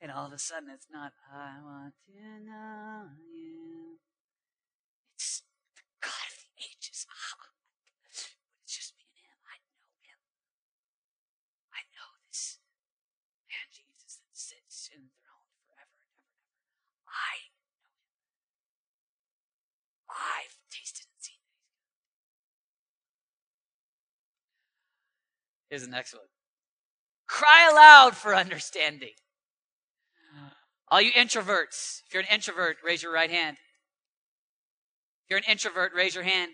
And 0.00 0.10
all 0.10 0.26
of 0.26 0.32
a 0.32 0.38
sudden, 0.38 0.70
it's 0.72 0.88
not, 0.92 1.12
I 1.32 1.58
want 1.62 1.94
to 2.06 2.44
know 2.44 3.10
you. 3.30 3.98
It's 5.14 5.42
the 5.76 5.82
God 6.00 6.26
of 6.26 6.38
the 6.42 6.50
ages. 6.58 7.06
It's 8.10 8.74
just 8.74 8.94
me 8.98 9.04
and 9.06 9.14
him. 9.14 9.38
I 9.46 9.58
know 9.62 9.86
him. 10.02 10.18
I 11.70 11.82
know 11.94 12.08
this 12.26 12.58
man 13.46 13.66
Jesus 13.70 14.18
that 14.18 14.34
sits 14.34 14.90
enthroned 14.90 15.54
forever 15.70 15.94
and 16.02 16.10
ever 16.18 16.34
and 16.34 16.58
ever. 16.58 16.82
I 17.06 17.46
know 17.54 17.94
him. 17.94 18.10
I've 20.10 20.58
tasted 20.66 21.06
and 21.06 21.22
seen 21.22 21.38
that 21.46 21.62
he's 21.62 21.78
good. 21.78 22.02
Here's 25.72 25.86
the 25.86 25.90
next 25.90 26.12
one. 26.12 26.24
Cry 27.26 27.70
aloud 27.72 28.14
for 28.14 28.34
understanding. 28.36 29.14
All 30.90 31.00
you 31.00 31.12
introverts, 31.12 32.02
if 32.06 32.12
you're 32.12 32.20
an 32.20 32.28
introvert, 32.30 32.76
raise 32.84 33.02
your 33.02 33.10
right 33.10 33.30
hand. 33.30 33.56
If 35.24 35.30
you're 35.30 35.38
an 35.38 35.50
introvert, 35.50 35.92
raise 35.96 36.14
your 36.14 36.24
hand. 36.24 36.50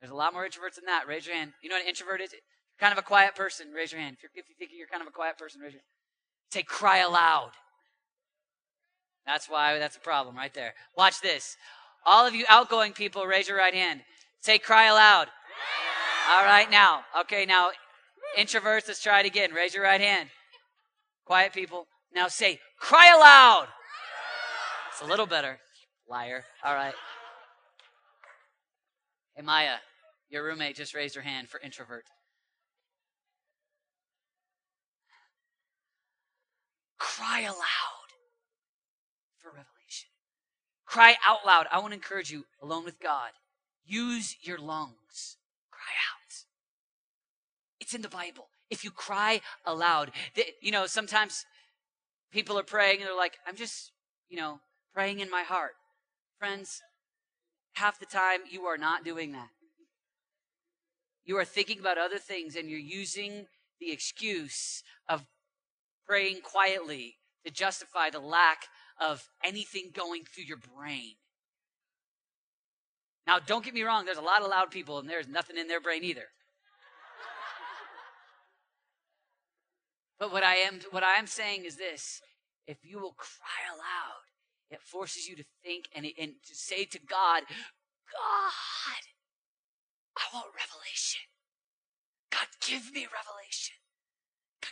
There's 0.00 0.12
a 0.12 0.14
lot 0.14 0.34
more 0.34 0.44
introverts 0.48 0.76
than 0.76 0.84
that. 0.86 1.08
Raise 1.08 1.26
your 1.26 1.34
hand. 1.34 1.50
You 1.64 1.68
know 1.68 1.74
what 1.74 1.82
an 1.82 1.88
introvert 1.88 2.20
is? 2.20 2.32
Kind 2.78 2.92
of 2.92 2.98
a 2.98 3.02
quiet 3.02 3.34
person. 3.34 3.72
Raise 3.74 3.90
your 3.90 4.00
hand. 4.00 4.18
If, 4.22 4.30
if 4.36 4.48
you 4.48 4.54
think 4.56 4.70
you're 4.72 4.86
kind 4.86 5.02
of 5.02 5.08
a 5.08 5.10
quiet 5.10 5.36
person, 5.36 5.60
raise 5.60 5.72
your 5.72 5.80
hand. 5.80 5.90
Say, 6.52 6.62
cry 6.62 6.98
aloud. 6.98 7.50
That's 9.26 9.50
why 9.50 9.80
that's 9.80 9.96
a 9.96 10.00
problem 10.00 10.36
right 10.36 10.54
there. 10.54 10.74
Watch 10.96 11.20
this. 11.22 11.56
All 12.06 12.24
of 12.24 12.36
you 12.36 12.44
outgoing 12.48 12.92
people, 12.92 13.26
raise 13.26 13.48
your 13.48 13.58
right 13.58 13.74
hand. 13.74 14.02
Say, 14.42 14.58
cry 14.58 14.84
aloud. 14.84 15.26
All 16.30 16.44
right, 16.44 16.70
now. 16.70 17.00
Okay, 17.22 17.44
now, 17.44 17.70
introverts, 18.36 18.88
let's 18.88 19.02
try 19.02 19.20
it 19.20 19.26
again. 19.26 19.52
Raise 19.52 19.74
your 19.74 19.84
right 19.84 20.00
hand. 20.00 20.28
Quiet 21.24 21.52
people. 21.52 21.86
Now 22.14 22.28
say, 22.28 22.58
cry 22.78 23.14
aloud. 23.14 23.68
It's 24.90 25.02
a 25.02 25.06
little 25.06 25.26
better. 25.26 25.58
Liar. 26.08 26.44
All 26.64 26.74
right. 26.74 26.94
Hey, 29.36 29.42
Maya, 29.42 29.76
your 30.30 30.44
roommate 30.44 30.74
just 30.74 30.94
raised 30.94 31.14
her 31.14 31.20
hand 31.22 31.48
for 31.48 31.60
introvert. 31.60 32.04
Cry 36.98 37.42
aloud 37.42 38.08
for 39.38 39.50
revelation. 39.50 40.08
Cry 40.86 41.14
out 41.26 41.46
loud. 41.46 41.66
I 41.70 41.78
want 41.78 41.90
to 41.92 41.96
encourage 41.96 42.30
you, 42.30 42.44
alone 42.62 42.84
with 42.84 42.98
God, 42.98 43.30
use 43.84 44.36
your 44.42 44.58
lungs. 44.58 45.36
Cry 45.70 45.92
out. 46.10 46.17
It's 47.88 47.94
in 47.94 48.02
the 48.02 48.08
Bible. 48.10 48.50
If 48.68 48.84
you 48.84 48.90
cry 48.90 49.40
aloud, 49.64 50.10
you 50.60 50.70
know, 50.70 50.84
sometimes 50.84 51.46
people 52.30 52.58
are 52.58 52.62
praying 52.62 52.98
and 52.98 53.06
they're 53.06 53.16
like, 53.16 53.38
I'm 53.46 53.56
just, 53.56 53.92
you 54.28 54.36
know, 54.36 54.60
praying 54.92 55.20
in 55.20 55.30
my 55.30 55.40
heart. 55.40 55.72
Friends, 56.38 56.82
half 57.76 57.98
the 57.98 58.04
time 58.04 58.40
you 58.50 58.66
are 58.66 58.76
not 58.76 59.06
doing 59.06 59.32
that. 59.32 59.48
You 61.24 61.38
are 61.38 61.46
thinking 61.46 61.78
about 61.78 61.96
other 61.96 62.18
things 62.18 62.56
and 62.56 62.68
you're 62.68 62.78
using 62.78 63.46
the 63.80 63.90
excuse 63.90 64.82
of 65.08 65.24
praying 66.06 66.42
quietly 66.42 67.16
to 67.46 67.50
justify 67.50 68.10
the 68.10 68.20
lack 68.20 68.66
of 69.00 69.30
anything 69.42 69.92
going 69.94 70.24
through 70.24 70.44
your 70.44 70.58
brain. 70.58 71.14
Now, 73.26 73.38
don't 73.38 73.64
get 73.64 73.72
me 73.72 73.82
wrong, 73.82 74.04
there's 74.04 74.18
a 74.18 74.20
lot 74.20 74.42
of 74.42 74.50
loud 74.50 74.70
people, 74.70 74.98
and 74.98 75.08
there's 75.08 75.26
nothing 75.26 75.56
in 75.56 75.68
their 75.68 75.80
brain 75.80 76.04
either. 76.04 76.26
But 80.18 80.32
what 80.32 80.42
I 80.42 80.56
am 80.56 80.80
what 80.90 81.04
I 81.04 81.14
am 81.14 81.26
saying 81.26 81.64
is 81.64 81.76
this: 81.76 82.20
if 82.66 82.78
you 82.82 82.98
will 82.98 83.14
cry 83.16 83.74
aloud, 83.74 84.26
it 84.70 84.82
forces 84.82 85.28
you 85.28 85.36
to 85.36 85.44
think 85.64 85.86
and, 85.94 86.06
and 86.20 86.32
to 86.46 86.54
say 86.54 86.84
to 86.84 86.98
God, 86.98 87.42
God, 88.12 89.02
I 90.16 90.22
want 90.34 90.46
revelation. 90.54 91.22
God, 92.30 92.46
give 92.60 92.92
me 92.92 93.06
revelation. 93.06 93.76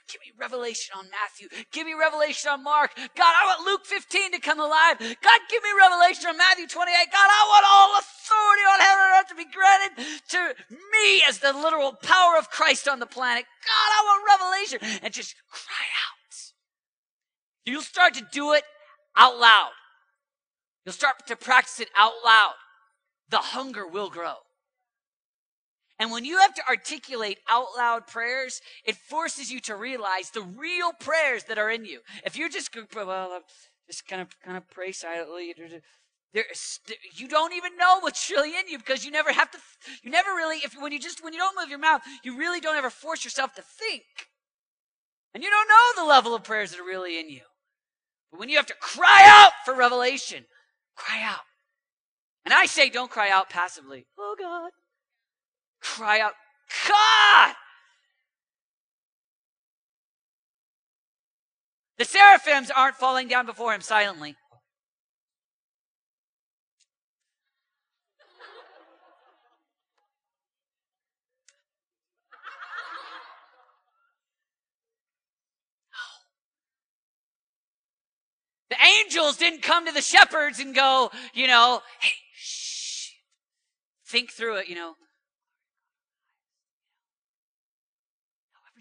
Give 0.08 0.20
me 0.22 0.32
revelation 0.38 0.94
on 0.96 1.06
Matthew. 1.10 1.48
Give 1.72 1.86
me 1.86 1.94
revelation 1.94 2.50
on 2.50 2.62
Mark. 2.62 2.94
God, 2.96 3.34
I 3.34 3.46
want 3.46 3.66
Luke 3.66 3.84
15 3.86 4.32
to 4.32 4.38
come 4.38 4.60
alive. 4.60 4.98
God, 4.98 5.40
give 5.50 5.62
me 5.62 5.70
revelation 5.78 6.30
on 6.30 6.36
Matthew 6.36 6.66
28. 6.66 6.94
God, 7.10 7.26
I 7.26 7.42
want 7.50 7.66
all 7.66 7.90
authority 7.98 8.64
on 8.70 8.80
heaven 8.80 9.02
and 9.02 9.12
earth 9.18 9.28
to 9.28 9.34
be 9.34 9.50
granted 9.50 9.92
to 10.30 10.40
me 10.70 11.22
as 11.28 11.38
the 11.38 11.52
literal 11.52 11.92
power 11.92 12.38
of 12.38 12.50
Christ 12.50 12.86
on 12.86 13.00
the 13.00 13.06
planet. 13.06 13.44
God, 13.66 13.90
I 13.90 14.00
want 14.06 14.30
revelation. 14.30 15.00
And 15.02 15.12
just 15.12 15.34
cry 15.50 15.86
out. 16.06 16.16
You'll 17.66 17.82
start 17.82 18.14
to 18.14 18.26
do 18.30 18.52
it 18.52 18.62
out 19.16 19.38
loud. 19.38 19.72
You'll 20.84 20.92
start 20.92 21.26
to 21.26 21.36
practice 21.36 21.80
it 21.80 21.88
out 21.96 22.12
loud. 22.24 22.54
The 23.28 23.38
hunger 23.38 23.88
will 23.88 24.08
grow. 24.08 24.34
And 25.98 26.10
when 26.10 26.24
you 26.26 26.38
have 26.38 26.54
to 26.54 26.62
articulate 26.68 27.38
out 27.48 27.68
loud 27.76 28.06
prayers, 28.06 28.60
it 28.84 28.96
forces 28.96 29.50
you 29.50 29.60
to 29.60 29.74
realize 29.74 30.30
the 30.30 30.42
real 30.42 30.92
prayers 30.92 31.44
that 31.44 31.58
are 31.58 31.70
in 31.70 31.86
you. 31.86 32.00
If 32.24 32.36
you're 32.36 32.50
just, 32.50 32.76
well, 32.94 33.40
just 33.86 34.06
kind 34.06 34.20
of, 34.20 34.28
kind 34.44 34.58
of 34.58 34.68
pray 34.68 34.92
silently, 34.92 35.54
you 36.34 37.28
don't 37.28 37.54
even 37.54 37.78
know 37.78 38.00
what's 38.00 38.30
really 38.30 38.50
in 38.50 38.68
you 38.68 38.76
because 38.76 39.06
you 39.06 39.10
never 39.10 39.32
have 39.32 39.50
to, 39.52 39.58
you 40.02 40.10
never 40.10 40.30
really, 40.30 40.58
if 40.58 40.74
when 40.78 40.92
you 40.92 40.98
just, 40.98 41.24
when 41.24 41.32
you 41.32 41.38
don't 41.38 41.56
move 41.58 41.70
your 41.70 41.78
mouth, 41.78 42.02
you 42.22 42.36
really 42.36 42.60
don't 42.60 42.76
ever 42.76 42.90
force 42.90 43.24
yourself 43.24 43.54
to 43.54 43.62
think. 43.62 44.04
And 45.32 45.42
you 45.42 45.48
don't 45.48 45.68
know 45.68 46.02
the 46.02 46.08
level 46.08 46.34
of 46.34 46.44
prayers 46.44 46.72
that 46.72 46.80
are 46.80 46.84
really 46.84 47.18
in 47.18 47.30
you. 47.30 47.42
But 48.30 48.40
when 48.40 48.50
you 48.50 48.56
have 48.56 48.66
to 48.66 48.74
cry 48.80 49.22
out 49.24 49.52
for 49.64 49.74
revelation, 49.74 50.44
cry 50.94 51.22
out. 51.22 51.44
And 52.44 52.52
I 52.52 52.66
say, 52.66 52.90
don't 52.90 53.10
cry 53.10 53.30
out 53.30 53.48
passively. 53.48 54.04
Oh 54.18 54.36
God 54.38 54.72
cry 55.94 56.20
out, 56.20 56.32
God! 56.88 57.54
The 61.98 62.04
seraphims 62.04 62.70
aren't 62.70 62.96
falling 62.96 63.28
down 63.28 63.46
before 63.46 63.72
him 63.72 63.80
silently. 63.80 64.36
The 78.68 78.76
angels 79.04 79.36
didn't 79.36 79.62
come 79.62 79.86
to 79.86 79.92
the 79.92 80.02
shepherds 80.02 80.58
and 80.58 80.74
go, 80.74 81.10
you 81.32 81.46
know, 81.46 81.80
hey, 82.00 82.10
shh, 82.34 83.10
think 84.06 84.32
through 84.32 84.56
it, 84.56 84.68
you 84.68 84.74
know. 84.74 84.94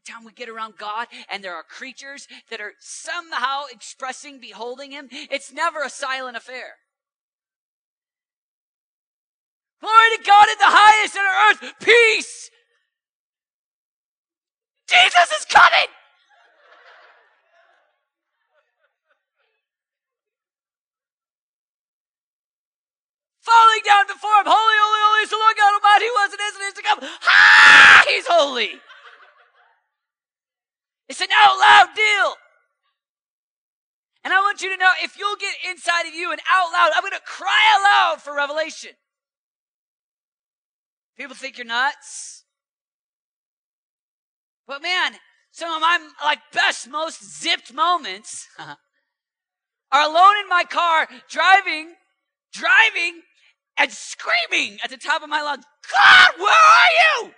Time 0.05 0.23
we 0.23 0.31
get 0.31 0.49
around 0.49 0.77
God 0.77 1.07
and 1.29 1.43
there 1.43 1.55
are 1.55 1.63
creatures 1.63 2.27
that 2.49 2.61
are 2.61 2.73
somehow 2.79 3.63
expressing 3.71 4.39
beholding 4.39 4.91
Him, 4.91 5.09
it's 5.11 5.51
never 5.51 5.83
a 5.83 5.89
silent 5.89 6.37
affair. 6.37 6.75
Glory 9.81 10.17
to 10.17 10.23
God 10.23 10.47
in 10.49 10.57
the 10.57 10.65
highest 10.65 11.15
and 11.15 11.25
on 11.27 11.69
earth, 11.69 11.75
peace. 11.81 12.49
Jesus 14.87 15.31
is 15.39 15.45
coming. 15.45 15.89
Falling 23.41 23.81
down 23.85 24.07
before 24.07 24.41
him, 24.41 24.49
holy, 24.49 24.77
holy, 24.81 25.01
holy 25.05 25.21
is 25.21 25.29
the 25.29 25.37
Lord 25.37 25.55
God 25.55 25.73
Almighty, 25.77 26.05
who 26.05 26.13
was 26.17 26.31
and 26.33 26.41
is 26.41 26.55
and 26.55 26.65
is 26.65 26.73
to 26.73 26.81
come. 26.81 26.99
Ah, 27.29 28.03
he's 28.09 28.25
holy. 28.25 28.81
It's 31.07 31.21
an 31.21 31.27
out 31.35 31.57
loud 31.59 31.87
deal. 31.95 32.33
And 34.23 34.33
I 34.33 34.39
want 34.39 34.61
you 34.61 34.71
to 34.71 34.77
know 34.77 34.89
if 35.03 35.19
you'll 35.19 35.35
get 35.35 35.53
inside 35.69 36.07
of 36.07 36.15
you 36.15 36.31
and 36.31 36.41
out 36.51 36.71
loud, 36.73 36.91
I'm 36.95 37.01
going 37.01 37.13
to 37.13 37.19
cry 37.25 37.77
aloud 37.79 38.21
for 38.21 38.35
revelation. 38.35 38.91
People 41.15 41.35
think 41.35 41.57
you're 41.57 41.67
nuts. 41.67 42.43
But 44.67 44.81
man, 44.81 45.13
some 45.51 45.71
of 45.71 45.79
my 45.79 45.99
like 46.23 46.39
best, 46.51 46.89
most 46.89 47.23
zipped 47.39 47.71
moments 47.71 48.47
are 48.59 50.09
alone 50.09 50.33
in 50.43 50.49
my 50.49 50.63
car, 50.63 51.07
driving, 51.29 51.93
driving, 52.51 53.21
and 53.77 53.91
screaming 53.91 54.79
at 54.83 54.89
the 54.89 54.97
top 54.97 55.21
of 55.21 55.29
my 55.29 55.41
lungs, 55.41 55.65
God, 55.91 56.29
where 56.37 56.47
are 56.47 57.23
you? 57.23 57.31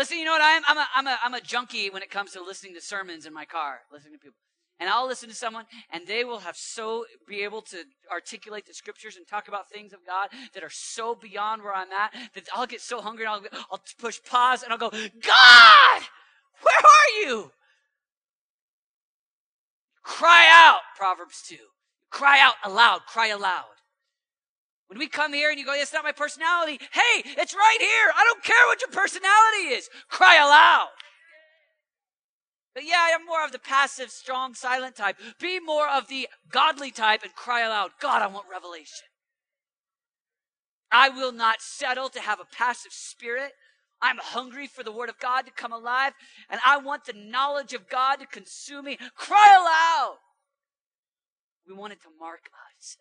Listen, 0.00 0.16
you 0.16 0.24
know 0.24 0.32
what 0.32 0.40
I 0.40 0.52
am? 0.52 0.62
I'm 0.66 0.78
a, 0.78 0.86
I'm 0.96 1.06
a, 1.06 1.18
I'm 1.22 1.34
a 1.34 1.40
junkie 1.42 1.90
when 1.90 2.02
it 2.02 2.08
comes 2.08 2.32
to 2.32 2.42
listening 2.42 2.72
to 2.72 2.80
sermons 2.80 3.26
in 3.26 3.34
my 3.34 3.44
car, 3.44 3.80
listening 3.92 4.14
to 4.14 4.18
people. 4.18 4.38
And 4.78 4.88
I'll 4.88 5.06
listen 5.06 5.28
to 5.28 5.34
someone 5.34 5.66
and 5.92 6.06
they 6.06 6.24
will 6.24 6.38
have 6.38 6.56
so 6.56 7.04
be 7.28 7.42
able 7.42 7.60
to 7.60 7.84
articulate 8.10 8.64
the 8.64 8.72
scriptures 8.72 9.18
and 9.18 9.28
talk 9.28 9.46
about 9.46 9.68
things 9.68 9.92
of 9.92 9.98
God 10.06 10.30
that 10.54 10.64
are 10.64 10.70
so 10.70 11.14
beyond 11.14 11.60
where 11.60 11.74
I'm 11.74 11.92
at 11.92 12.14
that 12.34 12.48
I'll 12.54 12.66
get 12.66 12.80
so 12.80 13.02
hungry 13.02 13.26
and 13.26 13.46
I'll, 13.52 13.60
I'll 13.70 13.82
push 13.98 14.18
pause 14.24 14.62
and 14.62 14.72
I'll 14.72 14.78
go, 14.78 14.88
God, 14.88 16.02
where 16.62 16.78
are 16.78 17.20
you? 17.20 17.50
Cry 20.02 20.48
out, 20.50 20.80
Proverbs 20.96 21.42
2. 21.46 21.56
Cry 22.08 22.40
out 22.40 22.54
aloud, 22.64 23.00
cry 23.06 23.26
aloud. 23.26 23.79
When 24.90 24.98
we 24.98 25.06
come 25.06 25.32
here 25.32 25.50
and 25.50 25.58
you 25.58 25.64
go, 25.64 25.76
that's 25.76 25.92
not 25.92 26.02
my 26.02 26.10
personality. 26.10 26.80
Hey, 26.90 27.22
it's 27.38 27.54
right 27.54 27.78
here. 27.78 28.12
I 28.16 28.24
don't 28.24 28.42
care 28.42 28.66
what 28.66 28.80
your 28.80 28.90
personality 28.90 29.68
is. 29.76 29.88
Cry 30.08 30.34
aloud. 30.34 30.88
But 32.74 32.84
yeah, 32.84 33.06
I'm 33.14 33.24
more 33.24 33.44
of 33.44 33.52
the 33.52 33.60
passive, 33.60 34.10
strong, 34.10 34.54
silent 34.54 34.96
type. 34.96 35.16
Be 35.38 35.60
more 35.60 35.88
of 35.88 36.08
the 36.08 36.28
godly 36.50 36.90
type 36.90 37.22
and 37.22 37.32
cry 37.36 37.60
aloud. 37.60 37.92
God, 38.00 38.20
I 38.20 38.26
want 38.26 38.46
revelation. 38.50 39.06
I 40.90 41.08
will 41.08 41.32
not 41.32 41.60
settle 41.60 42.08
to 42.08 42.20
have 42.20 42.40
a 42.40 42.56
passive 42.56 42.92
spirit. 42.92 43.52
I'm 44.02 44.18
hungry 44.18 44.66
for 44.66 44.82
the 44.82 44.90
word 44.90 45.08
of 45.08 45.20
God 45.20 45.42
to 45.42 45.52
come 45.52 45.72
alive, 45.72 46.14
and 46.48 46.60
I 46.66 46.78
want 46.78 47.04
the 47.04 47.12
knowledge 47.12 47.74
of 47.74 47.88
God 47.88 48.16
to 48.16 48.26
consume 48.26 48.86
me. 48.86 48.98
Cry 49.14 49.54
aloud. 49.56 50.16
We 51.68 51.74
want 51.74 51.92
it 51.92 52.02
to 52.02 52.08
mark 52.18 52.50
us 52.80 52.96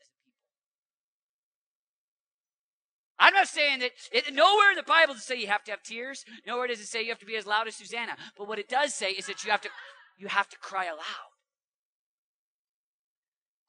I'm 3.20 3.34
not 3.34 3.47
saying 3.47 3.80
that 3.80 3.91
it, 4.13 4.34
nowhere 4.34 4.72
in 4.72 4.78
the 4.78 4.84
Bible 4.84 5.13
does 5.13 5.24
it 5.24 5.26
say 5.26 5.36
you 5.36 5.47
have 5.47 5.63
to 5.65 5.72
have 5.72 5.84
tears. 5.84 6.24
Nowhere 6.47 6.67
does 6.67 6.80
it 6.80 6.88
say 6.88 7.03
you 7.03 7.09
have 7.09 7.20
to 7.20 7.26
be 7.26 7.36
as 7.36 7.45
loud 7.45 7.67
as 7.67 7.76
Susanna. 7.76 8.15
But 8.38 8.47
what 8.47 8.59
it 8.59 8.70
does 8.70 8.93
say 8.93 9.11
is 9.11 9.26
that 9.28 9.43
you 9.43 9.51
have 9.51 9.61
to 9.61 9.70
you 10.17 10.28
have 10.28 10.47
to 10.49 10.57
cry 10.57 10.86
aloud. 10.86 11.32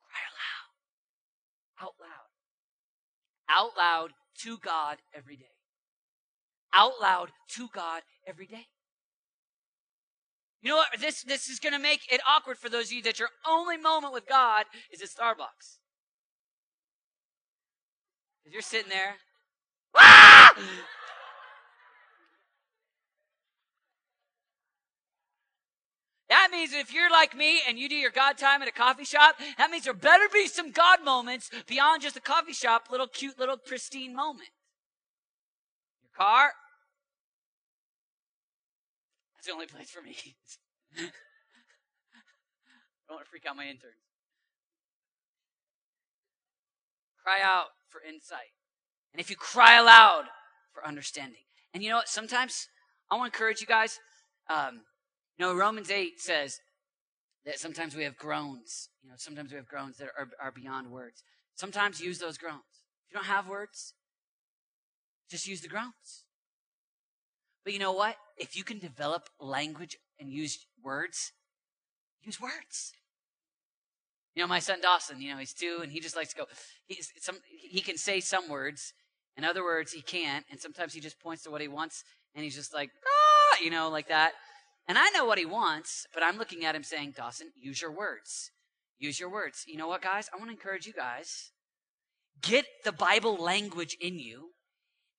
Cry 0.08 0.22
aloud. 1.80 1.88
Out 1.88 1.94
loud. 2.00 2.28
Out 3.48 3.76
loud 3.76 4.10
to 4.42 4.58
God 4.58 4.98
every 5.14 5.36
day. 5.36 5.56
Out 6.72 6.92
loud 7.00 7.30
to 7.56 7.68
God 7.74 8.02
every 8.26 8.46
day. 8.46 8.66
You 10.62 10.70
know 10.70 10.76
what? 10.76 10.88
This 11.00 11.24
this 11.24 11.48
is 11.48 11.58
going 11.58 11.72
to 11.72 11.78
make 11.80 12.12
it 12.12 12.20
awkward 12.28 12.58
for 12.58 12.68
those 12.68 12.86
of 12.86 12.92
you 12.92 13.02
that 13.02 13.18
your 13.18 13.30
only 13.48 13.76
moment 13.76 14.12
with 14.12 14.28
God 14.28 14.66
is 14.92 15.02
at 15.02 15.08
Starbucks. 15.08 15.78
Because 18.44 18.52
you're 18.52 18.62
sitting 18.62 18.90
there 18.90 19.16
Ah! 19.96 20.54
That 26.28 26.50
means 26.52 26.72
if 26.72 26.94
you're 26.94 27.10
like 27.10 27.36
me 27.36 27.60
and 27.68 27.76
you 27.76 27.88
do 27.88 27.96
your 27.96 28.12
God 28.12 28.38
time 28.38 28.62
at 28.62 28.68
a 28.68 28.72
coffee 28.72 29.04
shop, 29.04 29.34
that 29.58 29.70
means 29.70 29.84
there 29.84 29.92
better 29.92 30.28
be 30.32 30.46
some 30.46 30.70
God 30.70 31.04
moments 31.04 31.50
beyond 31.66 32.02
just 32.02 32.16
a 32.16 32.20
coffee 32.20 32.52
shop, 32.52 32.86
little 32.90 33.08
cute, 33.08 33.38
little 33.38 33.56
pristine 33.56 34.14
moment. 34.14 34.48
Your 36.02 36.10
car, 36.16 36.52
that's 39.40 39.46
the 39.46 39.54
only 39.54 39.66
place 39.66 39.88
for 39.88 40.02
me. 40.02 40.14
I 40.96 41.00
don't 43.08 43.16
want 43.16 43.24
to 43.24 43.30
freak 43.30 43.46
out 43.48 43.56
my 43.56 43.64
interns. 43.64 44.04
Cry 47.24 47.38
out 47.42 47.68
for 47.88 48.02
insight. 48.06 48.52
And 49.12 49.20
if 49.20 49.30
you 49.30 49.36
cry 49.36 49.78
aloud 49.78 50.24
for 50.72 50.86
understanding. 50.86 51.42
And 51.74 51.82
you 51.82 51.90
know 51.90 51.96
what? 51.96 52.08
Sometimes 52.08 52.68
I 53.10 53.16
want 53.16 53.32
to 53.32 53.36
encourage 53.36 53.60
you 53.60 53.66
guys. 53.66 53.98
Um, 54.48 54.82
you 55.38 55.46
know, 55.46 55.54
Romans 55.54 55.90
8 55.90 56.20
says, 56.20 56.60
That 57.44 57.58
sometimes 57.58 57.94
we 57.94 58.04
have 58.04 58.16
groans. 58.16 58.88
You 59.02 59.08
know, 59.10 59.14
sometimes 59.18 59.50
we 59.50 59.56
have 59.56 59.68
groans 59.68 59.98
that 59.98 60.08
are, 60.18 60.28
are 60.42 60.52
beyond 60.52 60.90
words. 60.90 61.22
Sometimes 61.54 62.00
use 62.00 62.18
those 62.18 62.38
groans. 62.38 62.62
If 63.06 63.12
you 63.12 63.16
don't 63.16 63.26
have 63.26 63.48
words, 63.48 63.94
just 65.30 65.46
use 65.46 65.60
the 65.60 65.68
groans. 65.68 66.24
But 67.64 67.72
you 67.72 67.78
know 67.78 67.92
what? 67.92 68.16
If 68.36 68.56
you 68.56 68.64
can 68.64 68.78
develop 68.78 69.28
language 69.38 69.96
and 70.18 70.30
use 70.30 70.66
words, 70.82 71.32
use 72.22 72.40
words. 72.40 72.92
You 74.34 74.42
know, 74.42 74.48
my 74.48 74.60
son 74.60 74.80
Dawson, 74.80 75.20
you 75.20 75.32
know, 75.32 75.38
he's 75.38 75.52
two 75.52 75.80
and 75.82 75.92
he 75.92 76.00
just 76.00 76.16
likes 76.16 76.30
to 76.30 76.36
go, 76.36 76.44
he's 76.86 77.12
some, 77.20 77.38
he 77.48 77.80
can 77.80 77.98
say 77.98 78.20
some 78.20 78.48
words 78.48 78.94
and 79.40 79.48
other 79.48 79.64
words 79.64 79.92
he 79.92 80.02
can't. 80.02 80.44
And 80.50 80.60
sometimes 80.60 80.92
he 80.92 81.00
just 81.00 81.18
points 81.18 81.44
to 81.44 81.50
what 81.50 81.62
he 81.62 81.68
wants 81.68 82.04
and 82.34 82.44
he's 82.44 82.54
just 82.54 82.74
like, 82.74 82.90
ah, 83.06 83.56
you 83.62 83.70
know, 83.70 83.88
like 83.88 84.08
that. 84.08 84.32
And 84.86 84.98
I 84.98 85.08
know 85.14 85.24
what 85.24 85.38
he 85.38 85.46
wants, 85.46 86.06
but 86.12 86.22
I'm 86.22 86.36
looking 86.36 86.66
at 86.66 86.74
him 86.74 86.82
saying, 86.82 87.14
Dawson, 87.16 87.52
use 87.58 87.80
your 87.80 87.90
words. 87.90 88.50
Use 88.98 89.18
your 89.18 89.30
words. 89.30 89.64
You 89.66 89.78
know 89.78 89.88
what, 89.88 90.02
guys? 90.02 90.28
I 90.30 90.36
want 90.36 90.50
to 90.50 90.52
encourage 90.54 90.86
you 90.86 90.92
guys. 90.92 91.52
Get 92.42 92.66
the 92.84 92.92
Bible 92.92 93.34
language 93.34 93.96
in 93.98 94.18
you 94.18 94.50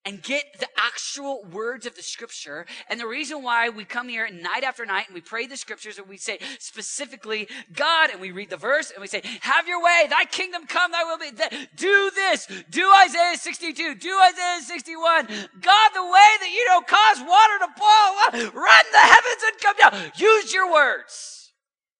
and 0.04 0.22
get 0.22 0.44
the 0.58 0.66
actual 0.76 1.44
words 1.52 1.86
of 1.86 1.94
the 1.94 2.02
scripture. 2.02 2.66
And 2.88 2.98
the 2.98 3.06
reason 3.06 3.42
why 3.42 3.68
we 3.68 3.84
come 3.84 4.08
here 4.08 4.28
night 4.30 4.64
after 4.64 4.84
night 4.84 5.06
and 5.06 5.14
we 5.14 5.20
pray 5.20 5.46
the 5.46 5.56
scriptures 5.56 5.98
and 5.98 6.08
we 6.08 6.16
say 6.16 6.38
specifically, 6.58 7.48
God, 7.72 8.10
and 8.10 8.20
we 8.20 8.32
read 8.32 8.50
the 8.50 8.56
verse 8.56 8.90
and 8.90 9.00
we 9.00 9.06
say, 9.06 9.22
have 9.40 9.68
your 9.68 9.82
way, 9.82 10.06
thy 10.10 10.24
kingdom 10.24 10.66
come, 10.66 10.90
thy 10.90 11.04
will 11.04 11.18
be, 11.18 11.30
do 11.76 12.10
this, 12.14 12.48
do 12.70 12.92
Isaiah 13.04 13.36
62, 13.36 13.94
do 13.96 14.18
Isaiah 14.20 14.60
61. 14.62 15.26
God, 15.60 15.90
the 15.94 16.04
way 16.04 16.30
that 16.40 16.50
you 16.52 16.64
don't 16.66 16.86
cause 16.86 17.18
water 17.20 17.58
to 17.60 17.68
boil, 17.78 18.46
uh, 18.46 18.50
run 18.52 18.84
the 18.92 18.98
heavens 18.98 19.42
and 19.46 19.60
come 19.60 19.76
down. 19.76 20.12
Use 20.16 20.52
your 20.52 20.72
words. 20.72 21.52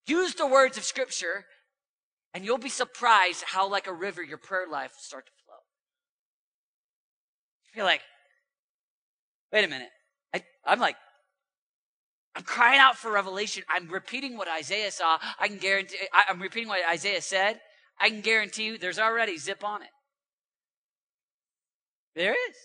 Use 0.06 0.34
the 0.34 0.46
words 0.46 0.76
of 0.76 0.84
scripture 0.84 1.44
and 2.34 2.44
you'll 2.44 2.58
be 2.58 2.68
surprised 2.68 3.44
how 3.46 3.68
like 3.68 3.86
a 3.86 3.92
river 3.92 4.22
your 4.22 4.38
prayer 4.38 4.66
life 4.70 4.92
will 4.92 5.02
start 5.02 5.26
to 5.26 5.32
you're 7.74 7.84
like, 7.84 8.02
wait 9.52 9.64
a 9.64 9.68
minute. 9.68 9.90
I, 10.34 10.42
I'm 10.64 10.78
like, 10.78 10.96
I'm 12.34 12.42
crying 12.42 12.80
out 12.80 12.96
for 12.96 13.12
revelation. 13.12 13.62
I'm 13.68 13.88
repeating 13.88 14.36
what 14.36 14.48
Isaiah 14.48 14.90
saw. 14.90 15.18
I 15.38 15.48
can 15.48 15.58
guarantee, 15.58 15.98
I, 16.12 16.24
I'm 16.30 16.40
repeating 16.40 16.68
what 16.68 16.80
Isaiah 16.90 17.20
said. 17.20 17.60
I 18.00 18.08
can 18.08 18.20
guarantee 18.20 18.64
you 18.64 18.78
there's 18.78 18.98
already 18.98 19.36
zip 19.36 19.62
on 19.64 19.82
it. 19.82 19.88
There 22.14 22.32
is. 22.32 22.56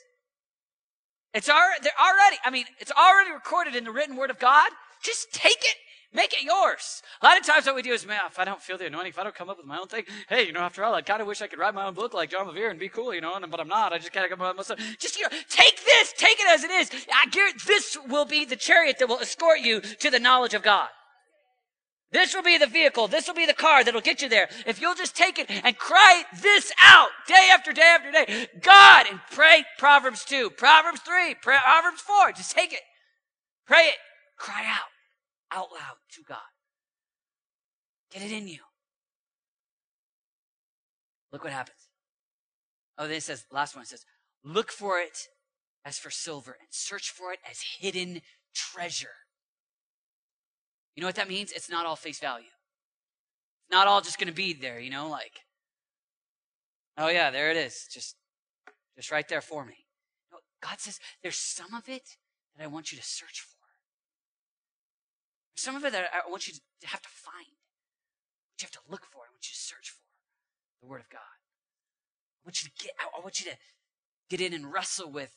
It's 1.34 1.50
already, 1.50 1.88
already, 2.02 2.38
I 2.46 2.50
mean, 2.50 2.66
it's 2.80 2.92
already 2.92 3.32
recorded 3.32 3.76
in 3.76 3.84
the 3.84 3.92
written 3.92 4.16
word 4.16 4.30
of 4.30 4.40
God. 4.40 4.72
Just 5.04 5.32
take 5.34 5.60
it 5.60 5.76
Make 6.14 6.34
it 6.34 6.44
yours. 6.44 7.02
A 7.22 7.26
lot 7.26 7.38
of 7.38 7.46
times 7.46 7.66
what 7.66 7.76
we 7.76 7.82
do 7.82 7.92
is, 7.92 8.06
man, 8.06 8.22
if 8.28 8.40
I 8.40 8.46
don't 8.46 8.62
feel 8.62 8.78
the 8.78 8.88
anointing, 8.88 9.10
if 9.10 9.20
I 9.20 9.24
don't 9.24 9.36
come 9.36 9.50
up 9.50 9.58
with 9.58 9.66
my 9.66 9.78
own 9.78 9.88
thing, 9.88 10.06
hey, 10.30 10.46
you 10.46 10.54
know, 10.54 10.62
after 10.62 10.84
all, 10.84 10.96
I 10.96 11.02
kind 11.02 11.22
of 11.22 11.28
wish 11.28 11.42
I 11.42 11.48
could 11.48 11.60
write 11.60 11.74
my 11.74 11.86
own 11.86 11.94
book 11.94 12.14
like 12.14 12.30
John 12.30 12.48
Bevere 12.48 12.72
and 12.72 12.80
be 12.80 12.88
cool, 12.88 13.14
you 13.14 13.20
know, 13.20 13.38
but 13.50 13.60
I'm 13.60 13.68
not. 13.68 13.92
I 13.92 13.98
just 13.98 14.14
kind 14.14 14.24
of 14.24 14.32
come 14.32 14.42
up 14.42 14.56
with 14.56 14.70
myself. 14.70 14.80
Just, 15.00 15.18
you 15.18 15.24
know, 15.24 15.38
take 15.50 15.84
this, 15.84 16.14
take 16.14 16.40
it 16.40 16.48
as 16.48 16.64
it 16.64 16.72
is. 16.72 16.90
I 17.14 17.28
guarantee 17.30 17.60
this 17.68 17.98
will 18.08 18.26
be 18.26 18.46
the 18.46 18.56
chariot 18.56 19.00
that 19.00 19.10
will 19.10 19.20
escort 19.20 19.60
you 19.60 19.82
to 19.82 20.10
the 20.10 20.20
knowledge 20.20 20.54
of 20.54 20.64
God. 20.64 20.88
This 22.12 22.34
will 22.34 22.44
be 22.44 22.58
the 22.58 22.68
vehicle. 22.68 23.10
This 23.10 23.28
will 23.28 23.36
be 23.36 23.46
the 23.46 23.54
car 23.54 23.84
that'll 23.84 24.00
get 24.00 24.22
you 24.22 24.30
there. 24.30 24.48
If 24.66 24.80
you'll 24.80 24.96
just 24.96 25.14
take 25.14 25.38
it 25.38 25.52
and 25.52 25.78
cry 25.78 26.24
this 26.42 26.72
out 26.82 27.10
day 27.28 27.50
after 27.52 27.74
day 27.74 27.82
after 27.82 28.12
day. 28.12 28.48
God, 28.62 29.08
and 29.12 29.20
pray 29.32 29.66
Proverbs 29.78 30.24
2, 30.24 30.52
Proverbs 30.52 31.02
3, 31.02 31.36
Proverbs 31.42 32.00
4. 32.00 32.32
Just 32.32 32.56
take 32.56 32.72
it. 32.72 32.80
Pray 33.66 33.88
it. 33.88 33.96
Cry 34.38 34.64
out 34.66 34.88
out 35.52 35.72
loud 35.72 35.98
to 36.14 36.24
God. 36.28 36.38
Get 38.12 38.24
it 38.24 38.32
in 38.32 38.48
you. 38.48 38.60
Look 41.32 41.44
what 41.44 41.54
happens. 41.54 41.90
Oh, 42.98 43.08
then 43.08 43.18
it 43.18 43.24
says, 43.24 43.46
last 43.52 43.76
one 43.76 43.84
it 43.84 43.88
says, 43.88 44.06
look 44.44 44.72
for 44.72 45.00
it 45.00 45.28
as 45.86 45.98
for 45.98 46.10
silver 46.10 46.58
and 46.60 46.68
search 46.72 47.12
for 47.12 47.32
it 47.32 47.40
as 47.50 47.60
hidden 47.80 48.22
treasure. 48.56 49.10
You 50.96 51.02
know 51.02 51.08
what 51.08 51.16
that 51.16 51.30
means? 51.30 51.52
It's 51.52 51.70
not 51.70 51.86
all 51.86 51.96
face 51.96 52.20
value. 52.20 52.46
It's 52.46 53.72
not 53.72 53.88
all 53.88 54.02
just 54.02 54.18
going 54.18 54.30
to 54.30 54.34
be 54.34 54.54
there, 54.54 54.80
you 54.80 54.90
know, 54.90 55.10
like, 55.10 55.42
oh 56.98 57.10
yeah, 57.10 57.30
there 57.30 57.52
it 57.52 57.58
is. 57.58 57.88
Just, 57.92 58.16
just 58.96 59.12
right 59.12 59.28
there 59.28 59.42
for 59.42 59.66
me. 59.66 59.86
No, 60.32 60.40
God 60.62 60.80
says 60.80 61.00
there's 61.22 61.36
some 61.36 61.74
of 61.74 61.88
it 61.88 62.18
that 62.56 62.64
I 62.64 62.68
want 62.68 62.92
you 62.92 62.98
to 62.98 63.04
search 63.04 63.42
for. 63.42 63.57
Some 65.58 65.76
of 65.76 65.84
it 65.84 65.92
that 65.92 66.10
I 66.14 66.30
want 66.30 66.48
you 66.48 66.54
to 66.54 66.88
have 66.88 67.02
to 67.02 67.10
find. 67.10 67.48
you 68.60 68.66
have 68.66 68.72
to 68.72 68.80
look 68.90 69.06
for. 69.06 69.22
I 69.22 69.34
want 69.34 69.42
you 69.42 69.54
to 69.54 69.60
search 69.60 69.90
for 69.90 70.06
the 70.82 70.88
Word 70.88 71.02
of 71.02 71.10
God. 71.10 71.20
I 71.20 72.42
want 72.46 72.62
you 72.64 72.70
to 72.70 72.84
get 72.84 72.94
out, 73.04 73.10
I 73.18 73.22
want 73.22 73.44
you 73.44 73.52
to 73.52 73.58
get 74.30 74.40
in 74.40 74.54
and 74.54 74.72
wrestle 74.72 75.12
with 75.12 75.36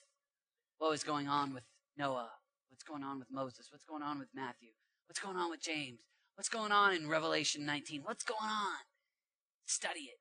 what 0.77 0.91
was 0.91 1.03
going 1.03 1.27
on 1.27 1.55
with 1.55 1.65
Noah, 1.97 2.31
what's 2.69 2.85
going 2.85 3.03
on 3.03 3.19
with 3.19 3.29
Moses, 3.31 3.69
what's 3.73 3.85
going 3.85 4.03
on 4.03 4.19
with 4.19 4.29
Matthew, 4.35 4.69
what's 5.09 5.21
going 5.21 5.37
on 5.37 5.51
with 5.51 5.63
James, 5.63 6.01
what's 6.37 6.51
going 6.51 6.71
on 6.71 6.93
in 6.93 7.09
Revelation 7.09 7.65
19, 7.65 8.03
what's 8.05 8.23
going 8.23 8.39
on. 8.43 8.79
Study 9.65 10.01
it. 10.01 10.21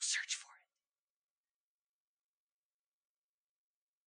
Search 0.00 0.34
for 0.34 0.48
it. 0.48 0.62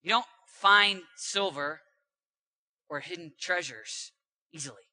You 0.03 0.11
don't 0.11 0.25
find 0.45 1.01
silver 1.15 1.81
or 2.87 2.99
hidden 2.99 3.33
treasures 3.39 4.11
easily. 4.55 4.87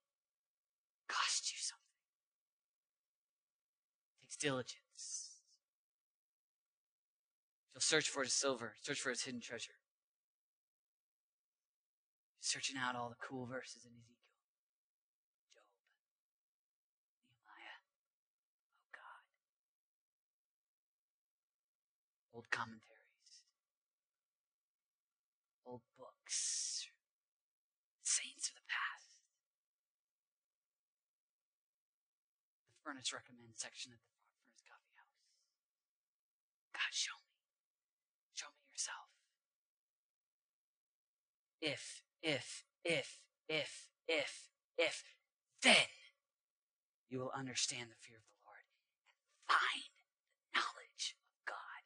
Cost 1.09 1.53
you 1.53 1.59
something. 1.61 1.79
It 4.19 4.25
takes 4.25 4.37
diligence. 4.37 5.31
You'll 7.73 7.81
search 7.81 8.09
for 8.09 8.25
his 8.25 8.33
silver, 8.33 8.75
search 8.83 9.01
for 9.01 9.11
his 9.11 9.23
hidden 9.23 9.41
treasure. 9.41 9.79
Searching 12.41 12.77
out 12.77 12.97
all 12.97 13.09
the 13.09 13.25
cool 13.25 13.47
verses 13.47 13.85
in 13.85 13.93
Ezekiel, 13.93 14.19
Job, 15.55 15.63
Nehemiah. 17.31 17.79
Oh 18.77 18.91
God. 18.91 19.23
Old 22.35 22.51
commentaries, 22.51 23.47
old 25.65 25.83
books, 25.97 26.89
saints 28.03 28.49
of 28.49 28.55
the 28.57 28.63
Furnace 32.85 33.13
Recommend 33.13 33.55
section 33.55 33.93
at 33.95 34.03
the 34.03 34.11
Furnace 34.35 34.67
Coffee 34.67 34.95
House. 34.99 35.23
God, 36.75 36.91
show 36.91 37.15
me. 37.15 37.35
Show 38.35 38.51
me 38.51 38.63
yourself. 38.71 39.07
If, 41.63 42.03
if, 42.23 42.65
if, 42.85 43.23
if, 43.49 43.89
if, 44.09 44.51
if, 44.77 45.05
then 45.63 45.87
you 47.09 47.21
will 47.21 47.33
understand 47.37 47.87
the 47.91 48.01
fear 48.01 48.19
of 48.19 48.27
the 48.27 48.41
Lord 48.43 48.67
and 48.67 48.75
find 49.47 49.93
the 49.95 50.59
knowledge 50.59 51.15
of 51.15 51.39
God. 51.47 51.83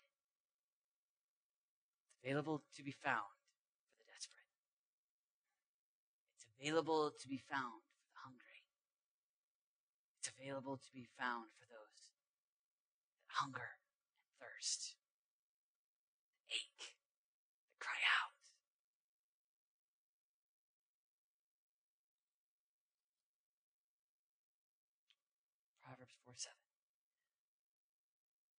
It's 2.08 2.16
available 2.24 2.64
to 2.74 2.82
be 2.82 2.96
found 3.04 3.36
for 3.84 4.00
the 4.00 4.08
desperate. 4.08 4.48
It's 6.40 6.46
available 6.56 7.12
to 7.12 7.28
be 7.28 7.42
found 7.50 7.85
available 10.46 10.76
to 10.76 10.92
be 10.94 11.08
found 11.18 11.46
for 11.58 11.66
those 11.66 12.06
that 13.18 13.34
hunger 13.42 13.66
and 14.22 14.30
thirst, 14.38 14.94
that 16.38 16.54
ache, 16.54 16.94
that 17.66 17.78
cry 17.80 17.98
out. 18.22 18.30
Proverbs 25.82 26.14
4 26.24 26.34
7. 26.36 26.54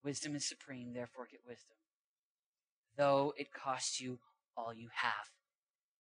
Wisdom 0.04 0.36
is 0.36 0.46
supreme, 0.46 0.94
therefore 0.94 1.28
get 1.32 1.42
wisdom. 1.48 1.78
Though 2.98 3.34
it 3.38 3.54
costs 3.54 4.02
you 4.02 4.20
all 4.58 4.74
you 4.74 4.90
have, 4.94 5.32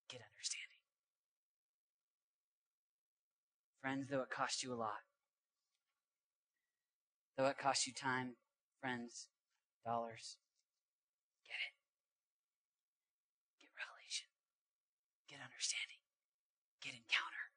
get 0.09 0.19
understanding. 0.33 0.67
Friends, 3.79 4.09
though 4.09 4.21
it 4.21 4.29
costs 4.29 4.63
you 4.63 4.73
a 4.73 4.75
lot, 4.75 5.07
Though 7.37 7.53
it 7.53 7.61
costs 7.61 7.85
you 7.85 7.93
time, 7.93 8.33
friends, 8.81 9.29
dollars, 9.85 10.41
get 11.45 11.61
it. 11.61 11.73
Get 13.61 13.69
revelation. 13.77 14.25
Get 15.29 15.45
understanding. 15.45 16.01
Get 16.81 16.97
encounter. 16.97 17.53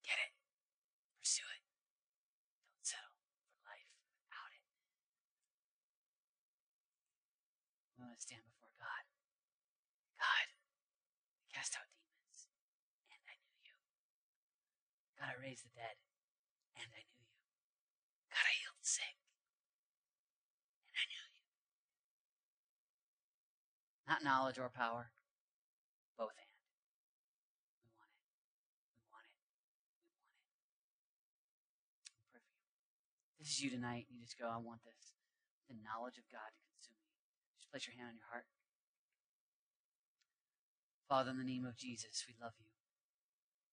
Get 0.00 0.16
it. 0.16 0.32
Pursue 1.20 1.44
it. 1.44 1.60
Don't 2.72 2.88
settle 2.88 3.12
for 3.52 3.68
life 3.68 3.92
without 4.16 4.48
it. 4.56 4.64
We 8.00 8.08
want 8.08 8.16
to 8.16 8.24
stand 8.24 8.48
before 8.48 8.72
God. 8.80 9.04
God, 10.16 10.48
cast 11.52 11.76
out 11.76 11.84
demons, 11.92 12.48
and 13.12 13.20
I 13.28 13.36
knew 13.44 13.60
you. 13.60 13.76
God, 15.20 15.28
I 15.28 15.36
raised 15.36 15.68
the 15.68 15.76
dead. 15.76 16.00
sick. 18.88 19.20
And 20.88 20.96
I 20.96 21.04
knew 21.12 21.20
you. 21.20 21.36
Not 24.08 24.24
knowledge 24.24 24.56
or 24.56 24.72
power, 24.72 25.12
both 26.16 26.32
and. 26.40 26.48
We 27.84 27.92
want 27.92 28.08
it. 28.08 28.24
We 28.96 29.04
want 29.12 29.28
it. 29.28 29.36
We 29.36 29.52
want 31.92 32.08
it. 32.08 32.16
I 32.16 32.24
pray 32.32 32.40
for 32.40 32.56
you. 32.56 32.72
This 33.36 33.52
is 33.52 33.60
you 33.60 33.68
tonight. 33.68 34.08
You 34.08 34.16
just 34.16 34.40
go, 34.40 34.48
I 34.48 34.56
want 34.56 34.80
this. 34.88 35.12
The 35.68 35.76
knowledge 35.84 36.16
of 36.16 36.24
God 36.32 36.48
to 36.48 36.60
consume 36.72 36.96
me. 37.04 37.12
Just 37.60 37.68
place 37.68 37.84
your 37.84 38.00
hand 38.00 38.08
on 38.08 38.16
your 38.16 38.32
heart. 38.32 38.48
Father, 41.04 41.36
in 41.36 41.36
the 41.36 41.44
name 41.44 41.68
of 41.68 41.76
Jesus, 41.76 42.24
we 42.24 42.32
love 42.40 42.56
you. 42.56 42.72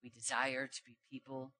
We 0.03 0.11
desire 0.11 0.67
to 0.67 0.81
be 0.83 0.99
people 1.07 1.55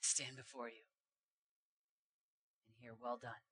stand 0.00 0.36
before 0.36 0.70
you 0.70 0.86
and 2.66 2.78
hear, 2.78 2.94
well 2.94 3.18
done. 3.20 3.49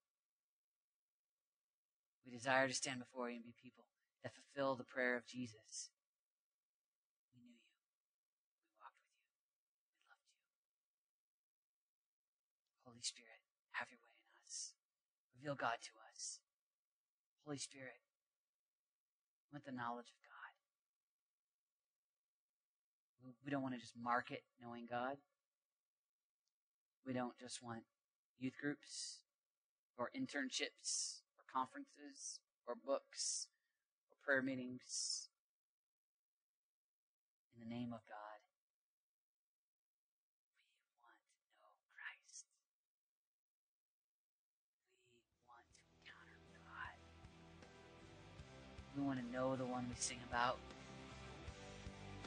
We 2.29 2.37
desire 2.37 2.69
to 2.69 2.77
stand 2.77 3.01
before 3.01 3.33
you 3.33 3.41
and 3.41 3.45
be 3.45 3.57
people 3.57 3.89
that 4.21 4.37
fulfill 4.37 4.77
the 4.77 4.85
prayer 4.85 5.17
of 5.17 5.25
Jesus. 5.25 5.89
We 7.33 7.41
knew 7.41 7.57
you. 7.57 7.73
We 8.61 8.69
walked 8.77 9.01
with 9.01 9.17
you. 9.17 9.33
We 9.89 10.05
loved 10.13 10.29
you. 10.29 10.45
Holy 12.85 13.01
Spirit, 13.01 13.41
have 13.81 13.89
your 13.89 14.05
way 14.05 14.13
in 14.21 14.29
us. 14.45 14.77
Reveal 15.41 15.57
God 15.57 15.81
to 15.81 15.97
us. 16.13 16.45
Holy 17.49 17.57
Spirit, 17.57 18.05
with 19.49 19.65
the 19.65 19.73
knowledge 19.73 20.13
of 20.13 20.21
God. 20.21 20.53
We 23.41 23.49
don't 23.49 23.65
want 23.65 23.73
to 23.73 23.81
just 23.81 23.97
market 23.97 24.45
knowing 24.61 24.85
God. 24.85 25.17
We 27.09 27.17
don't 27.17 27.41
just 27.41 27.65
want 27.65 27.89
youth 28.39 28.61
groups 28.61 29.25
or 29.97 30.11
internships 30.13 31.25
conferences 31.53 32.41
or 32.67 32.75
books 32.75 33.49
or 34.11 34.17
prayer 34.25 34.43
meetings. 34.43 35.29
In 37.55 37.69
the 37.69 37.75
name 37.75 37.93
of 37.93 38.01
God, 38.07 38.39
we 40.87 41.01
want 41.03 41.17
to 41.19 41.27
know 41.59 41.73
Christ. 41.97 42.45
We 45.17 45.43
want 45.49 45.65
to 45.67 45.77
encounter 45.99 46.39
God. 46.55 46.97
We 48.97 49.03
want 49.03 49.19
to 49.19 49.27
know 49.33 49.57
the 49.57 49.65
one 49.65 49.87
we 49.89 49.97
sing 49.99 50.21
about. 50.31 50.59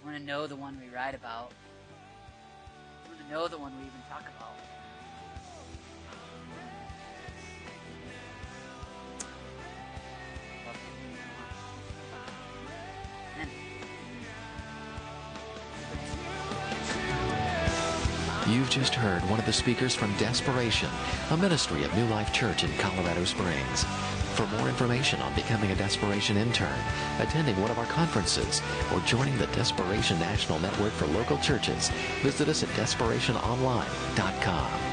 We 0.03 0.09
want 0.11 0.17
to 0.19 0.25
know 0.25 0.47
the 0.47 0.55
one 0.55 0.81
we 0.81 0.89
write 0.93 1.15
about. 1.15 1.51
We 3.05 3.15
want 3.15 3.21
to 3.21 3.29
know 3.31 3.47
the 3.47 3.57
one 3.57 3.71
we 3.77 3.85
even 3.85 4.01
talk 4.09 4.25
about. 4.37 4.70
You've 18.51 18.69
just 18.69 18.93
heard 18.93 19.21
one 19.29 19.39
of 19.39 19.45
the 19.45 19.53
speakers 19.53 19.95
from 19.95 20.13
Desperation, 20.17 20.89
a 21.29 21.37
ministry 21.37 21.85
of 21.85 21.95
New 21.95 22.05
Life 22.07 22.33
Church 22.33 22.65
in 22.65 22.77
Colorado 22.79 23.23
Springs. 23.23 23.85
For 24.35 24.45
more 24.57 24.67
information 24.67 25.21
on 25.21 25.33
becoming 25.35 25.71
a 25.71 25.75
Desperation 25.75 26.35
intern, 26.35 26.77
attending 27.19 27.55
one 27.61 27.71
of 27.71 27.79
our 27.79 27.85
conferences, 27.85 28.61
or 28.93 28.99
joining 29.01 29.37
the 29.37 29.47
Desperation 29.47 30.19
National 30.19 30.59
Network 30.59 30.91
for 30.91 31.07
local 31.07 31.37
churches, 31.37 31.89
visit 32.23 32.49
us 32.49 32.61
at 32.61 32.67
desperationonline.com. 32.69 34.90